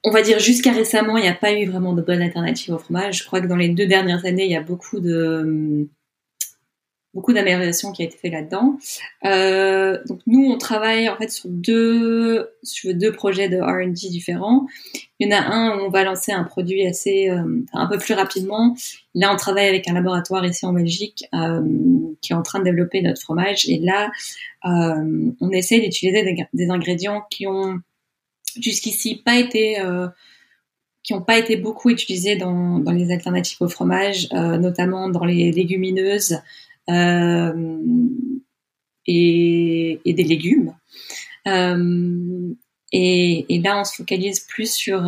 on 0.04 0.12
va 0.12 0.22
dire 0.22 0.40
jusqu'à 0.40 0.72
récemment, 0.72 1.18
il 1.18 1.24
n'y 1.24 1.30
a 1.30 1.34
pas 1.34 1.54
eu 1.54 1.66
vraiment 1.66 1.94
de 1.94 2.02
bonne 2.02 2.22
alternative 2.22 2.74
au 2.74 2.78
fromage. 2.78 3.20
Je 3.20 3.26
crois 3.26 3.42
que 3.42 3.48
dans 3.48 3.56
les 3.56 3.70
deux 3.70 3.88
dernières 3.88 4.26
années, 4.26 4.46
il 4.46 4.52
y 4.52 4.56
a 4.56 4.62
beaucoup 4.62 5.00
beaucoup 7.18 7.34
d'améliorations 7.34 7.92
qui 7.92 8.04
a 8.04 8.06
été 8.06 8.16
fait 8.16 8.30
là-dedans. 8.30 8.78
Euh, 9.26 9.98
donc 10.08 10.20
nous, 10.28 10.52
on 10.52 10.58
travaille 10.60 11.10
en 11.10 11.18
fait 11.18 11.32
sur 11.32 11.50
deux 11.50 12.48
sur 12.62 12.94
deux 12.94 13.12
projets 13.12 13.50
de 13.50 13.58
R&D 13.60 14.10
différents. 14.10 14.68
Il 15.18 15.28
y 15.28 15.34
en 15.34 15.36
a 15.36 15.42
un 15.42 15.78
où 15.80 15.86
on 15.86 15.90
va 15.90 16.04
lancer 16.04 16.32
un 16.32 16.44
produit 16.44 16.86
assez 16.86 17.30
euh, 17.30 17.66
un 17.74 17.88
peu 17.88 17.98
plus 17.98 18.14
rapidement. 18.14 18.76
Là, 19.16 19.34
on 19.34 19.36
travaille 19.36 19.68
avec 19.68 19.90
un 19.90 19.94
laboratoire 19.94 20.46
ici 20.46 20.64
en 20.68 20.74
Belgique 20.74 21.26
euh, 21.34 21.62
qui 22.22 22.34
est 22.34 22.36
en 22.36 22.44
train 22.44 22.60
de 22.60 22.66
développer 22.66 23.02
notre 23.02 23.22
fromage. 23.22 23.68
Et 23.68 23.80
là, 23.80 24.12
on 24.64 25.50
essaie 25.52 25.80
d'utiliser 25.80 26.36
des 26.54 26.70
ingrédients 26.70 27.24
qui 27.32 27.48
ont 27.48 27.80
jusqu'ici 28.62 29.22
pas 29.24 29.38
été 29.38 29.80
euh, 29.80 30.08
qui 31.04 31.14
n'ont 31.14 31.22
pas 31.22 31.38
été 31.38 31.56
beaucoup 31.56 31.90
utilisés 31.90 32.36
dans, 32.36 32.80
dans 32.80 32.92
les 32.92 33.12
alternatives 33.12 33.58
au 33.62 33.70
fromage, 33.70 34.28
euh, 34.34 34.58
notamment 34.58 35.10
dans 35.10 35.24
les 35.24 35.52
légumineuses 35.52 36.40
euh, 36.90 37.78
et, 39.06 40.00
des 40.06 40.24
légumes. 40.24 40.76
Et, 42.94 43.62
là, 43.64 43.80
on 43.80 43.84
se 43.86 43.96
focalise 43.96 44.42
plus 44.42 44.74
sur, 44.74 45.02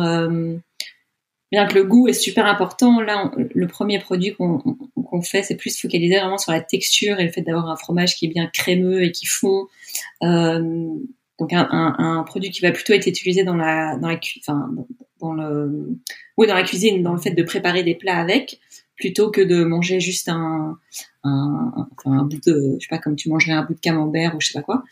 bien 1.52 1.66
que 1.66 1.74
le 1.74 1.84
goût 1.84 2.08
est 2.08 2.14
super 2.14 2.46
important. 2.46 3.00
Là, 3.00 3.30
le 3.36 3.66
premier 3.66 3.98
produit 3.98 4.34
qu'on 4.34 5.22
fait, 5.22 5.42
c'est 5.42 5.56
plus 5.56 5.78
focaliser 5.78 6.18
vraiment 6.18 6.38
sur 6.38 6.52
la 6.52 6.62
texture 6.62 7.20
et 7.20 7.24
le 7.24 7.30
fait 7.30 7.42
d'avoir 7.42 7.68
un 7.68 7.76
fromage 7.76 8.16
qui 8.16 8.24
est 8.24 8.30
bien 8.30 8.46
crémeux 8.46 9.02
et 9.02 9.12
qui 9.12 9.26
fond. 9.26 9.66
Donc 11.40 11.54
un, 11.54 12.22
produit 12.26 12.50
qui 12.50 12.60
va 12.60 12.70
plutôt 12.70 12.92
être 12.92 13.06
utilisé 13.06 13.44
dans 13.44 13.56
la 13.56 13.96
dans 13.96 14.08
la 14.08 14.20
enfin 14.40 14.70
oui 16.36 16.46
dans 16.46 16.54
la 16.54 16.62
cuisine 16.62 17.02
dans 17.02 17.14
le 17.14 17.18
fait 17.18 17.30
de 17.30 17.42
préparer 17.42 17.82
des 17.82 17.94
plats 17.94 18.18
avec 18.18 18.60
plutôt 18.94 19.30
que 19.30 19.40
de 19.40 19.64
manger 19.64 20.00
juste 20.00 20.28
un 20.28 20.78
un, 21.24 21.86
bout 22.04 22.40
de 22.46 22.76
je 22.78 22.86
sais 22.86 22.90
pas 22.90 22.98
comme 22.98 23.16
tu 23.16 23.30
mangerais 23.30 23.52
un 23.52 23.62
bout 23.62 23.72
de 23.72 23.80
camembert 23.80 24.34
ou 24.34 24.40
je 24.40 24.48
sais 24.48 24.58
pas 24.58 24.62
quoi. 24.62 24.84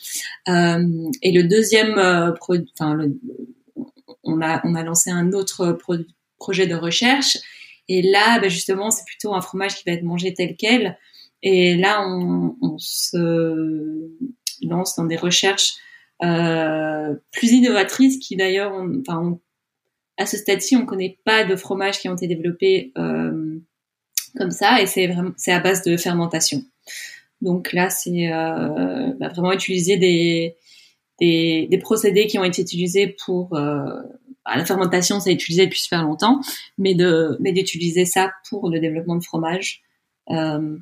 Euh, 0.48 1.10
et 1.22 1.32
le 1.32 1.44
deuxième 1.44 1.98
euh, 1.98 2.32
produit 2.32 2.72
enfin 2.78 2.98
on 4.24 4.40
a 4.40 4.62
on 4.64 4.74
a 4.74 4.82
lancé 4.82 5.10
un 5.10 5.32
autre 5.32 5.78
projet 6.38 6.66
de 6.66 6.74
recherche. 6.74 7.36
Et 7.88 8.00
là 8.00 8.38
ben 8.40 8.48
justement 8.48 8.90
c'est 8.90 9.04
plutôt 9.04 9.34
un 9.34 9.42
fromage 9.42 9.76
qui 9.76 9.82
va 9.86 9.92
être 9.92 10.02
mangé 10.02 10.32
tel 10.32 10.56
quel. 10.56 10.98
Et 11.42 11.76
là 11.76 12.02
on, 12.06 12.78
se 12.78 14.08
lance 14.62 14.96
dans 14.96 15.04
des 15.04 15.16
recherches 15.16 15.74
plus 16.20 17.52
innovatrices 17.52 18.18
qui 18.18 18.36
d'ailleurs, 18.36 18.72
enfin, 19.00 19.38
à 20.16 20.26
ce 20.26 20.36
stade-ci, 20.36 20.76
on 20.76 20.84
connaît 20.84 21.18
pas 21.24 21.44
de 21.44 21.56
fromages 21.56 22.00
qui 22.00 22.08
ont 22.08 22.14
été 22.14 22.26
développés 22.26 22.92
euh, 22.98 23.58
comme 24.36 24.50
ça, 24.50 24.82
et 24.82 24.86
c'est 24.86 25.06
vraiment 25.06 25.30
c'est 25.36 25.52
à 25.52 25.60
base 25.60 25.82
de 25.82 25.96
fermentation. 25.96 26.62
Donc 27.40 27.72
là, 27.72 27.88
c'est 27.88 28.32
euh, 28.32 29.12
bah, 29.18 29.28
vraiment 29.28 29.52
utiliser 29.52 29.96
des, 29.96 30.56
des, 31.20 31.68
des 31.70 31.78
procédés 31.78 32.26
qui 32.26 32.38
ont 32.38 32.44
été 32.44 32.62
utilisés 32.62 33.16
pour 33.24 33.54
euh, 33.54 34.02
bah, 34.44 34.56
la 34.56 34.64
fermentation, 34.64 35.20
ça 35.20 35.30
a 35.30 35.32
utilisé 35.32 35.66
depuis 35.66 35.80
super 35.80 36.02
longtemps, 36.02 36.40
mais 36.78 36.94
de 36.94 37.36
mais 37.40 37.52
d'utiliser 37.52 38.04
ça 38.04 38.32
pour 38.48 38.68
le 38.70 38.80
développement 38.80 39.16
de 39.16 39.24
fromage. 39.24 39.82
Euh, 40.30 40.76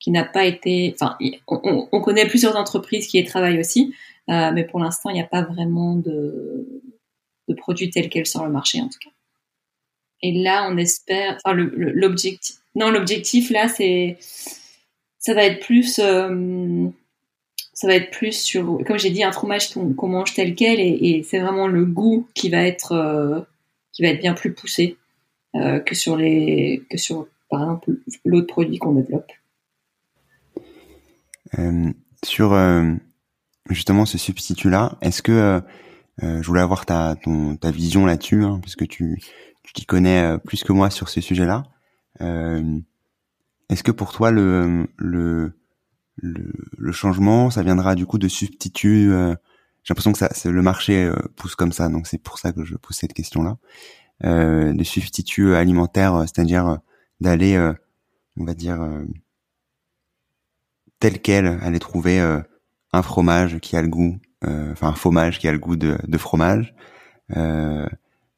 qui 0.00 0.10
n'a 0.10 0.24
pas 0.24 0.44
été, 0.44 0.94
enfin, 0.94 1.16
on, 1.48 1.88
on, 1.90 2.00
connaît 2.00 2.26
plusieurs 2.26 2.56
entreprises 2.56 3.06
qui 3.06 3.18
y 3.18 3.24
travaillent 3.24 3.58
aussi, 3.58 3.94
euh, 4.30 4.52
mais 4.52 4.64
pour 4.64 4.80
l'instant, 4.80 5.10
il 5.10 5.14
n'y 5.14 5.22
a 5.22 5.26
pas 5.26 5.42
vraiment 5.42 5.96
de, 5.96 6.82
de 7.48 7.54
produits 7.54 7.90
tels 7.90 8.08
quels 8.08 8.26
sur 8.26 8.44
le 8.44 8.52
marché, 8.52 8.80
en 8.80 8.88
tout 8.88 8.98
cas. 9.02 9.10
Et 10.22 10.32
là, 10.32 10.68
on 10.70 10.76
espère, 10.76 11.38
enfin, 11.44 11.54
l'objectif, 11.54 12.56
non, 12.74 12.90
l'objectif 12.90 13.50
là, 13.50 13.68
c'est, 13.68 14.18
ça 15.18 15.34
va 15.34 15.44
être 15.44 15.64
plus, 15.64 15.98
euh, 15.98 16.88
ça 17.72 17.86
va 17.86 17.94
être 17.94 18.10
plus 18.10 18.32
sur, 18.32 18.80
comme 18.86 18.98
j'ai 18.98 19.10
dit, 19.10 19.22
un 19.22 19.32
fromage 19.32 19.72
qu'on 19.72 20.08
mange 20.08 20.34
tel 20.34 20.54
quel, 20.54 20.80
et, 20.80 21.22
c'est 21.22 21.38
vraiment 21.38 21.68
le 21.68 21.84
goût 21.84 22.28
qui 22.34 22.50
va 22.50 22.62
être, 22.62 22.92
euh, 22.92 23.40
qui 23.92 24.02
va 24.02 24.08
être 24.08 24.20
bien 24.20 24.34
plus 24.34 24.52
poussé 24.52 24.96
euh, 25.54 25.78
que 25.80 25.94
sur 25.94 26.16
les, 26.16 26.82
que 26.90 26.98
sur, 26.98 27.28
par 27.48 27.62
exemple, 27.62 27.90
l'autre 28.24 28.48
produit 28.48 28.78
qu'on 28.78 28.92
développe. 28.92 29.30
Euh, 31.58 31.92
sur 32.24 32.58
justement 33.70 34.06
ce 34.06 34.18
substitut-là, 34.18 34.98
est-ce 35.02 35.22
que 35.22 35.62
je 36.20 36.46
voulais 36.46 36.60
avoir 36.60 36.84
ta, 36.84 37.14
ton, 37.14 37.56
ta 37.56 37.70
vision 37.70 38.06
là-dessus, 38.06 38.42
hein, 38.42 38.58
puisque 38.60 38.88
tu, 38.88 39.22
tu 39.62 39.72
t'y 39.72 39.86
connais 39.86 40.36
plus 40.38 40.64
que 40.64 40.72
moi 40.72 40.90
sur 40.90 41.08
ce 41.08 41.20
sujet-là. 41.20 41.62
est-ce 42.20 43.82
que 43.84 43.92
pour 43.92 44.12
toi 44.12 44.32
le, 44.32 44.88
le 44.96 45.52
le, 46.20 46.92
changement, 46.92 47.50
ça 47.50 47.62
viendra 47.62 47.94
du 47.94 48.06
coup 48.06 48.18
de 48.18 48.28
substituts. 48.28 49.12
Euh, 49.12 49.34
j'ai 49.84 49.92
l'impression 49.92 50.12
que 50.12 50.18
ça, 50.18 50.30
le 50.50 50.62
marché 50.62 51.04
euh, 51.04 51.16
pousse 51.36 51.54
comme 51.54 51.72
ça, 51.72 51.88
donc 51.88 52.06
c'est 52.06 52.18
pour 52.18 52.38
ça 52.38 52.52
que 52.52 52.64
je 52.64 52.74
pose 52.74 52.96
cette 52.96 53.12
question-là. 53.12 53.56
Euh, 54.24 54.72
de 54.72 54.84
substituts 54.84 55.54
alimentaires, 55.54 56.14
euh, 56.14 56.22
c'est-à-dire 56.22 56.78
d'aller, 57.20 57.58
on 58.36 58.44
va 58.44 58.54
dire, 58.54 58.78
tel 61.00 61.20
quel, 61.20 61.46
aller 61.62 61.78
trouver 61.78 62.18
un 62.20 63.02
fromage 63.02 63.58
qui 63.58 63.76
a 63.76 63.82
le 63.82 63.88
goût, 63.88 64.18
enfin 64.42 64.88
un 64.88 64.94
fromage 64.94 65.38
qui 65.38 65.48
a 65.48 65.52
le 65.52 65.58
goût 65.58 65.76
de, 65.76 65.98
de 66.06 66.18
fromage, 66.18 66.74
un, 67.34 67.88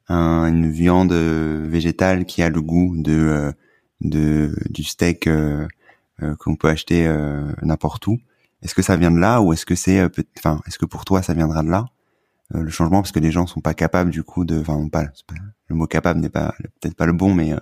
une 0.07 0.69
viande 0.69 1.13
végétale 1.13 2.25
qui 2.25 2.41
a 2.41 2.49
le 2.49 2.61
goût 2.61 2.93
de, 2.97 3.53
de 4.01 4.55
du 4.69 4.83
steak 4.83 5.27
euh, 6.23 6.35
qu'on 6.35 6.55
peut 6.55 6.67
acheter 6.67 7.07
euh, 7.07 7.51
n'importe 7.63 8.05
où. 8.05 8.19
Est-ce 8.61 8.75
que 8.75 8.83
ça 8.83 8.95
vient 8.95 9.09
de 9.09 9.17
là 9.17 9.41
ou 9.41 9.53
est-ce 9.53 9.65
que 9.65 9.73
c'est, 9.73 9.99
euh, 9.99 10.09
enfin, 10.37 10.61
est-ce 10.67 10.77
que 10.77 10.85
pour 10.85 11.03
toi 11.03 11.23
ça 11.23 11.33
viendra 11.33 11.63
de 11.63 11.69
là 11.69 11.85
le 12.53 12.69
changement? 12.69 13.01
Parce 13.01 13.11
que 13.11 13.19
les 13.19 13.31
gens 13.31 13.47
sont 13.47 13.61
pas 13.61 13.73
capables 13.73 14.11
du 14.11 14.23
coup 14.23 14.45
de, 14.45 14.59
enfin, 14.59 14.87
pas, 14.89 15.05
le 15.67 15.75
mot 15.75 15.87
capable 15.87 16.19
n'est 16.19 16.29
pas 16.29 16.53
peut-être 16.79 16.95
pas 16.95 17.07
le 17.07 17.13
bon, 17.13 17.33
mais 17.33 17.53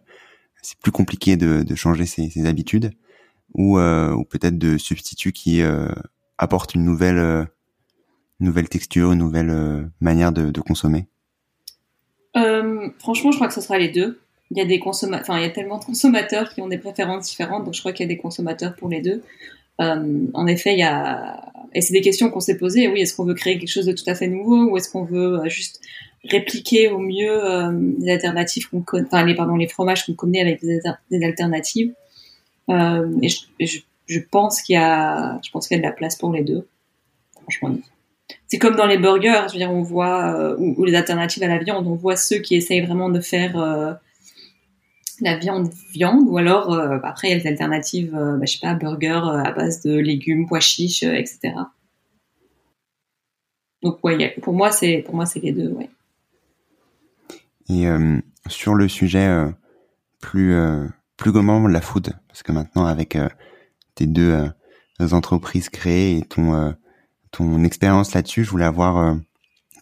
c'est 0.62 0.78
plus 0.80 0.92
compliqué 0.92 1.38
de, 1.38 1.64
de 1.64 1.76
changer 1.76 2.06
ses, 2.06 2.30
ses, 2.30 2.48
habitudes 2.48 2.92
ou, 3.54 3.80
ou 3.80 4.24
peut-être 4.26 4.58
de 4.58 4.78
substituts 4.78 5.32
qui 5.32 5.62
apportent 6.38 6.76
une 6.76 6.84
nouvelle 6.84 7.48
nouvelle 8.40 8.70
texture, 8.70 9.12
une 9.12 9.20
nouvelle 9.20 9.90
manière 10.00 10.32
de, 10.32 10.62
consommer 10.62 11.08
euh, 12.38 12.90
Franchement, 13.00 13.32
je 13.32 13.38
crois 13.38 13.48
que 13.48 13.54
ce 13.54 13.62
sera 13.62 13.78
les 13.78 13.90
deux 13.90 14.20
il 14.52 14.58
y 14.58 14.62
a 14.62 14.66
des 14.66 14.80
consommateurs, 14.80 15.22
enfin, 15.22 15.40
il 15.40 15.44
y 15.44 15.46
a 15.46 15.52
tellement 15.52 15.78
de 15.78 15.86
consommateurs 15.86 16.54
qui 16.54 16.62
ont 16.62 16.68
des 16.68 16.78
préférences 16.78 17.30
différentes, 17.30 17.66
donc 17.66 17.74
je 17.74 17.80
crois 17.82 17.94
qu'il 17.94 18.06
y 18.06 18.10
a 18.10 18.14
des 18.14 18.18
consommateurs 18.18 18.76
pour 18.76 18.90
les 18.90 19.02
deux. 19.02 19.22
Euh, 19.80 20.26
en 20.34 20.48
effet, 20.48 20.74
il 20.74 20.80
y 20.80 20.84
a, 20.84 21.54
et 21.74 21.82
c'est 21.82 21.94
des 21.94 22.02
questions 22.02 22.30
qu'on 22.30 22.40
s'est 22.40 22.58
posées. 22.58 22.88
Oui, 22.88 23.02
est-ce 23.02 23.16
qu'on 23.16 23.26
veut 23.26 23.36
créer 23.36 23.60
quelque 23.60 23.70
chose 23.70 23.86
de 23.86 23.94
tout 23.94 24.04
à 24.08 24.16
fait 24.16 24.28
nouveau, 24.28 24.72
ou 24.72 24.78
est-ce 24.78 24.90
qu'on 24.90 25.04
veut 25.04 25.40
euh, 25.40 25.50
juste 25.50 25.82
répliquer 26.24 26.90
au 26.90 26.98
mieux 27.00 27.32
euh, 27.32 27.72
les 28.00 28.12
alternatives 28.12 28.68
enfin 28.74 29.24
les 29.24 29.36
pardon 29.36 29.56
les 29.56 29.68
fromages 29.68 30.06
qu'on 30.06 30.14
connaît 30.14 30.42
avec 30.42 30.62
des 30.62 31.24
alternatives? 31.24 31.94
Euh, 32.70 33.10
et 33.22 33.30
je, 33.30 33.80
je, 34.08 34.20
pense 34.20 34.62
qu'il 34.62 34.74
y 34.74 34.78
a, 34.78 35.40
je 35.44 35.52
pense 35.52 35.68
qu'il 35.68 35.76
y 35.78 35.80
a 35.80 35.84
de 35.84 35.88
la 35.88 35.94
place 35.94 36.16
pour 36.16 36.32
les 36.32 36.44
deux. 36.44 36.68
Franchement, 37.34 37.76
c'est 38.48 38.58
comme 38.58 38.76
dans 38.76 38.88
les 38.88 38.98
burgers. 38.98 39.44
Je 39.48 39.54
veux 39.54 39.60
dire, 39.60 39.72
on 39.72 39.82
voit 39.82 40.36
euh, 40.36 40.56
ou, 40.58 40.84
les 40.84 40.96
alternatives 40.96 41.44
à 41.44 41.48
la 41.48 41.58
viande, 41.58 41.88
on 41.88 41.96
voit 41.96 42.16
ceux 42.16 42.40
qui 42.40 42.56
essayent 42.56 42.86
vraiment 42.86 43.10
de 43.10 43.20
faire 43.20 43.60
euh, 43.60 43.94
la 45.22 45.38
viande 45.38 45.70
viande 45.92 46.24
ou 46.28 46.38
alors 46.38 46.74
euh, 46.74 46.98
après 47.04 47.28
il 47.28 47.32
y 47.32 47.36
a 47.36 47.40
des 47.40 47.48
alternatives 47.48 48.12
bah, 48.14 48.46
je 48.46 48.54
sais 48.54 48.60
pas 48.62 48.74
burger 48.74 49.22
à 49.46 49.52
base 49.52 49.82
de 49.82 49.98
légumes 49.98 50.48
pois 50.48 50.62
chiches 50.62 51.04
etc 51.04 51.56
donc 53.84 54.00
pour 54.00 54.54
moi 54.54 54.72
c'est 54.72 55.00
pour 55.00 55.16
moi 55.16 55.26
c'est 55.26 55.42
les 55.42 55.52
deux 55.52 55.72
ouais 55.72 55.90
et 57.68 57.86
sur 58.48 58.76
le 58.76 58.88
sujet 58.88 59.46
plus 60.22 60.56
plus 61.20 61.32
globalement 61.32 61.68
la 61.68 61.82
food 61.82 62.14
parce 62.28 62.44
que 62.44 62.52
maintenant 62.52 62.86
avec 62.86 63.18
tes 63.96 64.08
deux 64.08 64.50
entreprises 65.12 65.70
créées 65.70 66.18
et 66.18 66.22
ton 66.22 66.76
ton 67.32 67.64
expérience 67.64 68.14
là-dessus 68.14 68.44
je 68.44 68.50
voulais 68.50 68.66
avoir 68.66 69.18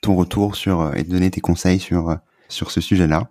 ton 0.02 0.16
retour 0.16 0.56
sur 0.56 0.96
et 0.96 1.04
donner 1.04 1.32
tes 1.32 1.42
conseils 1.42 1.80
sur 1.80 2.18
sur 2.50 2.72
ce 2.72 2.82
sujet 2.82 3.08
là 3.08 3.30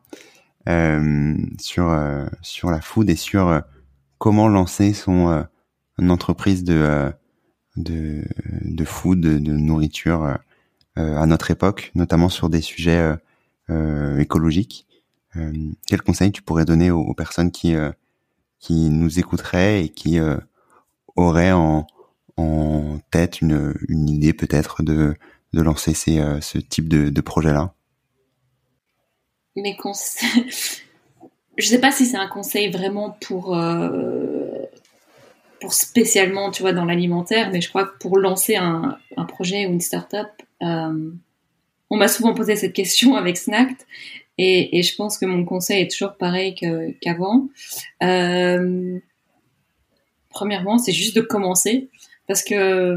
euh, 0.69 1.37
sur 1.61 1.91
euh, 1.91 2.27
sur 2.43 2.73
la 2.73 2.81
food 2.81 3.09
et 3.09 3.15
sur 3.15 3.47
euh, 3.49 3.61
comment 4.19 4.49
lancer 4.49 4.93
son 4.93 5.47
une 5.99 6.11
entreprise 6.11 6.65
de 6.65 7.13
de 7.77 8.25
de 8.63 8.85
food, 8.85 9.21
de, 9.21 9.53
nourriture 9.53 10.39
à 10.97 11.27
notre 11.27 11.51
époque, 11.51 11.93
notamment 11.95 12.31
sur 12.31 12.49
des 12.49 12.63
sujets 12.63 13.15
écologiques. 14.19 14.87
Quel 15.87 16.03
conseil 16.03 16.33
tu 16.33 16.43
pourrais 16.43 16.65
donner 16.65 16.91
aux, 16.91 17.15
personnes 17.15 17.51
qui 17.51 17.75
qui 18.59 18.89
nous 18.91 19.19
écouteraient 19.19 19.85
et 19.85 19.89
qui 19.89 20.19
auraient 21.15 21.53
en, 21.53 21.87
en 22.37 22.99
tête 23.11 23.41
une, 23.41 23.75
une 23.89 24.09
idée 24.09 24.33
peut-être 24.33 24.83
de, 24.83 25.15
de 25.53 25.63
lancer 25.63 25.95
ces, 25.95 26.23
ce 26.41 26.59
type 26.59 26.89
de, 26.89 27.21
projet-là? 27.21 27.75
Mes 29.57 29.77
conseils. 29.77 30.51
je 31.59 31.67
sais 31.67 31.81
pas 31.81 31.91
si 31.91 32.07
c'est 32.07 32.17
un 32.17 32.29
conseil 32.29 32.71
vraiment 32.71 33.11
pour 33.11 33.57
euh, 33.57 34.51
pour 35.61 35.73
spécialement, 35.73 36.51
tu 36.51 36.63
vois, 36.63 36.73
dans 36.73 36.85
l'alimentaire, 36.85 37.51
mais 37.51 37.61
je 37.61 37.69
crois 37.69 37.87
que 37.87 37.97
pour 37.99 38.19
lancer 38.19 38.57
un, 38.57 38.99
un 39.17 39.25
projet 39.25 39.67
ou 39.67 39.71
une 39.71 39.81
start-up, 39.81 40.29
euh, 40.63 41.11
on 41.89 41.97
m'a 41.97 42.09
souvent 42.09 42.35
posé 42.35 42.57
cette 42.57 42.75
question 42.75 43.17
avec 43.17 43.39
Snact, 43.39 43.87
et, 44.39 44.83
je 44.83 44.95
pense 44.97 45.19
que 45.19 45.27
mon 45.27 45.45
conseil 45.45 45.83
est 45.83 45.91
toujours 45.91 46.17
pareil 46.17 46.55
qu'avant. 47.01 47.49
Euh, 48.03 48.99
premièrement, 50.31 50.79
c'est 50.79 50.93
juste 50.93 51.17
de 51.17 51.23
commencer, 51.23 51.89
parce 52.27 52.43
que, 52.43 52.97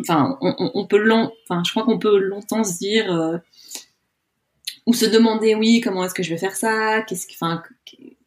enfin, 0.00 0.38
on, 0.40 0.86
peut 0.86 0.98
long, 0.98 1.30
enfin, 1.44 1.62
je 1.64 1.70
crois 1.70 1.84
qu'on 1.84 1.98
peut 1.98 2.18
longtemps 2.18 2.64
se 2.64 2.78
dire 2.78 3.12
euh, 3.14 3.38
ou 4.86 4.94
se 4.94 5.06
demander 5.06 5.54
oui 5.54 5.80
comment 5.80 6.04
est-ce 6.04 6.14
que 6.14 6.22
je 6.22 6.30
vais 6.30 6.38
faire 6.38 6.56
ça? 6.56 7.04
Enfin 7.34 7.62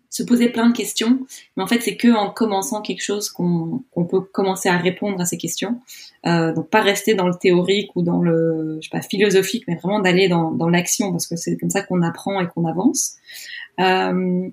se 0.10 0.24
poser 0.24 0.48
plein 0.48 0.70
de 0.70 0.74
questions. 0.74 1.26
Mais 1.58 1.64
en 1.64 1.68
fait 1.68 1.82
c'est 1.82 1.98
que 1.98 2.08
en 2.08 2.30
commençant 2.30 2.82
quelque 2.82 3.02
chose 3.02 3.30
qu'on 3.30 3.84
peut 4.10 4.22
commencer 4.22 4.70
à 4.70 4.78
répondre 4.78 5.20
à 5.20 5.26
ces 5.26 5.38
questions 5.38 5.82
euh, 6.28 6.54
donc 6.54 6.70
pas 6.72 6.82
rester 6.82 7.14
dans 7.14 7.28
le 7.28 7.36
théorique 7.36 7.96
ou 7.96 8.02
dans 8.02 8.20
le 8.20 8.80
je 8.82 8.90
sais 8.90 8.98
pas 8.98 9.02
philosophique 9.02 9.66
mais 9.68 9.76
vraiment 9.76 10.00
d'aller 10.00 10.28
dans, 10.28 10.50
dans 10.50 10.70
l'action 10.70 11.12
parce 11.12 11.28
que 11.28 11.36
c'est 11.36 11.56
comme 11.56 11.70
ça 11.70 11.84
qu'on 11.84 12.02
apprend 12.02 12.40
et 12.40 12.48
qu'on 12.48 12.66
avance 12.66 13.18
euh, 13.80 14.50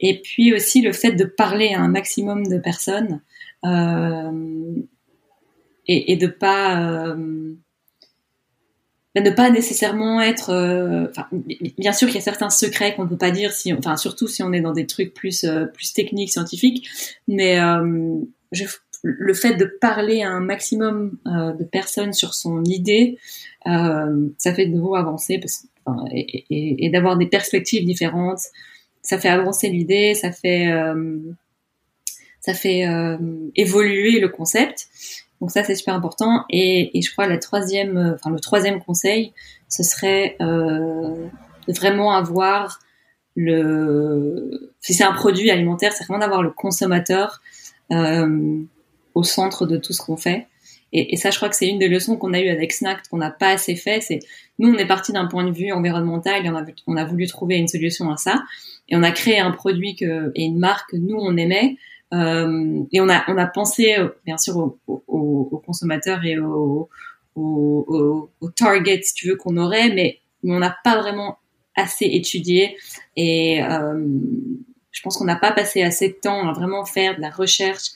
et 0.00 0.22
puis 0.22 0.54
aussi 0.54 0.80
le 0.80 0.92
fait 0.92 1.12
de 1.12 1.24
parler 1.24 1.74
à 1.74 1.80
un 1.80 1.88
maximum 1.88 2.46
de 2.46 2.56
personnes 2.56 3.20
euh, 3.66 4.72
et, 5.86 6.16
de 6.16 6.26
pas 6.26 7.14
ne 9.16 9.30
pas 9.30 9.50
nécessairement 9.50 10.22
être. 10.22 11.10
Bien 11.78 11.92
sûr 11.92 12.06
qu'il 12.06 12.14
y 12.14 12.20
a 12.20 12.22
certains 12.22 12.48
secrets 12.48 12.94
qu'on 12.94 13.04
ne 13.04 13.08
peut 13.08 13.18
pas 13.18 13.32
dire, 13.32 13.52
si, 13.52 13.72
enfin 13.74 13.96
surtout 13.96 14.28
si 14.28 14.42
on 14.44 14.52
est 14.52 14.60
dans 14.60 14.72
des 14.72 14.86
trucs 14.86 15.12
plus 15.12 15.44
plus 15.74 15.92
techniques, 15.92 16.30
scientifiques. 16.30 16.88
Mais 17.26 17.58
je, 18.52 18.64
le 19.02 19.34
fait 19.34 19.54
de 19.54 19.64
parler 19.64 20.22
à 20.22 20.30
un 20.30 20.40
maximum 20.40 21.18
de 21.26 21.64
personnes 21.64 22.12
sur 22.12 22.34
son 22.34 22.64
idée, 22.64 23.18
ça 23.64 24.54
fait 24.54 24.66
de 24.66 24.72
nouveau 24.72 24.94
avancer 24.94 25.38
parce, 25.38 25.66
enfin, 25.84 26.04
et, 26.12 26.44
et, 26.50 26.86
et 26.86 26.90
d'avoir 26.90 27.16
des 27.16 27.26
perspectives 27.26 27.84
différentes. 27.84 28.40
Ça 29.02 29.18
fait 29.18 29.28
avancer 29.28 29.70
l'idée, 29.70 30.14
ça 30.14 30.32
fait 30.32 30.68
ça 32.40 32.54
fait 32.54 32.86
évoluer 33.56 34.20
le 34.20 34.28
concept. 34.28 34.88
Donc 35.40 35.50
ça, 35.50 35.64
c'est 35.64 35.74
super 35.74 35.94
important. 35.94 36.44
Et, 36.50 36.96
et, 36.96 37.02
je 37.02 37.10
crois 37.10 37.26
la 37.26 37.38
troisième, 37.38 37.96
euh, 37.96 38.14
enfin 38.14 38.30
le 38.30 38.40
troisième 38.40 38.82
conseil, 38.82 39.32
ce 39.68 39.82
serait 39.82 40.36
euh, 40.40 41.26
de 41.66 41.72
vraiment 41.72 42.12
avoir 42.12 42.80
le, 43.36 44.72
si 44.80 44.92
c'est 44.92 45.04
un 45.04 45.12
produit 45.12 45.50
alimentaire, 45.50 45.92
c'est 45.92 46.04
vraiment 46.04 46.20
d'avoir 46.20 46.42
le 46.42 46.50
consommateur 46.50 47.40
euh, 47.90 48.62
au 49.14 49.22
centre 49.22 49.66
de 49.66 49.76
tout 49.76 49.92
ce 49.92 50.02
qu'on 50.02 50.16
fait. 50.16 50.46
Et, 50.92 51.16
ça, 51.16 51.30
je 51.30 51.36
crois 51.36 51.48
que 51.48 51.54
c'est 51.54 51.68
une 51.68 51.78
des 51.78 51.86
leçons 51.86 52.16
qu'on 52.16 52.32
a 52.32 52.40
eues 52.40 52.48
avec 52.48 52.72
Snack, 52.72 53.08
qu'on 53.08 53.18
n'a 53.18 53.30
pas 53.30 53.50
assez 53.50 53.76
fait. 53.76 54.00
C'est 54.00 54.18
nous, 54.58 54.74
on 54.74 54.76
est 54.76 54.86
parti 54.86 55.12
d'un 55.12 55.26
point 55.26 55.44
de 55.44 55.52
vue 55.52 55.70
environnemental 55.70 56.44
et 56.44 56.50
on 56.88 56.96
a, 56.96 57.04
voulu 57.04 57.28
trouver 57.28 57.58
une 57.58 57.68
solution 57.68 58.10
à 58.10 58.16
ça. 58.16 58.42
Et 58.88 58.96
on 58.96 59.04
a 59.04 59.12
créé 59.12 59.38
un 59.38 59.52
produit 59.52 59.96
et 60.00 60.42
une 60.42 60.58
marque 60.58 60.90
que 60.90 60.96
nous 60.96 61.16
on 61.16 61.36
aimait, 61.36 61.76
euh, 62.12 62.82
et 62.92 63.00
on 63.00 63.08
a, 63.08 63.24
on 63.28 63.38
a 63.38 63.46
pensé, 63.46 63.94
euh, 63.96 64.08
bien 64.26 64.36
sûr, 64.36 64.74
aux, 64.86 65.62
consommateurs 65.64 66.24
et 66.24 66.38
aux, 66.38 66.88
aux, 67.36 68.50
targets, 68.56 69.02
si 69.02 69.14
tu 69.14 69.28
veux, 69.28 69.36
qu'on 69.36 69.56
aurait, 69.56 69.90
mais, 69.90 70.18
mais 70.42 70.54
on 70.54 70.58
n'a 70.58 70.76
pas 70.82 70.98
vraiment 70.98 71.38
assez 71.76 72.06
étudié. 72.06 72.76
Et 73.16 73.62
euh, 73.62 74.04
je 74.90 75.02
pense 75.02 75.16
qu'on 75.16 75.24
n'a 75.24 75.36
pas 75.36 75.52
passé 75.52 75.82
assez 75.82 76.08
de 76.08 76.14
temps 76.14 76.48
à 76.48 76.52
vraiment 76.52 76.84
faire 76.84 77.16
de 77.16 77.20
la 77.20 77.30
recherche 77.30 77.90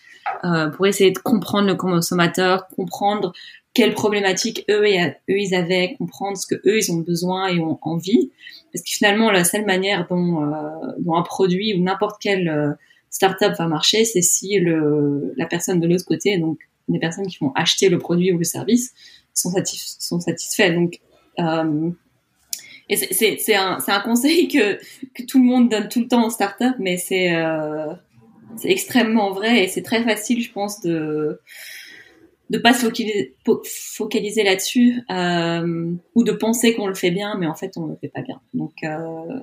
euh, 0.45 0.69
pour 0.69 0.87
essayer 0.87 1.11
de 1.11 1.19
comprendre 1.19 1.69
le 1.69 1.75
consommateur, 1.75 2.67
comprendre 2.69 3.33
quelles 3.73 3.95
problématiques 3.95 4.65
eux, 4.71 4.87
et, 4.87 5.01
eux 5.01 5.15
ils 5.29 5.55
avaient, 5.55 5.95
comprendre 5.99 6.37
ce 6.37 6.47
que 6.47 6.55
eux 6.67 6.79
ils 6.79 6.93
ont 6.93 6.99
besoin 6.99 7.49
et 7.49 7.59
ont 7.61 7.79
envie. 7.83 8.31
Parce 8.73 8.85
que 8.85 8.91
finalement, 8.91 9.31
la 9.31 9.45
seule 9.45 9.65
manière 9.65 10.07
dont, 10.09 10.53
dont 10.99 11.17
un 11.17 11.23
produit 11.23 11.75
ou 11.75 11.83
n'importe 11.83 12.21
quelle 12.21 12.77
startup 13.11 13.53
va 13.59 13.67
marcher, 13.67 14.05
c'est 14.05 14.23
si 14.23 14.59
le, 14.59 15.33
la 15.37 15.47
personne 15.47 15.81
de 15.81 15.87
l'autre 15.87 16.05
côté, 16.05 16.39
donc 16.39 16.59
des 16.89 16.99
personnes 16.99 17.27
qui 17.27 17.39
vont 17.41 17.53
acheter 17.55 17.89
le 17.89 17.99
produit 17.99 18.33
ou 18.33 18.39
le 18.39 18.45
service, 18.45 18.93
sont, 19.33 19.51
satisf 19.51 19.97
sont 19.99 20.21
satisfaits. 20.21 20.75
Donc, 20.75 21.01
euh, 21.39 21.91
c'est 22.91 23.55
un, 23.55 23.79
un, 23.87 24.01
conseil 24.01 24.49
que, 24.49 24.77
que 25.15 25.23
tout 25.27 25.39
le 25.39 25.45
monde 25.45 25.71
donne 25.71 25.89
tout 25.89 26.01
le 26.01 26.09
temps 26.09 26.27
en 26.27 26.31
startup, 26.31 26.75
mais 26.79 26.97
c'est 26.97 27.35
euh, 27.35 27.93
extrêmement 28.63 29.33
vrai 29.33 29.65
et 29.65 29.69
c'est 29.69 29.83
très 29.83 30.03
facile, 30.03 30.43
je 30.43 30.53
pense, 30.53 30.81
de 30.81 31.41
de 32.51 32.59
pas 32.59 32.75
se 32.75 32.87
focaliser, 33.97 34.43
là-dessus 34.43 35.03
euh, 35.11 35.93
ou 36.15 36.25
de 36.25 36.33
penser 36.33 36.75
qu'on 36.75 36.87
le 36.87 36.95
fait 36.95 37.11
bien, 37.11 37.37
mais 37.39 37.47
en 37.47 37.55
fait 37.55 37.77
on 37.77 37.87
le 37.87 37.97
fait 38.01 38.09
pas 38.09 38.23
bien. 38.23 38.41
Donc 38.53 38.73
euh, 38.85 39.41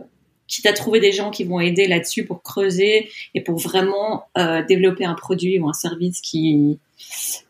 quitte 0.47 0.67
à 0.67 0.73
trouver 0.73 0.99
des 0.99 1.11
gens 1.11 1.31
qui 1.31 1.43
vont 1.43 1.59
aider 1.59 1.87
là-dessus 1.87 2.25
pour 2.25 2.43
creuser 2.43 3.09
et 3.33 3.41
pour 3.41 3.57
vraiment 3.57 4.25
euh, 4.37 4.63
développer 4.63 5.05
un 5.05 5.15
produit 5.15 5.59
ou 5.59 5.67
un 5.67 5.73
service 5.73 6.21
qui, 6.21 6.79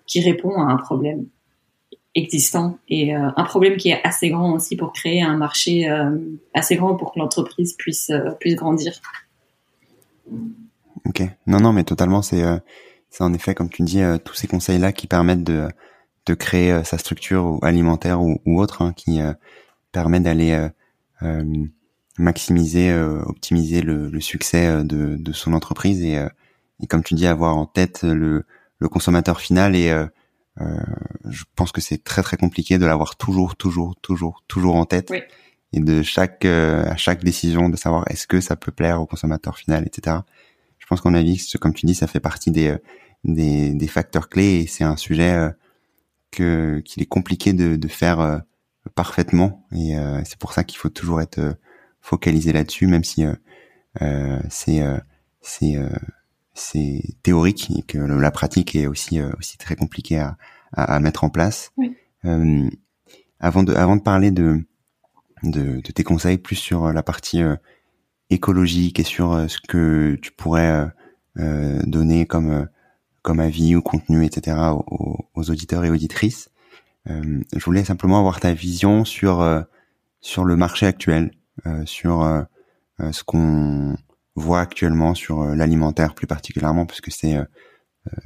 qui 0.07 0.21
répond 0.21 0.53
à 0.61 0.71
un 0.71 0.77
problème 0.77 1.25
existant 2.13 2.77
et 2.89 3.13
un 3.13 3.43
problème 3.45 3.77
qui 3.77 3.89
est 3.89 4.01
assez 4.03 4.27
grand 4.27 4.51
aussi 4.51 4.75
pour 4.75 4.91
créer 4.91 5.21
un 5.21 5.37
marché 5.37 5.89
assez 6.53 6.75
grand 6.75 6.95
pour 6.95 7.13
que 7.13 7.19
l'entreprise 7.19 7.73
puisse 7.77 8.11
puisse 8.37 8.55
grandir. 8.55 8.99
Ok, 11.05 11.23
non 11.47 11.59
non 11.59 11.73
mais 11.73 11.83
totalement 11.83 12.21
c'est 12.21 12.43
c'est 13.09 13.23
en 13.23 13.33
effet 13.33 13.55
comme 13.55 13.69
tu 13.69 13.81
dis 13.83 14.01
tous 14.23 14.35
ces 14.35 14.47
conseils 14.47 14.77
là 14.77 14.91
qui 14.91 15.07
permettent 15.07 15.43
de 15.43 15.67
de 16.27 16.33
créer 16.35 16.83
sa 16.83 16.97
structure 16.99 17.57
alimentaire 17.63 18.21
ou, 18.21 18.39
ou 18.45 18.61
autre 18.61 18.83
hein, 18.83 18.93
qui 18.93 19.19
permet 19.91 20.19
d'aller 20.19 20.69
maximiser, 22.17 22.91
euh, 22.91 23.21
optimiser 23.23 23.81
le, 23.81 24.09
le 24.09 24.21
succès 24.21 24.67
euh, 24.67 24.83
de, 24.83 25.15
de, 25.17 25.31
son 25.31 25.53
entreprise 25.53 26.03
et, 26.03 26.17
euh, 26.17 26.29
et, 26.81 26.87
comme 26.87 27.03
tu 27.03 27.15
dis, 27.15 27.27
avoir 27.27 27.57
en 27.57 27.65
tête 27.65 28.03
le, 28.03 28.45
le 28.79 28.89
consommateur 28.89 29.39
final. 29.39 29.75
Et 29.75 29.93
je 31.29 31.43
pense 31.55 31.71
que 31.71 31.81
c'est 31.81 32.03
très 32.03 32.21
très 32.21 32.37
compliqué 32.37 32.77
de 32.77 32.85
l'avoir 32.85 33.15
toujours, 33.15 33.55
toujours, 33.55 33.95
toujours, 34.01 34.43
toujours 34.47 34.75
en 34.75 34.85
tête. 34.85 35.11
Et 35.73 35.79
de 35.79 36.01
chaque 36.01 36.43
à 36.43 36.97
chaque 36.97 37.23
décision 37.23 37.69
de 37.69 37.77
savoir 37.77 38.03
est-ce 38.09 38.27
que 38.27 38.41
ça 38.41 38.55
peut 38.55 38.71
plaire 38.71 39.01
au 39.01 39.05
consommateur 39.05 39.57
final, 39.57 39.85
etc. 39.87 40.17
Je 40.91 40.95
pense 40.97 41.01
qu'en 41.01 41.13
avis, 41.13 41.49
comme 41.61 41.73
tu 41.73 41.85
dis, 41.85 41.95
ça 41.95 42.05
fait 42.05 42.19
partie 42.19 42.51
des 42.51 42.75
des, 43.23 43.73
des 43.73 43.87
facteurs 43.87 44.27
clés 44.27 44.61
et 44.61 44.67
c'est 44.67 44.83
un 44.83 44.97
sujet 44.97 45.49
que 46.31 46.81
qu'il 46.83 47.01
est 47.01 47.05
compliqué 47.05 47.53
de, 47.53 47.77
de 47.77 47.87
faire 47.87 48.41
parfaitement 48.93 49.65
et 49.71 49.95
c'est 50.25 50.37
pour 50.37 50.51
ça 50.51 50.65
qu'il 50.65 50.77
faut 50.77 50.89
toujours 50.89 51.21
être 51.21 51.55
focaliser 52.01 52.51
là-dessus, 52.51 52.87
même 52.87 53.03
si 53.03 53.23
euh, 53.23 53.33
euh 54.01 54.39
c'est 54.49 54.81
euh, 54.81 54.97
c'est 55.41 55.77
euh, 55.77 55.89
c'est 56.53 57.03
théorique 57.23 57.71
et 57.77 57.83
que 57.83 57.97
la 57.97 58.31
pratique 58.31 58.75
est 58.75 58.87
aussi 58.87 59.21
aussi 59.39 59.57
très 59.57 59.75
compliquée 59.75 60.19
à, 60.19 60.37
à, 60.73 60.95
à 60.95 60.99
mettre 60.99 61.23
en 61.23 61.29
place. 61.29 61.71
Oui. 61.77 61.95
avant 63.39 63.63
de 63.63 63.73
avant 63.73 63.95
de 63.95 64.01
parler 64.01 64.31
de, 64.31 64.61
de, 65.43 65.81
de 65.81 65.91
tes 65.91 66.03
conseils 66.03 66.37
plus 66.37 66.57
sur 66.57 66.91
la 66.91 67.03
partie 67.03 67.41
écologique 68.31 68.99
et 68.99 69.03
sur 69.03 69.49
ce 69.49 69.57
que 69.67 70.15
tu 70.21 70.31
pourrais 70.31 70.87
donner 71.35 72.25
comme 72.25 72.67
comme 73.21 73.39
avis 73.39 73.75
ou 73.75 73.81
contenu, 73.81 74.25
etc. 74.25 74.57
aux, 74.73 75.17
aux 75.35 75.51
auditeurs 75.51 75.85
et 75.85 75.91
auditrices. 75.91 76.49
je 77.05 77.63
voulais 77.63 77.83
simplement 77.83 78.19
avoir 78.19 78.39
ta 78.39 78.53
vision 78.53 79.05
sur 79.05 79.43
sur 80.21 80.45
le 80.45 80.55
marché 80.55 80.85
actuel, 80.85 81.31
euh, 81.65 81.85
sur 81.85 82.21
euh, 82.21 82.43
euh, 83.01 83.11
ce 83.11 83.23
qu'on 83.23 83.97
voit 84.35 84.61
actuellement 84.61 85.13
sur 85.13 85.43
l'alimentaire 85.43 86.13
plus 86.13 86.27
particulièrement, 86.27 86.85
puisque 86.85 87.11
c'est 87.11 87.37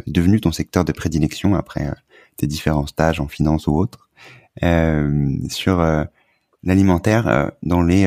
devenu 0.06 0.40
ton 0.40 0.52
secteur 0.52 0.86
de 0.86 0.92
prédilection 0.92 1.56
après 1.56 1.92
tes 2.38 2.46
différents 2.46 2.86
stages 2.86 3.20
en 3.20 3.28
finance 3.28 3.66
ou 3.66 3.76
autres, 3.76 4.12
sur 5.50 6.06
l'alimentaire 6.64 7.52
dans 7.64 7.82
les 7.82 8.06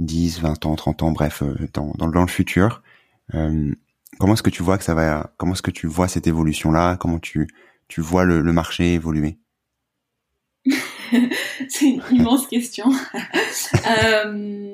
10, 0.00 0.40
20 0.40 0.66
ans, 0.66 0.74
30 0.74 1.02
ans, 1.02 1.12
bref, 1.12 1.42
dans, 1.72 1.92
dans, 1.96 2.08
dans 2.08 2.22
le 2.22 2.26
futur. 2.26 2.82
comment 3.30 4.32
est-ce 4.32 4.42
que 4.42 4.50
tu 4.50 4.62
vois 4.62 4.76
que 4.78 4.84
ça 4.84 4.94
va 4.94 5.32
Comment 5.36 5.52
est-ce 5.52 5.62
que 5.62 5.70
tu 5.70 5.86
vois 5.86 6.08
cette 6.08 6.26
évolution-là? 6.26 6.96
Comment 6.96 7.18
tu 7.18 7.48
tu 7.90 8.00
vois 8.00 8.24
le, 8.24 8.42
marché 8.52 8.94
évoluer? 8.94 9.36
C'est 11.68 11.86
une 11.86 12.02
immense 12.12 12.46
question. 12.46 12.86
euh, 14.14 14.72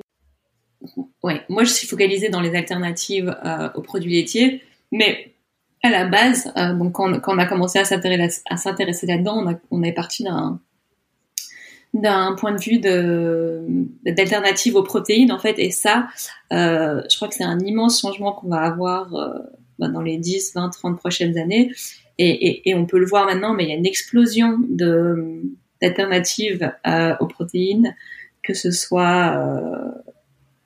ouais, 1.22 1.43
moi 1.49 1.64
je 1.64 1.70
suis 1.70 1.89
focalisée 1.89 2.29
dans 2.29 2.43
les 2.43 2.55
alternatives 2.55 3.35
euh, 3.45 3.70
aux 3.74 3.81
produits 3.81 4.12
laitiers, 4.12 4.62
mais 4.93 5.35
à 5.83 5.89
la 5.89 6.05
base, 6.05 6.53
euh, 6.59 6.74
donc 6.74 6.93
quand, 6.93 7.18
quand, 7.20 7.35
on 7.35 7.39
a 7.39 7.47
commencé 7.47 7.79
à 7.79 7.85
s'intéresser 7.85 9.07
là-dedans, 9.07 9.43
on, 9.47 9.59
on, 9.70 9.83
est 9.83 9.93
parti 9.93 10.24
d'un 10.24 10.61
d'un 12.01 12.34
point 12.34 12.53
de 12.53 12.61
vue 12.61 12.78
de 12.78 13.64
d'alternative 14.05 14.76
aux 14.76 14.82
protéines 14.82 15.32
en 15.32 15.38
fait, 15.38 15.59
et 15.59 15.70
ça, 15.70 16.09
euh, 16.53 17.03
je 17.11 17.16
crois 17.16 17.28
que 17.28 17.34
c'est 17.34 17.44
un 17.44 17.59
immense 17.61 18.01
changement 18.01 18.32
qu'on 18.32 18.49
va 18.49 18.61
avoir 18.61 19.14
euh, 19.14 19.38
bah, 19.78 19.88
dans 19.88 20.01
les 20.01 20.16
10, 20.16 20.53
20, 20.55 20.70
30 20.70 20.99
prochaines 20.99 21.36
années. 21.38 21.72
Et, 22.18 22.30
et, 22.30 22.70
et, 22.70 22.74
on 22.74 22.86
peut 22.86 22.99
le 22.99 23.05
voir 23.07 23.26
maintenant, 23.26 23.53
mais 23.53 23.64
il 23.64 23.68
y 23.68 23.72
a 23.72 23.76
une 23.76 23.86
explosion 23.86 24.59
d'alternatives 25.82 26.72
euh, 26.86 27.14
aux 27.20 27.26
protéines, 27.26 27.94
que 28.42 28.55
ce 28.55 28.70
soit 28.70 29.36
euh, 29.36 29.90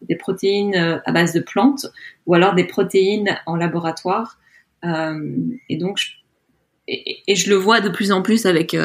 des 0.02 0.14
protéines 0.14 0.76
euh, 0.76 0.98
à 1.04 1.12
base 1.12 1.32
de 1.32 1.40
plantes 1.40 1.86
ou 2.26 2.34
alors 2.34 2.54
des 2.54 2.64
protéines 2.64 3.36
en 3.46 3.56
laboratoire. 3.56 4.38
et 4.84 5.76
donc, 5.76 5.98
je, 5.98 6.10
et, 6.86 7.34
je 7.34 7.50
le 7.50 7.56
vois 7.56 7.80
de 7.80 7.88
plus 7.88 8.12
en 8.12 8.22
plus 8.22 8.46
avec 8.46 8.76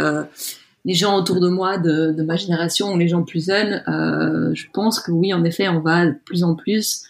les 0.85 0.93
gens 0.93 1.17
autour 1.17 1.39
de 1.39 1.49
moi 1.49 1.77
de, 1.77 2.11
de, 2.11 2.23
ma 2.23 2.35
génération 2.35 2.93
ou 2.93 2.97
les 2.97 3.07
gens 3.07 3.23
plus 3.23 3.47
jeunes. 3.47 3.83
je 3.87 4.65
pense 4.71 4.99
que 4.99 5.11
oui, 5.11 5.33
en 5.33 5.43
effet, 5.43 5.67
on 5.67 5.81
va 5.81 6.05
de 6.05 6.15
plus 6.25 6.43
en 6.43 6.55
plus 6.55 7.05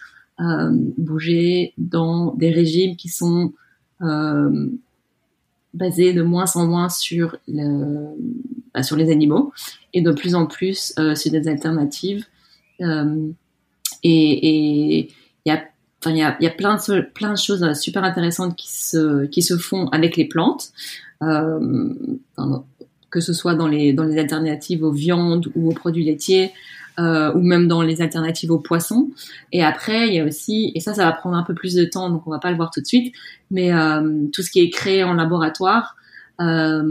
bouger 0.98 1.74
dans 1.78 2.34
des 2.34 2.52
régimes 2.52 2.96
qui 2.96 3.10
sont 3.10 3.54
basé 5.76 6.14
de 6.14 6.24
moins 6.24 6.56
en 6.56 6.66
moins 6.66 6.90
sur, 6.90 7.38
le, 7.48 8.16
bah, 8.74 8.82
sur 8.82 8.96
les 8.96 9.12
animaux 9.12 9.52
et 9.94 10.02
de 10.02 10.12
plus 10.12 10.34
en 10.34 10.48
plus 10.48 10.94
euh, 10.98 11.16
sur 11.16 11.32
des 11.32 11.48
alternatives. 11.48 12.26
Euh, 12.82 13.30
et 14.04 15.00
il 15.00 15.10
y 15.46 15.52
a 15.52 15.64
il 16.08 16.18
y 16.18 16.22
a, 16.22 16.38
y 16.40 16.46
a 16.46 16.52
plein, 16.52 16.76
de, 16.76 17.02
plein 17.02 17.32
de 17.32 17.38
choses 17.38 17.68
super 17.74 18.04
intéressantes 18.04 18.56
qui 18.56 18.72
se, 18.72 19.26
qui 19.26 19.42
se 19.42 19.58
font 19.58 19.88
avec 19.88 20.18
les 20.18 20.26
plantes, 20.26 20.72
euh, 21.24 21.90
que 23.16 23.22
ce 23.22 23.32
soit 23.32 23.56
dans 23.56 23.70
les, 23.70 23.94
dans 23.94 24.04
les 24.04 24.18
alternatives 24.18 24.84
aux 24.84 24.92
viandes 24.92 25.50
ou 25.56 25.70
aux 25.70 25.74
produits 25.74 26.04
laitiers, 26.04 26.52
euh, 27.00 27.34
ou 27.34 27.40
même 27.40 27.70
dans 27.70 27.82
les 27.82 28.02
alternatives 28.02 28.52
aux 28.52 28.60
poissons. 28.60 29.10
Et 29.54 29.64
après, 29.64 30.10
il 30.10 30.16
y 30.16 30.20
a 30.20 30.26
aussi, 30.26 30.74
et 30.76 30.82
ça, 30.82 30.94
ça 30.94 31.06
va 31.06 31.14
prendre 31.14 31.38
un 31.38 31.44
peu 31.44 31.54
plus 31.54 31.76
de 31.76 31.86
temps, 31.86 32.10
donc 32.10 32.28
on 32.28 32.30
va 32.30 32.40
pas 32.40 32.52
le 32.52 32.58
voir 32.58 32.72
tout 32.72 32.82
de 32.82 32.86
suite, 32.86 33.16
mais 33.52 33.72
euh, 33.72 34.28
tout 34.34 34.42
ce 34.42 34.52
qui 34.52 34.60
est 34.60 34.70
créé 34.70 35.06
en 35.06 35.14
laboratoire 35.14 35.96
euh, 36.42 36.84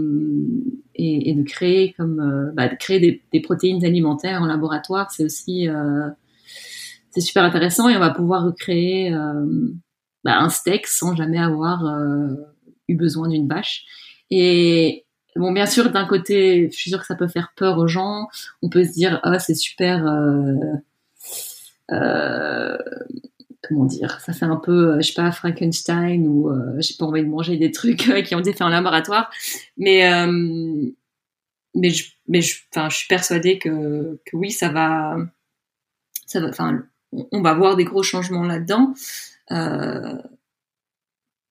et, 0.94 1.34
de 1.34 1.42
créer 1.42 1.92
comme 1.92 2.52
bah, 2.54 2.68
créer 2.74 3.22
des, 3.30 3.40
protéines 3.42 3.84
alimentaires 3.84 4.40
en 4.40 4.46
laboratoire, 4.46 5.10
c'est 5.10 5.24
aussi 5.24 5.68
super 7.18 7.44
intéressant 7.44 7.90
et 7.90 7.96
on 7.98 8.00
va 8.00 8.10
pouvoir 8.10 8.44
recréer 8.44 9.10
bah, 10.24 10.38
un 10.38 10.48
steak 10.48 10.86
sans 10.86 11.14
jamais 11.14 11.38
avoir 11.38 11.84
eu 12.88 12.96
besoin 12.96 13.28
d'une 13.28 13.46
vache. 13.46 13.84
Et, 14.30 15.03
Bon, 15.36 15.52
bien 15.52 15.66
sûr, 15.66 15.90
d'un 15.90 16.06
côté, 16.06 16.70
je 16.70 16.76
suis 16.76 16.90
sûre 16.90 17.00
que 17.00 17.06
ça 17.06 17.16
peut 17.16 17.28
faire 17.28 17.52
peur 17.56 17.78
aux 17.78 17.88
gens. 17.88 18.28
On 18.62 18.68
peut 18.68 18.84
se 18.84 18.92
dire, 18.92 19.20
ah, 19.24 19.38
c'est 19.38 19.54
super. 19.54 20.06
Euh, 20.06 20.54
euh, 21.90 22.78
comment 23.68 23.84
dire 23.84 24.20
Ça 24.20 24.32
fait 24.32 24.44
un 24.44 24.56
peu, 24.56 24.94
euh, 24.94 25.00
je 25.00 25.08
sais 25.08 25.14
pas, 25.14 25.30
Frankenstein 25.32 26.26
ou 26.26 26.50
euh, 26.50 26.80
j'ai 26.80 26.94
pas 26.98 27.06
envie 27.06 27.22
de 27.22 27.28
manger 27.28 27.56
des 27.56 27.70
trucs 27.70 28.08
euh, 28.08 28.22
qui 28.22 28.34
ont 28.34 28.40
été 28.40 28.52
faits 28.52 28.62
en 28.62 28.68
laboratoire. 28.68 29.30
Mais 29.76 30.06
euh, 30.12 30.90
mais 31.74 31.90
je, 31.90 32.12
mais 32.28 32.40
je, 32.40 32.62
enfin, 32.74 32.88
je 32.88 32.96
suis 32.98 33.08
persuadée 33.08 33.58
que 33.58 34.20
que 34.24 34.36
oui, 34.36 34.50
ça 34.50 34.68
va, 34.68 35.16
ça 36.26 36.40
va. 36.40 36.48
Enfin, 36.48 36.84
on 37.12 37.42
va 37.42 37.54
voir 37.54 37.76
des 37.76 37.84
gros 37.84 38.02
changements 38.02 38.44
là-dedans. 38.44 38.94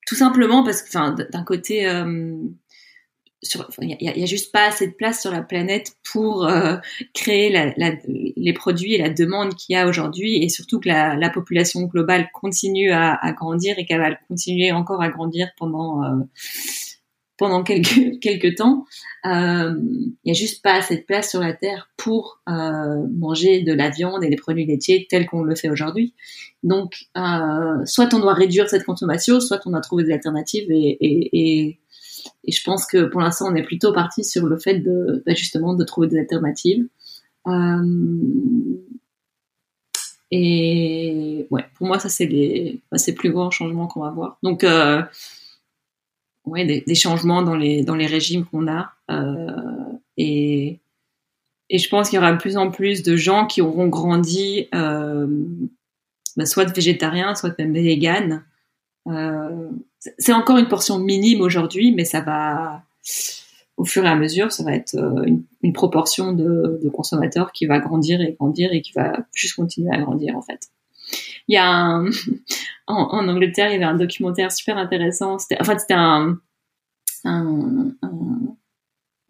tout 0.06 0.14
simplement 0.14 0.64
parce 0.64 0.82
que, 0.82 0.88
enfin, 0.88 1.14
d'un 1.30 1.44
côté 1.44 1.86
il 3.80 3.96
y, 4.00 4.22
a, 4.22 4.26
juste 4.26 4.52
pas 4.52 4.66
assez 4.68 4.86
de 4.86 4.92
place 4.92 5.20
sur 5.20 5.30
la 5.30 5.42
planète 5.42 5.92
pour 6.12 6.46
euh, 6.46 6.76
créer 7.12 7.72
les 8.36 8.52
produits 8.52 8.94
et 8.94 8.98
la 8.98 9.10
demande 9.10 9.54
qu'il 9.54 9.74
y 9.74 9.76
a 9.76 9.86
aujourd'hui, 9.86 10.42
et 10.42 10.48
surtout 10.48 10.80
que 10.80 10.88
la, 10.88 11.30
population 11.30 11.82
globale 11.82 12.28
continue 12.32 12.92
à, 12.92 13.32
grandir 13.32 13.78
et 13.78 13.86
qu'elle 13.86 14.00
va 14.00 14.14
continuer 14.28 14.72
encore 14.72 15.02
à 15.02 15.08
grandir 15.08 15.48
pendant 15.56 16.04
euh, 16.04 16.16
pendant 17.36 17.62
quelques 17.62 18.18
quelques 18.20 18.56
temps, 18.56 18.84
euh, 19.26 19.74
il 20.24 20.28
y 20.28 20.30
a 20.30 20.34
juste 20.34 20.62
pas 20.62 20.74
assez 20.74 20.96
de 20.96 21.02
place 21.02 21.30
sur 21.30 21.40
la 21.40 21.52
terre 21.52 21.90
pour 21.96 22.40
euh, 22.48 23.06
manger 23.12 23.62
de 23.62 23.72
la 23.72 23.90
viande 23.90 24.24
et 24.24 24.28
des 24.28 24.36
produits 24.36 24.66
laitiers 24.66 25.06
tels 25.08 25.26
qu'on 25.26 25.42
le 25.42 25.54
fait 25.54 25.68
aujourd'hui. 25.68 26.14
Donc, 26.62 26.94
euh, 27.16 27.84
soit 27.84 28.12
on 28.14 28.20
doit 28.20 28.34
réduire 28.34 28.68
cette 28.68 28.84
consommation, 28.84 29.40
soit 29.40 29.60
on 29.66 29.74
a 29.74 29.80
trouvé 29.80 30.04
des 30.04 30.12
alternatives 30.12 30.70
et, 30.70 31.78
et 32.46 32.52
je 32.52 32.62
pense 32.62 32.86
que 32.86 33.04
pour 33.04 33.20
l'instant 33.20 33.46
on 33.50 33.54
est 33.54 33.62
plutôt 33.62 33.92
parti 33.92 34.24
sur 34.24 34.46
le 34.46 34.58
fait 34.58 34.78
de 34.78 35.22
bah, 35.26 35.34
justement 35.34 35.74
de 35.74 35.84
trouver 35.84 36.08
des 36.08 36.18
alternatives. 36.18 36.86
Euh, 37.46 37.82
et 40.30 41.46
ouais, 41.50 41.64
pour 41.74 41.86
moi 41.86 41.98
ça 41.98 42.08
c'est 42.08 42.26
les 42.26 42.80
bah, 42.90 42.98
c'est 42.98 43.14
plus 43.14 43.30
grands 43.30 43.50
changements 43.50 43.86
qu'on 43.86 44.00
va 44.00 44.10
voir. 44.10 44.38
Donc 44.42 44.64
euh, 44.64 45.02
ouais, 46.44 46.64
des, 46.64 46.94
changements 46.94 47.42
dans 47.42 47.56
les 47.56 47.82
dans 47.82 47.94
les 47.94 48.06
régimes 48.06 48.44
qu'on 48.44 48.68
a 48.68 48.92
euh, 49.10 49.92
et 50.16 50.80
et 51.70 51.78
je 51.78 51.88
pense 51.88 52.10
qu'il 52.10 52.16
y 52.16 52.20
aura 52.20 52.32
de 52.32 52.38
plus 52.38 52.56
en 52.58 52.70
plus 52.70 53.02
de 53.02 53.16
gens 53.16 53.46
qui 53.46 53.62
auront 53.62 53.88
grandi 53.88 54.68
bah, 54.72 56.46
soit 56.46 56.64
végétariens, 56.64 57.34
soit 57.34 57.58
même 57.58 57.72
véganes. 57.72 58.44
C'est 60.18 60.32
encore 60.32 60.58
une 60.58 60.68
portion 60.68 60.98
minime 60.98 61.40
aujourd'hui, 61.40 61.92
mais 61.92 62.04
ça 62.04 62.20
va 62.20 62.82
au 63.76 63.84
fur 63.84 64.04
et 64.04 64.08
à 64.08 64.14
mesure, 64.14 64.52
ça 64.52 64.62
va 64.62 64.72
être 64.72 64.94
euh, 64.94 65.26
une, 65.62 65.72
proportion 65.72 66.32
de, 66.32 66.80
consommateurs 66.92 67.52
qui 67.52 67.66
va 67.66 67.80
grandir 67.80 68.20
et 68.20 68.32
grandir 68.32 68.72
et 68.72 68.80
qui 68.80 68.92
va 68.92 69.18
juste 69.32 69.56
continuer 69.56 69.90
à 69.92 69.98
grandir 69.98 70.36
en 70.36 70.42
fait. 70.42 70.68
Il 71.48 71.54
y 71.54 71.58
a 71.58 71.68
un, 71.68 72.06
en, 72.86 72.94
en, 72.94 73.28
Angleterre, 73.28 73.68
il 73.68 73.72
y 73.72 73.76
avait 73.76 73.84
un 73.84 73.96
documentaire 73.96 74.52
super 74.52 74.78
intéressant. 74.78 75.38
C'était, 75.38 75.60
en 75.60 75.64
fait, 75.64 75.80
c'était 75.80 75.94
un, 75.94 76.38
un, 77.24 77.90
un, 78.02 78.56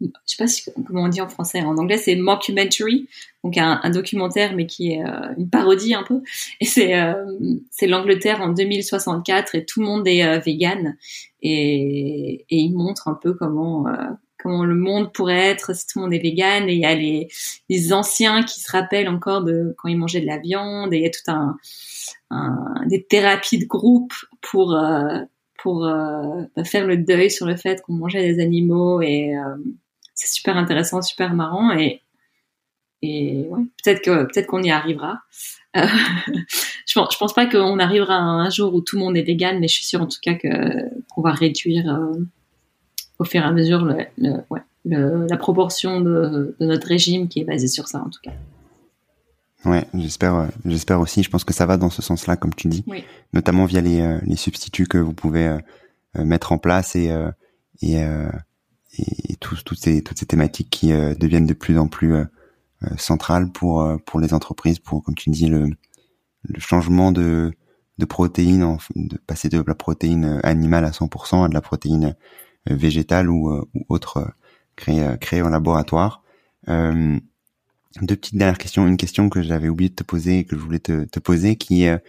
je 0.01 0.07
sais 0.25 0.37
pas 0.37 0.47
si, 0.47 0.69
comment 0.87 1.03
on 1.03 1.07
dit 1.07 1.21
en 1.21 1.29
français. 1.29 1.61
En 1.61 1.77
anglais, 1.77 1.97
c'est 1.97 2.15
mockumentary, 2.15 3.07
donc 3.43 3.57
un, 3.57 3.79
un, 3.81 3.89
documentaire, 3.89 4.53
mais 4.55 4.65
qui 4.65 4.91
est 4.91 5.03
euh, 5.03 5.33
une 5.37 5.49
parodie 5.49 5.93
un 5.93 6.03
peu. 6.03 6.21
Et 6.59 6.65
c'est 6.65 6.99
euh, 6.99 7.13
l'Angleterre 7.81 8.41
en 8.41 8.49
2064 8.49 9.55
et 9.55 9.65
tout 9.65 9.81
le 9.81 9.85
monde 9.85 10.07
est 10.07 10.25
euh, 10.25 10.39
vegan 10.39 10.97
et, 11.41 12.45
et 12.49 12.57
il 12.57 12.73
montre 12.73 13.07
un 13.07 13.13
peu 13.13 13.33
comment 13.33 13.87
euh, 13.87 13.93
comment 14.41 14.63
le 14.63 14.75
monde 14.75 15.11
pourrait 15.11 15.47
être 15.47 15.75
si 15.75 15.87
tout 15.87 15.99
le 15.99 16.05
monde 16.05 16.13
est 16.13 16.19
vegan. 16.19 16.67
Et 16.69 16.73
il 16.73 16.79
y 16.79 16.85
a 16.85 16.95
les, 16.95 17.27
les 17.69 17.93
anciens 17.93 18.43
qui 18.43 18.59
se 18.59 18.71
rappellent 18.71 19.09
encore 19.09 19.43
de 19.43 19.73
quand 19.77 19.87
ils 19.87 19.97
mangeaient 19.97 20.21
de 20.21 20.27
la 20.27 20.37
viande. 20.39 20.93
Et 20.93 20.97
il 20.97 21.03
y 21.03 21.07
a 21.07 21.09
tout 21.09 21.31
un, 21.31 21.57
un 22.29 22.85
des 22.87 23.03
thérapies 23.03 23.59
de 23.59 23.65
groupe 23.65 24.13
pour 24.41 24.75
euh, 24.75 25.19
pour 25.57 25.85
euh, 25.85 26.43
faire 26.63 26.85
le 26.85 26.97
deuil 26.97 27.31
sur 27.31 27.47
le 27.47 27.55
fait 27.55 27.81
qu'on 27.81 27.93
mangeait 27.93 28.33
des 28.33 28.39
animaux 28.39 29.01
et 29.01 29.33
c'est 30.15 30.33
super 30.33 30.57
intéressant, 30.57 31.01
super 31.01 31.33
marrant 31.33 31.71
et 31.71 32.01
et 33.01 33.45
ouais, 33.49 33.61
peut-être 33.83 34.01
que 34.01 34.23
peut-être 34.23 34.47
qu'on 34.47 34.63
y 34.63 34.71
arrivera. 34.71 35.19
Euh, 35.75 35.81
je 36.87 36.93
pense 36.93 37.13
je 37.13 37.17
pense 37.17 37.33
pas 37.33 37.45
qu'on 37.45 37.77
arrivera 37.79 38.15
un, 38.15 38.49
jour 38.49 38.73
où 38.73 38.81
tout 38.81 38.95
le 38.95 39.03
monde 39.03 39.17
est 39.17 39.23
vegan, 39.23 39.59
mais 39.59 39.67
je 39.67 39.75
suis 39.75 39.85
sûre 39.85 40.01
en 40.01 40.07
tout 40.07 40.17
cas 40.21 40.33
que 40.35 40.49
qu'on 41.09 41.21
va 41.21 41.31
réduire 41.31 41.93
euh, 41.93 42.19
au 43.19 43.25
fur 43.25 43.41
et 43.41 43.45
à 43.45 43.51
mesure 43.51 43.83
le, 43.83 43.97
le, 44.17 44.37
ouais, 44.49 44.61
le, 44.85 45.27
la 45.29 45.37
proportion 45.37 45.99
de, 46.01 46.55
de, 46.59 46.65
notre 46.65 46.87
régime 46.87 47.27
qui 47.27 47.41
est 47.41 47.45
basé 47.45 47.67
sur 47.67 47.87
ça 47.87 47.99
en 47.99 48.09
tout 48.09 48.21
cas. 48.23 48.33
Ouais, 49.65 49.83
j'espère, 49.95 50.47
j'espère 50.63 50.99
aussi. 50.99 51.23
Je 51.23 51.29
pense 51.29 51.43
que 51.43 51.53
ça 51.53 51.65
va 51.65 51.77
dans 51.77 51.89
ce 51.89 52.03
sens-là, 52.03 52.37
comme 52.37 52.53
tu 52.53 52.67
dis, 52.67 52.83
oui. 52.85 53.03
notamment 53.33 53.65
via 53.65 53.81
les, 53.81 54.19
les 54.23 54.35
substituts 54.35 54.85
que 54.85 54.99
vous 54.99 55.13
pouvez 55.13 55.47
euh, 55.47 56.23
mettre 56.23 56.51
en 56.51 56.59
place 56.59 56.95
et 56.95 57.11
et, 57.81 57.97
et 58.97 59.35
tout, 59.37 59.55
toutes 59.65 59.79
ces 59.79 60.01
toutes 60.01 60.19
ces 60.19 60.25
thématiques 60.25 60.69
qui 60.69 60.89
deviennent 60.91 61.45
de 61.45 61.53
plus 61.53 61.77
en 61.77 61.87
plus 61.87 62.13
centrales 62.97 63.51
pour 63.51 63.87
pour 64.05 64.19
les 64.19 64.33
entreprises, 64.33 64.79
pour 64.79 65.03
comme 65.03 65.15
tu 65.15 65.29
dis 65.29 65.47
le 65.47 65.69
le 66.43 66.59
changement 66.59 67.11
de 67.11 67.53
de 67.97 68.05
protéines, 68.05 68.77
de 68.95 69.17
passer 69.17 69.49
de 69.49 69.63
la 69.65 69.75
protéine 69.75 70.39
animale 70.43 70.85
à 70.85 70.91
100% 70.91 71.45
à 71.45 71.47
de 71.47 71.53
la 71.53 71.61
protéine 71.61 72.15
végétale 72.65 73.29
ou, 73.29 73.51
ou 73.73 73.85
autre 73.89 74.33
créée 74.75 75.15
créé 75.19 75.41
en 75.41 75.49
laboratoire. 75.49 76.23
Euh, 76.67 77.19
deux 78.01 78.15
petites 78.15 78.35
dernières 78.35 78.57
questions. 78.57 78.87
Une 78.87 78.97
question 78.97 79.29
que 79.29 79.41
j'avais 79.41 79.69
oublié 79.69 79.89
de 79.89 79.95
te 79.95 80.03
poser 80.03 80.39
et 80.39 80.43
que 80.45 80.57
je 80.57 80.61
voulais 80.61 80.79
te, 80.79 81.05
te 81.05 81.19
poser, 81.19 81.55
qui 81.55 81.83
est, 81.83 82.03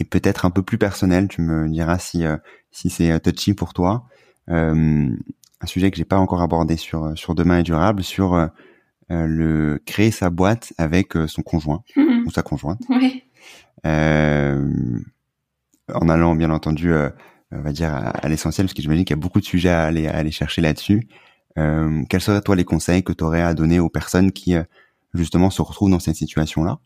est 0.00 0.04
peut-être 0.04 0.44
un 0.46 0.50
peu 0.50 0.62
plus 0.62 0.78
personnelle. 0.78 1.28
Tu 1.28 1.42
me 1.42 1.68
diras 1.68 1.98
si 1.98 2.24
si 2.70 2.90
c'est 2.90 3.20
touchy 3.20 3.54
pour 3.54 3.74
toi. 3.74 4.06
Euh, 4.48 5.14
un 5.60 5.66
sujet 5.66 5.90
que 5.90 5.96
j'ai 5.96 6.04
pas 6.04 6.18
encore 6.18 6.42
abordé 6.42 6.76
sur 6.76 7.16
sur 7.16 7.34
demain 7.34 7.58
et 7.58 7.62
durable, 7.62 8.02
sur 8.02 8.34
euh, 8.34 8.46
le 9.08 9.80
créer 9.86 10.10
sa 10.10 10.30
boîte 10.30 10.72
avec 10.78 11.14
son 11.26 11.42
conjoint 11.42 11.82
mmh. 11.96 12.02
ou 12.26 12.30
sa 12.30 12.42
conjointe. 12.42 12.80
Oui. 12.88 13.24
Euh, 13.86 14.68
en 15.92 16.08
allant 16.08 16.34
bien 16.34 16.50
entendu, 16.50 16.92
on 17.52 17.60
va 17.60 17.72
dire 17.72 17.94
à, 17.94 18.08
à 18.08 18.28
l'essentiel, 18.28 18.66
parce 18.66 18.74
que 18.74 18.82
j'imagine 18.82 19.04
qu'il 19.04 19.16
y 19.16 19.18
a 19.18 19.22
beaucoup 19.22 19.40
de 19.40 19.44
sujets 19.44 19.68
à 19.70 19.84
aller 19.84 20.08
à 20.08 20.16
aller 20.16 20.32
chercher 20.32 20.60
là-dessus. 20.62 21.08
Euh, 21.58 22.02
quels 22.08 22.20
seraient 22.20 22.42
toi 22.42 22.56
les 22.56 22.64
conseils 22.64 23.02
que 23.02 23.12
tu 23.12 23.24
aurais 23.24 23.42
à 23.42 23.54
donner 23.54 23.80
aux 23.80 23.88
personnes 23.88 24.32
qui 24.32 24.54
justement 25.14 25.50
se 25.50 25.62
retrouvent 25.62 25.90
dans 25.90 25.98
cette 25.98 26.16
situation-là, 26.16 26.78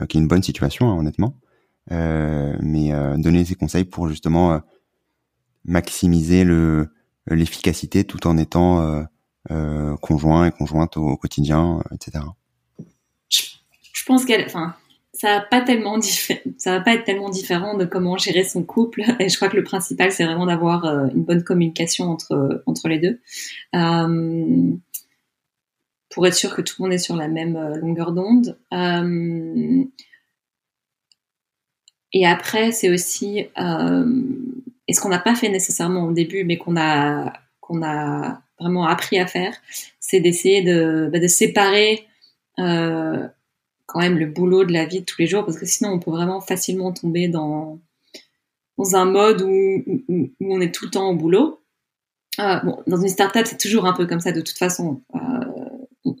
euh, 0.00 0.06
qui 0.06 0.16
est 0.16 0.20
une 0.20 0.28
bonne 0.28 0.42
situation 0.42 0.90
hein, 0.90 0.96
honnêtement, 0.96 1.36
euh, 1.92 2.56
mais 2.60 2.92
donner 3.18 3.44
ces 3.44 3.54
conseils 3.54 3.84
pour 3.84 4.08
justement 4.08 4.60
maximiser 5.64 6.44
le 6.44 6.88
l'efficacité 7.26 8.04
tout 8.04 8.26
en 8.26 8.36
étant 8.36 8.80
euh, 8.80 9.02
euh, 9.50 9.96
conjoint 9.96 10.46
et 10.46 10.50
conjointe 10.50 10.96
au, 10.96 11.16
quotidien, 11.16 11.82
etc. 11.92 12.24
Je, 13.28 14.04
pense 14.06 14.24
qu'elle, 14.24 14.44
enfin, 14.46 14.74
ça 15.14 15.38
va 15.38 15.40
pas 15.40 15.60
tellement 15.60 16.00
ça 16.02 16.72
va 16.72 16.80
pas 16.80 16.94
être 16.94 17.04
tellement 17.04 17.30
différent 17.30 17.76
de 17.76 17.84
comment 17.84 18.18
gérer 18.18 18.44
son 18.44 18.64
couple. 18.64 19.02
Et 19.20 19.28
je 19.28 19.36
crois 19.36 19.48
que 19.48 19.56
le 19.56 19.62
principal, 19.62 20.12
c'est 20.12 20.24
vraiment 20.24 20.46
d'avoir 20.46 20.84
euh, 20.84 21.06
une 21.14 21.24
bonne 21.24 21.44
communication 21.44 22.10
entre 22.10 22.62
entre 22.66 22.88
les 22.88 22.98
deux, 22.98 23.20
euh, 23.74 24.72
pour 26.10 26.26
être 26.26 26.34
sûr 26.34 26.54
que 26.54 26.62
tout 26.62 26.74
le 26.78 26.84
monde 26.84 26.92
est 26.92 26.98
sur 26.98 27.16
la 27.16 27.28
même 27.28 27.56
euh, 27.56 27.76
longueur 27.76 28.12
d'onde. 28.12 28.58
et 32.12 32.26
après, 32.26 32.72
c'est 32.72 32.90
aussi 32.90 33.46
et 34.88 34.94
ce 34.94 35.00
qu'on 35.00 35.08
n'a 35.08 35.18
pas 35.18 35.34
fait 35.34 35.48
nécessairement 35.48 36.04
au 36.04 36.12
début, 36.12 36.44
mais 36.44 36.58
qu'on 36.58 36.76
a 36.76 37.32
qu'on 37.60 37.82
a 37.82 38.42
vraiment 38.58 38.86
appris 38.86 39.18
à 39.18 39.26
faire, 39.26 39.54
c'est 40.00 40.20
d'essayer 40.20 40.62
de, 40.62 41.08
bah, 41.12 41.18
de 41.18 41.26
séparer 41.26 42.06
euh, 42.58 43.26
quand 43.86 44.00
même 44.00 44.18
le 44.18 44.26
boulot 44.26 44.64
de 44.64 44.72
la 44.72 44.84
vie 44.84 45.00
de 45.00 45.04
tous 45.04 45.20
les 45.20 45.26
jours, 45.26 45.44
parce 45.44 45.58
que 45.58 45.66
sinon 45.66 45.90
on 45.90 45.98
peut 45.98 46.10
vraiment 46.10 46.40
facilement 46.40 46.92
tomber 46.92 47.28
dans 47.28 47.80
dans 48.78 48.96
un 48.96 49.04
mode 49.04 49.42
où, 49.42 49.82
où, 50.08 50.30
où 50.40 50.54
on 50.54 50.60
est 50.60 50.74
tout 50.74 50.86
le 50.86 50.90
temps 50.90 51.08
au 51.10 51.14
boulot. 51.14 51.60
Euh, 52.40 52.58
bon, 52.60 52.82
dans 52.86 53.00
une 53.00 53.08
startup, 53.08 53.46
c'est 53.46 53.58
toujours 53.58 53.86
un 53.86 53.92
peu 53.92 54.06
comme 54.06 54.20
ça 54.20 54.32
de 54.32 54.40
toute 54.40 54.58
façon. 54.58 55.02
Euh, 55.14 55.20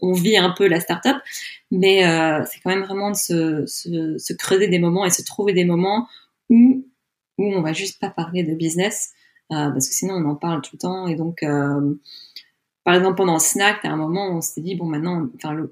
on 0.00 0.12
vit 0.12 0.36
un 0.36 0.50
peu 0.50 0.66
la 0.68 0.80
startup, 0.80 1.16
mais 1.70 2.06
euh, 2.06 2.44
c'est 2.50 2.60
quand 2.60 2.70
même 2.70 2.84
vraiment 2.84 3.10
de 3.10 3.16
se, 3.16 3.66
se, 3.66 4.16
se 4.18 4.32
creuser 4.32 4.68
des 4.68 4.78
moments 4.78 5.04
et 5.04 5.10
se 5.10 5.22
trouver 5.22 5.52
des 5.52 5.64
moments 5.64 6.08
où 6.48 6.86
où 7.38 7.44
on 7.44 7.62
va 7.62 7.72
juste 7.72 8.00
pas 8.00 8.10
parler 8.10 8.42
de 8.42 8.54
business 8.54 9.12
euh, 9.52 9.70
parce 9.70 9.88
que 9.88 9.94
sinon 9.94 10.14
on 10.14 10.30
en 10.30 10.34
parle 10.34 10.62
tout 10.62 10.70
le 10.74 10.78
temps. 10.78 11.06
Et 11.06 11.16
donc 11.16 11.42
euh, 11.42 11.94
par 12.84 12.94
exemple 12.94 13.16
pendant 13.16 13.38
snack 13.38 13.84
à 13.84 13.90
un 13.90 13.96
moment 13.96 14.28
on 14.30 14.40
s'est 14.40 14.60
dit 14.60 14.74
bon 14.74 14.86
maintenant 14.86 15.26
enfin 15.36 15.52
le, 15.54 15.70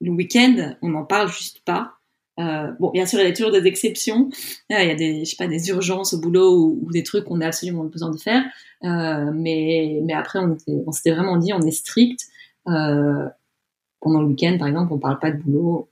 week-end 0.00 0.74
on 0.82 0.90
n'en 0.90 1.04
parle 1.04 1.28
juste 1.28 1.60
pas. 1.64 1.94
Euh, 2.38 2.70
bon 2.78 2.90
bien 2.90 3.04
sûr 3.04 3.18
il 3.18 3.24
y 3.24 3.28
a 3.28 3.32
toujours 3.32 3.52
des 3.52 3.66
exceptions. 3.66 4.30
Il 4.70 4.76
y 4.76 4.90
a 4.90 4.94
des 4.94 5.24
je 5.24 5.30
sais 5.30 5.36
pas 5.36 5.48
des 5.48 5.68
urgences 5.70 6.14
au 6.14 6.20
boulot 6.20 6.78
ou, 6.82 6.92
des 6.92 7.02
trucs 7.02 7.24
qu'on 7.24 7.40
a 7.40 7.46
absolument 7.46 7.84
besoin 7.84 8.10
de 8.10 8.18
faire. 8.18 8.44
Mais 8.82 10.00
mais 10.04 10.12
après 10.14 10.38
on 10.38 10.56
on 10.86 10.92
s'était 10.92 11.12
vraiment 11.12 11.36
dit 11.36 11.52
on 11.52 11.62
est 11.62 11.72
strict. 11.72 12.26
Pendant 12.64 14.20
le 14.20 14.28
week-end 14.28 14.56
par 14.58 14.68
exemple 14.68 14.92
on 14.92 14.98
parle 14.98 15.18
pas 15.18 15.32
de 15.32 15.42
boulot. 15.42 15.88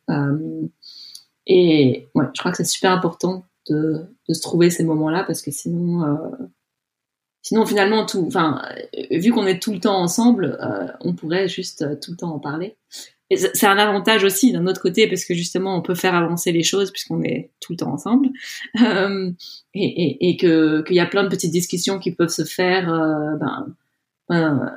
Et 1.49 2.07
ouais 2.14 2.27
je 2.33 2.39
crois 2.39 2.53
que 2.53 2.59
c'est 2.59 2.64
super 2.64 2.93
important 2.93 3.45
de, 3.71 4.07
de 4.29 4.35
se 4.35 4.41
trouver 4.41 4.71
ces 4.71 4.85
moments-là 4.85 5.25
parce 5.25 5.43
que 5.43 5.51
sinon, 5.51 6.05
euh, 6.05 6.17
sinon 7.43 7.67
finalement 7.67 8.07
tout, 8.07 8.25
enfin, 8.27 8.62
vu 9.11 9.33
qu'on 9.33 9.47
est 9.47 9.62
tout 9.62 9.73
le 9.73 9.81
temps 9.81 10.01
ensemble, 10.01 10.59
euh, 10.61 10.87
on 11.01 11.14
pourrait 11.14 11.49
juste 11.49 11.83
euh, 11.83 11.97
tout 12.01 12.12
le 12.12 12.17
temps 12.17 12.35
en 12.35 12.39
parler. 12.39 12.77
Et 13.29 13.37
c'est 13.37 13.67
un 13.67 13.79
avantage 13.79 14.23
aussi 14.23 14.53
d'un 14.53 14.67
autre 14.67 14.81
côté 14.81 15.09
parce 15.09 15.25
que 15.25 15.35
justement 15.35 15.77
on 15.77 15.83
peut 15.83 15.97
faire 15.97 16.14
avancer 16.14 16.53
les 16.53 16.62
choses 16.62 16.93
puisqu'on 16.93 17.23
est 17.23 17.51
tout 17.61 17.73
le 17.73 17.79
temps 17.79 17.93
ensemble 17.93 18.29
euh, 18.81 19.33
et, 19.75 19.85
et, 19.85 20.29
et 20.29 20.37
que 20.37 20.83
qu'il 20.83 20.95
y 20.95 21.01
a 21.01 21.07
plein 21.07 21.25
de 21.25 21.29
petites 21.29 21.51
discussions 21.51 21.99
qui 21.99 22.12
peuvent 22.12 22.29
se 22.29 22.45
faire 22.45 22.93
euh, 22.93 23.37
ben, 23.37 23.75
ben, 24.29 24.73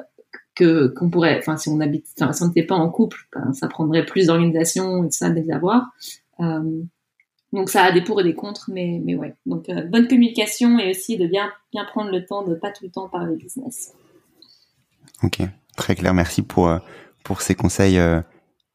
que 0.55 0.87
qu'on 0.87 1.11
pourrait 1.11 1.37
enfin 1.37 1.57
si 1.57 1.69
on 1.69 1.79
habite 1.79 2.07
enfin 2.19 2.33
si 2.33 2.41
on 2.41 2.47
n'était 2.47 2.63
pas 2.63 2.75
en 2.75 2.89
couple 2.89 3.27
ben, 3.35 3.53
ça 3.53 3.67
prendrait 3.67 4.05
plus 4.05 4.27
d'organisation 4.27 5.03
et 5.03 5.09
de 5.09 5.13
ça 5.13 5.29
de 5.29 5.39
les 5.39 5.51
avoir 5.51 5.91
euh, 6.39 6.81
donc 7.53 7.69
ça 7.69 7.83
a 7.83 7.91
des 7.91 8.01
pour 8.01 8.21
et 8.21 8.23
des 8.23 8.35
contre, 8.35 8.69
mais, 8.71 9.01
mais 9.03 9.15
ouais. 9.15 9.35
Donc 9.45 9.69
euh, 9.69 9.83
bonne 9.83 10.07
communication 10.07 10.79
et 10.79 10.91
aussi 10.91 11.17
de 11.17 11.27
bien, 11.27 11.51
bien 11.71 11.85
prendre 11.85 12.11
le 12.11 12.25
temps 12.25 12.43
de 12.45 12.55
pas 12.55 12.71
tout 12.71 12.85
le 12.85 12.91
temps 12.91 13.09
parler 13.09 13.35
business. 13.35 13.93
Ok, 15.23 15.39
très 15.75 15.95
clair. 15.95 16.13
Merci 16.13 16.41
pour 16.41 16.71
pour 17.23 17.41
ces 17.41 17.55
conseils, 17.55 17.99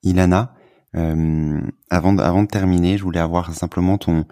Ilana. 0.03 0.55
avant 0.93 2.13
de, 2.13 2.21
avant 2.21 2.43
de 2.43 2.49
terminer, 2.49 2.99
je 2.99 3.05
voulais 3.05 3.21
avoir 3.21 3.53
simplement 3.55 3.97
ton 3.99 4.27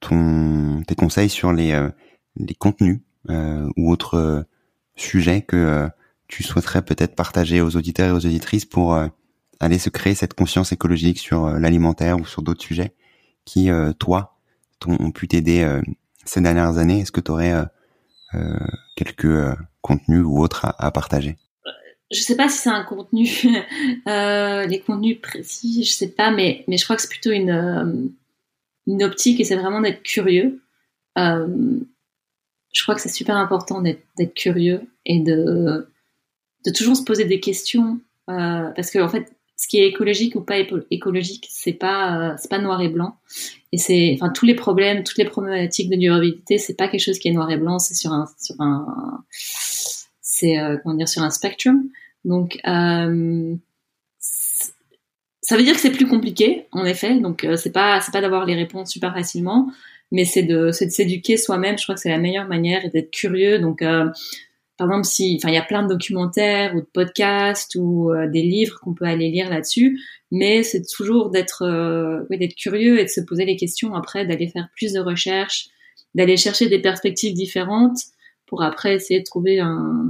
ton 0.00 0.82
tes 0.86 0.94
conseils 0.94 1.30
sur 1.30 1.52
les 1.52 1.88
les 2.36 2.54
contenus 2.54 3.00
ou 3.28 3.90
autres 3.90 4.44
sujets 4.96 5.42
que 5.42 5.88
tu 6.28 6.42
souhaiterais 6.42 6.82
peut-être 6.82 7.14
partager 7.14 7.60
aux 7.60 7.76
auditeurs 7.76 8.08
et 8.08 8.12
aux 8.12 8.26
auditrices 8.26 8.64
pour 8.64 8.94
euh, 8.94 9.06
aller 9.60 9.78
se 9.78 9.90
créer 9.90 10.14
cette 10.14 10.34
conscience 10.34 10.72
écologique 10.72 11.18
sur 11.18 11.46
euh, 11.46 11.58
l'alimentaire 11.58 12.18
ou 12.18 12.26
sur 12.26 12.42
d'autres 12.42 12.62
sujets 12.62 12.94
qui, 13.46 13.70
euh, 13.70 13.92
toi, 13.94 14.36
ont 14.86 15.10
pu 15.10 15.26
t'aider 15.26 15.66
ces 16.26 16.42
dernières 16.42 16.76
années? 16.76 17.00
Est-ce 17.00 17.12
que 17.12 17.22
tu 17.22 17.30
aurais 17.30 17.54
quelques 18.96 19.56
contenus 19.80 20.24
ou 20.24 20.42
autres 20.42 20.66
à, 20.78 20.90
partager? 20.90 21.36
Je 22.10 22.20
sais 22.20 22.36
pas 22.36 22.48
si 22.48 22.58
c'est 22.58 22.70
un 22.70 22.84
contenu, 22.84 23.28
euh, 24.08 24.66
les 24.66 24.80
contenus 24.80 25.20
précis, 25.20 25.84
je 25.84 25.92
sais 25.92 26.10
pas, 26.10 26.30
mais 26.30 26.64
mais 26.68 26.76
je 26.76 26.84
crois 26.84 26.96
que 26.96 27.02
c'est 27.02 27.08
plutôt 27.08 27.32
une 27.32 28.12
une 28.86 29.02
optique 29.02 29.40
et 29.40 29.44
c'est 29.44 29.56
vraiment 29.56 29.80
d'être 29.80 30.02
curieux. 30.02 30.60
Euh, 31.18 31.78
je 32.72 32.82
crois 32.82 32.94
que 32.94 33.00
c'est 33.00 33.08
super 33.08 33.36
important 33.36 33.80
d'être 33.80 34.34
curieux 34.34 34.82
et 35.04 35.20
de 35.20 35.88
de 36.64 36.70
toujours 36.70 36.96
se 36.96 37.02
poser 37.02 37.24
des 37.24 37.40
questions 37.40 38.00
euh, 38.28 38.70
parce 38.70 38.90
que 38.90 38.98
en 38.98 39.08
fait 39.08 39.32
ce 39.66 39.68
qui 39.68 39.78
est 39.80 39.88
écologique 39.88 40.36
ou 40.36 40.42
pas 40.42 40.58
écologique 40.92 41.48
c'est 41.50 41.72
pas 41.72 42.30
euh, 42.30 42.34
c'est 42.38 42.48
pas 42.48 42.60
noir 42.60 42.80
et 42.82 42.88
blanc. 42.88 43.16
Et 43.72 43.78
c'est 43.78 44.12
enfin 44.14 44.30
tous 44.30 44.46
les 44.46 44.54
problèmes 44.54 45.02
toutes 45.02 45.18
les 45.18 45.24
problématiques 45.24 45.90
de 45.90 45.96
durabilité 45.96 46.56
c'est 46.58 46.76
pas 46.76 46.86
quelque 46.86 47.02
chose 47.02 47.18
qui 47.18 47.26
est 47.28 47.32
noir 47.32 47.50
et 47.50 47.56
blanc 47.56 47.80
c'est 47.80 47.94
sur 47.94 48.12
un 48.12 48.26
sur 48.38 48.54
un 48.60 49.24
c'est 50.20 50.56
euh, 50.60 50.76
comment 50.82 50.94
dire 50.94 51.08
sur 51.08 51.22
un 51.22 51.30
spectrum. 51.30 51.88
Donc 52.24 52.60
euh, 52.64 53.56
ça 54.20 55.56
veut 55.56 55.64
dire 55.64 55.74
que 55.74 55.80
c'est 55.80 55.90
plus 55.90 56.06
compliqué 56.06 56.66
en 56.70 56.84
effet. 56.84 57.18
Donc 57.18 57.44
c'est 57.56 57.72
pas 57.72 58.00
c'est 58.00 58.12
pas 58.12 58.20
d'avoir 58.20 58.46
les 58.46 58.54
réponses 58.54 58.92
super 58.92 59.12
facilement 59.12 59.68
mais 60.12 60.24
c'est 60.24 60.44
de 60.44 60.70
c'est 60.70 60.86
de 60.86 60.92
s'éduquer 60.92 61.36
soi-même. 61.36 61.76
Je 61.76 61.82
crois 61.82 61.96
que 61.96 62.00
c'est 62.00 62.08
la 62.08 62.18
meilleure 62.18 62.46
manière 62.46 62.84
et 62.84 62.90
d'être 62.90 63.10
curieux. 63.10 63.58
Donc 63.58 63.82
par 64.76 64.88
exemple, 64.88 65.06
si, 65.06 65.38
enfin, 65.38 65.48
il 65.48 65.54
y 65.54 65.58
a 65.58 65.62
plein 65.62 65.82
de 65.82 65.88
documentaires 65.88 66.74
ou 66.74 66.80
de 66.80 66.86
podcasts 66.86 67.76
ou 67.76 68.12
euh, 68.12 68.28
des 68.28 68.42
livres 68.42 68.78
qu'on 68.80 68.92
peut 68.92 69.06
aller 69.06 69.30
lire 69.30 69.48
là-dessus, 69.48 69.98
mais 70.30 70.62
c'est 70.62 70.82
toujours 70.82 71.30
d'être, 71.30 71.62
euh, 71.62 72.24
oui, 72.28 72.36
d'être 72.38 72.54
curieux 72.54 73.00
et 73.00 73.04
de 73.04 73.08
se 73.08 73.22
poser 73.22 73.46
les 73.46 73.56
questions 73.56 73.94
après, 73.94 74.26
d'aller 74.26 74.48
faire 74.48 74.68
plus 74.76 74.92
de 74.92 75.00
recherches, 75.00 75.68
d'aller 76.14 76.36
chercher 76.36 76.68
des 76.68 76.78
perspectives 76.78 77.32
différentes 77.32 77.98
pour 78.46 78.62
après 78.62 78.94
essayer 78.94 79.20
de 79.20 79.24
trouver 79.24 79.60
un, 79.60 80.04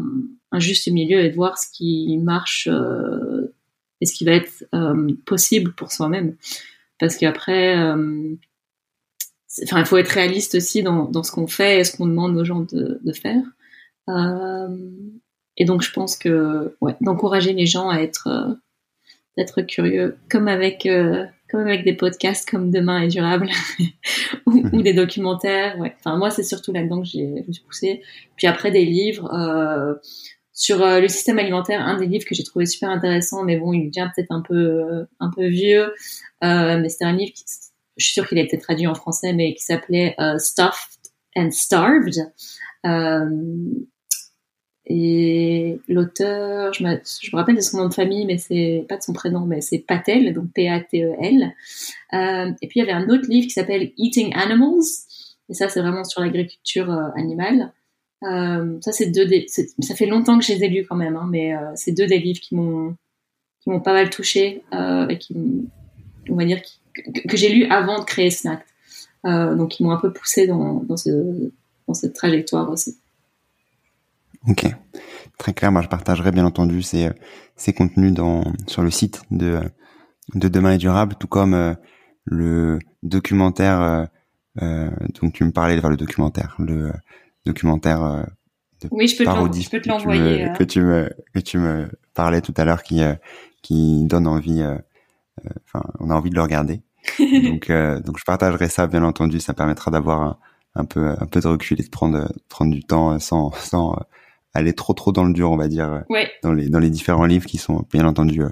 un 0.50 0.58
juste 0.58 0.88
milieu 0.90 1.20
et 1.20 1.30
de 1.30 1.34
voir 1.34 1.58
ce 1.58 1.68
qui 1.72 2.18
marche 2.18 2.68
euh, 2.70 3.54
et 4.00 4.06
ce 4.06 4.14
qui 4.14 4.24
va 4.24 4.32
être 4.32 4.64
possible 5.24 5.72
pour 5.74 5.90
soi-même. 5.90 6.36
Parce 6.98 7.16
qu'après, 7.16 7.74
enfin, 9.62 9.78
il 9.78 9.86
faut 9.86 9.96
être 9.96 10.10
réaliste 10.10 10.56
aussi 10.56 10.82
dans, 10.82 11.04
dans 11.04 11.22
ce 11.22 11.32
qu'on 11.32 11.46
fait 11.46 11.80
et 11.80 11.84
ce 11.84 11.96
qu'on 11.96 12.06
demande 12.06 12.36
aux 12.36 12.44
gens 12.44 12.60
de, 12.60 13.00
de 13.02 13.12
faire. 13.12 13.42
Euh, 14.08 14.68
et 15.56 15.64
donc 15.64 15.82
je 15.82 15.92
pense 15.92 16.16
que 16.16 16.76
ouais, 16.80 16.96
d'encourager 17.00 17.52
les 17.52 17.66
gens 17.66 17.88
à 17.88 18.00
être 18.00 18.28
euh, 18.28 18.54
d'être 19.36 19.62
curieux, 19.62 20.18
comme 20.30 20.48
avec 20.48 20.86
euh, 20.86 21.24
comme 21.50 21.60
avec 21.60 21.84
des 21.84 21.94
podcasts 21.94 22.48
comme 22.48 22.70
Demain 22.70 23.02
est 23.02 23.08
durable 23.08 23.48
ou, 24.46 24.62
ou, 24.72 24.82
des 24.82 24.92
documentaires. 24.92 25.78
Ouais. 25.78 25.94
Enfin 25.98 26.16
moi 26.16 26.30
c'est 26.30 26.42
surtout 26.42 26.72
là-dedans 26.72 27.00
que 27.00 27.08
j'ai 27.08 27.42
je 27.42 27.48
me 27.48 27.52
suis 27.52 27.64
poussée. 27.64 28.02
Puis 28.36 28.46
après 28.46 28.70
des 28.70 28.84
livres 28.84 29.32
euh, 29.32 29.94
sur 30.52 30.78
le 30.78 31.06
système 31.08 31.38
alimentaire, 31.38 31.82
un 31.82 31.98
des 31.98 32.06
livres 32.06 32.24
que 32.24 32.34
j'ai 32.34 32.44
trouvé 32.44 32.64
super 32.64 32.88
intéressant, 32.90 33.44
mais 33.44 33.58
bon 33.58 33.72
il 33.74 33.90
devient 33.90 34.10
peut-être 34.14 34.32
un 34.32 34.40
peu 34.40 35.06
un 35.20 35.30
peu 35.30 35.46
vieux, 35.48 35.92
mais 36.40 36.88
c'était 36.88 37.04
un 37.04 37.12
livre 37.12 37.32
qui, 37.34 37.44
je 37.98 38.04
suis 38.04 38.14
sûre 38.14 38.26
qu'il 38.26 38.38
a 38.38 38.42
été 38.42 38.56
traduit 38.58 38.86
en 38.86 38.94
français, 38.94 39.34
mais 39.34 39.52
qui 39.52 39.62
s'appelait 39.62 40.16
Stuffed 40.38 41.10
and 41.36 41.50
Starved. 41.50 42.32
Et 44.88 45.80
l'auteur, 45.88 46.72
je, 46.72 46.78
je, 46.78 47.30
me 47.34 47.36
rappelle 47.36 47.56
de 47.56 47.60
son 47.60 47.78
nom 47.78 47.88
de 47.88 47.94
famille, 47.94 48.24
mais 48.24 48.38
c'est 48.38 48.86
pas 48.88 48.96
de 48.96 49.02
son 49.02 49.12
prénom, 49.12 49.40
mais 49.40 49.60
c'est 49.60 49.78
Patel, 49.78 50.32
donc 50.32 50.52
P-A-T-E-L. 50.52 51.54
Euh, 52.12 52.52
et 52.62 52.68
puis 52.68 52.78
il 52.80 52.86
y 52.86 52.88
avait 52.88 52.92
un 52.92 53.08
autre 53.08 53.28
livre 53.28 53.46
qui 53.46 53.52
s'appelle 53.52 53.90
Eating 53.96 54.32
Animals, 54.34 54.84
et 55.48 55.54
ça 55.54 55.68
c'est 55.68 55.80
vraiment 55.80 56.04
sur 56.04 56.20
l'agriculture 56.20 56.88
euh, 56.90 57.08
animale. 57.16 57.72
Euh, 58.22 58.78
ça 58.80 58.92
c'est 58.92 59.10
deux 59.10 59.26
des, 59.26 59.46
ça 59.48 59.94
fait 59.94 60.06
longtemps 60.06 60.38
que 60.38 60.44
je 60.44 60.52
les 60.52 60.64
ai 60.64 60.68
lus 60.68 60.86
quand 60.88 60.96
même, 60.96 61.16
hein, 61.16 61.28
mais 61.28 61.54
euh, 61.54 61.72
c'est 61.74 61.92
deux 61.92 62.06
des 62.06 62.18
livres 62.18 62.40
qui 62.40 62.54
m'ont 62.54 62.96
qui 63.60 63.70
m'ont 63.70 63.80
pas 63.80 63.92
mal 63.92 64.08
touché 64.10 64.62
euh, 64.72 65.08
et 65.08 65.18
qui, 65.18 65.34
on 66.30 66.36
va 66.36 66.44
dire, 66.44 66.60
que, 67.28 67.36
j'ai 67.36 67.48
lu 67.48 67.64
avant 67.64 67.98
de 67.98 68.04
créer 68.04 68.30
Snack. 68.30 68.64
donc 69.24 69.70
qui 69.70 69.82
m'ont 69.82 69.90
un 69.90 69.96
peu 69.96 70.12
poussé 70.12 70.46
dans, 70.46 70.84
dans, 70.84 70.96
ce, 70.96 71.50
dans 71.88 71.94
cette 71.94 72.14
trajectoire 72.14 72.70
aussi. 72.70 72.96
Ok, 74.48 74.66
très 75.38 75.52
clair. 75.52 75.72
Moi, 75.72 75.82
je 75.82 75.88
partagerai 75.88 76.30
bien 76.30 76.44
entendu 76.44 76.82
ces, 76.82 77.10
ces 77.56 77.72
contenus 77.72 78.12
dans, 78.12 78.44
sur 78.66 78.82
le 78.82 78.90
site 78.90 79.22
de, 79.30 79.60
de 80.34 80.48
Demain 80.48 80.72
est 80.72 80.78
durable, 80.78 81.16
tout 81.18 81.26
comme 81.26 81.54
euh, 81.54 81.74
le 82.24 82.78
documentaire. 83.02 83.80
Euh, 83.80 84.04
euh, 84.62 84.90
donc, 85.20 85.32
tu 85.32 85.44
me 85.44 85.50
parlais 85.50 85.80
de 85.80 85.86
le 85.86 85.96
documentaire, 85.96 86.54
le 86.58 86.92
documentaire 87.44 88.26
de 88.80 88.88
oui, 88.90 89.08
je 89.08 89.16
peux 89.16 89.24
parodie 89.24 89.62
je 89.62 89.70
peux 89.70 89.80
te 89.80 89.88
l'envoyer. 89.88 90.48
Que, 90.56 90.64
tu 90.64 90.80
me 90.80 91.10
que 91.34 91.40
tu 91.40 91.58
me 91.58 91.88
parlais 92.14 92.40
tout 92.40 92.54
à 92.56 92.64
l'heure, 92.64 92.82
qui 92.82 93.00
qui 93.62 94.04
donne 94.04 94.26
envie. 94.26 94.62
Enfin, 95.66 95.84
on 96.00 96.10
a 96.10 96.14
envie 96.14 96.30
de 96.30 96.34
le 96.34 96.42
regarder. 96.42 96.82
donc, 97.18 97.70
donc, 97.70 98.18
je 98.18 98.24
partagerai 98.24 98.68
ça, 98.68 98.86
bien 98.86 99.02
entendu. 99.02 99.40
Ça 99.40 99.54
permettra 99.54 99.90
d'avoir 99.90 100.22
un, 100.22 100.38
un 100.74 100.84
peu 100.84 101.14
un 101.18 101.26
peu 101.26 101.40
de 101.40 101.48
recul 101.48 101.78
et 101.80 101.84
de 101.84 101.90
prendre 101.90 102.32
prendre 102.48 102.72
du 102.72 102.82
temps 102.82 103.18
sans 103.18 103.50
sans 103.52 103.98
aller 104.56 104.72
trop 104.72 104.94
trop 104.94 105.12
dans 105.12 105.24
le 105.24 105.32
dur, 105.32 105.50
on 105.50 105.56
va 105.56 105.68
dire, 105.68 106.04
dans 106.42 106.52
les 106.52 106.68
dans 106.68 106.78
les 106.78 106.90
différents 106.90 107.26
livres 107.26 107.46
qui 107.46 107.58
sont 107.58 107.86
bien 107.92 108.06
entendu 108.06 108.42
euh, 108.42 108.50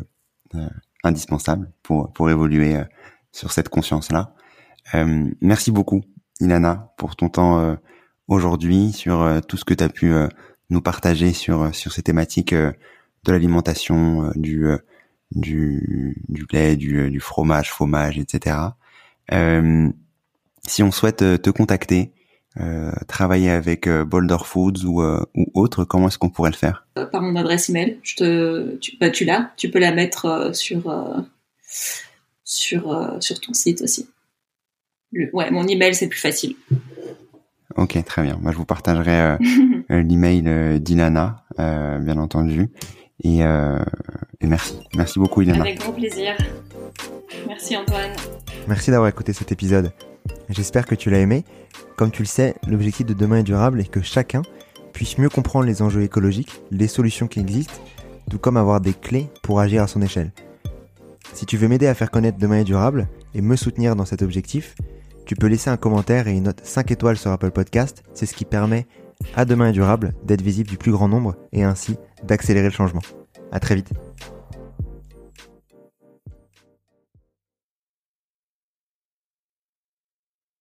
euh, 0.54 0.68
indispensables 1.02 1.70
pour 1.82 2.12
pour 2.12 2.30
évoluer 2.30 2.76
euh, 2.76 2.84
sur 3.32 3.52
cette 3.52 3.68
conscience 3.68 4.12
là. 4.12 4.34
merci 5.40 5.70
beaucoup, 5.70 6.02
Ilana, 6.40 6.92
pour 6.96 7.16
ton 7.16 7.28
temps 7.28 7.76
aujourd'hui 8.28 8.92
sur 8.92 9.40
tout 9.48 9.56
ce 9.56 9.64
que 9.64 9.74
tu 9.74 9.82
as 9.82 9.88
pu 9.88 10.12
nous 10.70 10.80
partager 10.80 11.32
sur 11.32 11.74
sur 11.74 11.92
ces 11.92 12.02
thématiques 12.02 12.54
de 12.54 13.32
l'alimentation, 13.32 14.30
du 14.36 14.68
du 15.32 16.22
du 16.28 16.46
lait, 16.52 16.76
du, 16.76 17.10
du 17.10 17.18
fromage, 17.18 17.70
fromage, 17.70 18.18
etc. 18.18 18.56
si 20.66 20.82
on 20.84 20.92
souhaite 20.92 21.42
te 21.42 21.50
contacter, 21.50 22.13
euh, 22.60 22.92
travailler 23.08 23.50
avec 23.50 23.88
euh, 23.88 24.04
Boulder 24.04 24.36
Foods 24.44 24.84
ou, 24.84 25.02
euh, 25.02 25.24
ou 25.34 25.46
autre, 25.54 25.84
comment 25.84 26.06
est-ce 26.06 26.18
qu'on 26.18 26.30
pourrait 26.30 26.50
le 26.50 26.56
faire? 26.56 26.86
Par 26.94 27.20
mon 27.20 27.34
adresse 27.34 27.68
email. 27.68 27.98
Je 28.02 28.14
te, 28.14 28.76
tu, 28.76 28.96
bah, 29.00 29.10
tu 29.10 29.24
l'as. 29.24 29.50
Tu 29.56 29.70
peux 29.70 29.80
la 29.80 29.92
mettre 29.92 30.50
sur 30.54 30.94
sur 32.44 33.16
sur 33.20 33.40
ton 33.40 33.54
site 33.54 33.82
aussi. 33.82 34.08
ouais, 35.12 35.50
mon 35.50 35.66
email 35.66 35.94
c'est 35.94 36.08
plus 36.08 36.20
facile. 36.20 36.54
Ok, 37.76 37.98
très 38.04 38.22
bien. 38.22 38.38
Moi, 38.40 38.52
je 38.52 38.56
vous 38.56 38.64
partagerai 38.64 39.36
l'email 39.88 40.78
d'Ilana, 40.80 41.44
bien 41.58 42.18
entendu. 42.18 42.70
Et, 43.24 43.38
et 43.38 44.46
merci. 44.46 44.78
Merci 44.94 45.18
beaucoup, 45.18 45.42
Ilana. 45.42 45.62
Avec 45.62 45.80
grand 45.80 45.92
plaisir. 45.92 46.36
Merci, 47.48 47.76
Antoine. 47.76 48.12
Merci 48.68 48.92
d'avoir 48.92 49.08
écouté 49.08 49.32
cet 49.32 49.50
épisode. 49.50 49.92
J'espère 50.48 50.86
que 50.86 50.94
tu 50.94 51.10
l'as 51.10 51.20
aimé. 51.20 51.44
Comme 51.96 52.10
tu 52.10 52.22
le 52.22 52.28
sais, 52.28 52.54
l'objectif 52.66 53.06
de 53.06 53.14
demain 53.14 53.38
est 53.38 53.44
durable 53.44 53.80
et 53.80 53.84
que 53.84 54.02
chacun 54.02 54.42
puisse 54.92 55.18
mieux 55.18 55.28
comprendre 55.28 55.66
les 55.66 55.82
enjeux 55.82 56.02
écologiques, 56.02 56.62
les 56.70 56.88
solutions 56.88 57.26
qui 57.26 57.40
existent, 57.40 57.74
tout 58.30 58.38
comme 58.38 58.56
avoir 58.56 58.80
des 58.80 58.94
clés 58.94 59.28
pour 59.42 59.60
agir 59.60 59.82
à 59.82 59.86
son 59.86 60.02
échelle. 60.02 60.32
Si 61.32 61.46
tu 61.46 61.56
veux 61.56 61.68
m'aider 61.68 61.86
à 61.86 61.94
faire 61.94 62.10
connaître 62.10 62.38
Demain 62.38 62.60
est 62.60 62.64
durable 62.64 63.08
et 63.34 63.42
me 63.42 63.56
soutenir 63.56 63.96
dans 63.96 64.04
cet 64.04 64.22
objectif, 64.22 64.76
tu 65.26 65.34
peux 65.34 65.46
laisser 65.46 65.70
un 65.70 65.76
commentaire 65.76 66.28
et 66.28 66.32
une 66.32 66.44
note 66.44 66.60
5 66.62 66.90
étoiles 66.90 67.16
sur 67.16 67.30
Apple 67.30 67.50
Podcast. 67.50 68.04
C'est 68.14 68.26
ce 68.26 68.34
qui 68.34 68.44
permet 68.44 68.86
à 69.34 69.44
Demain 69.44 69.68
est 69.68 69.72
durable 69.72 70.12
d'être 70.24 70.42
visible 70.42 70.68
du 70.68 70.76
plus 70.76 70.92
grand 70.92 71.08
nombre 71.08 71.34
et 71.52 71.64
ainsi 71.64 71.96
d'accélérer 72.22 72.66
le 72.66 72.72
changement. 72.72 73.02
À 73.50 73.60
très 73.60 73.74
vite. 73.74 73.90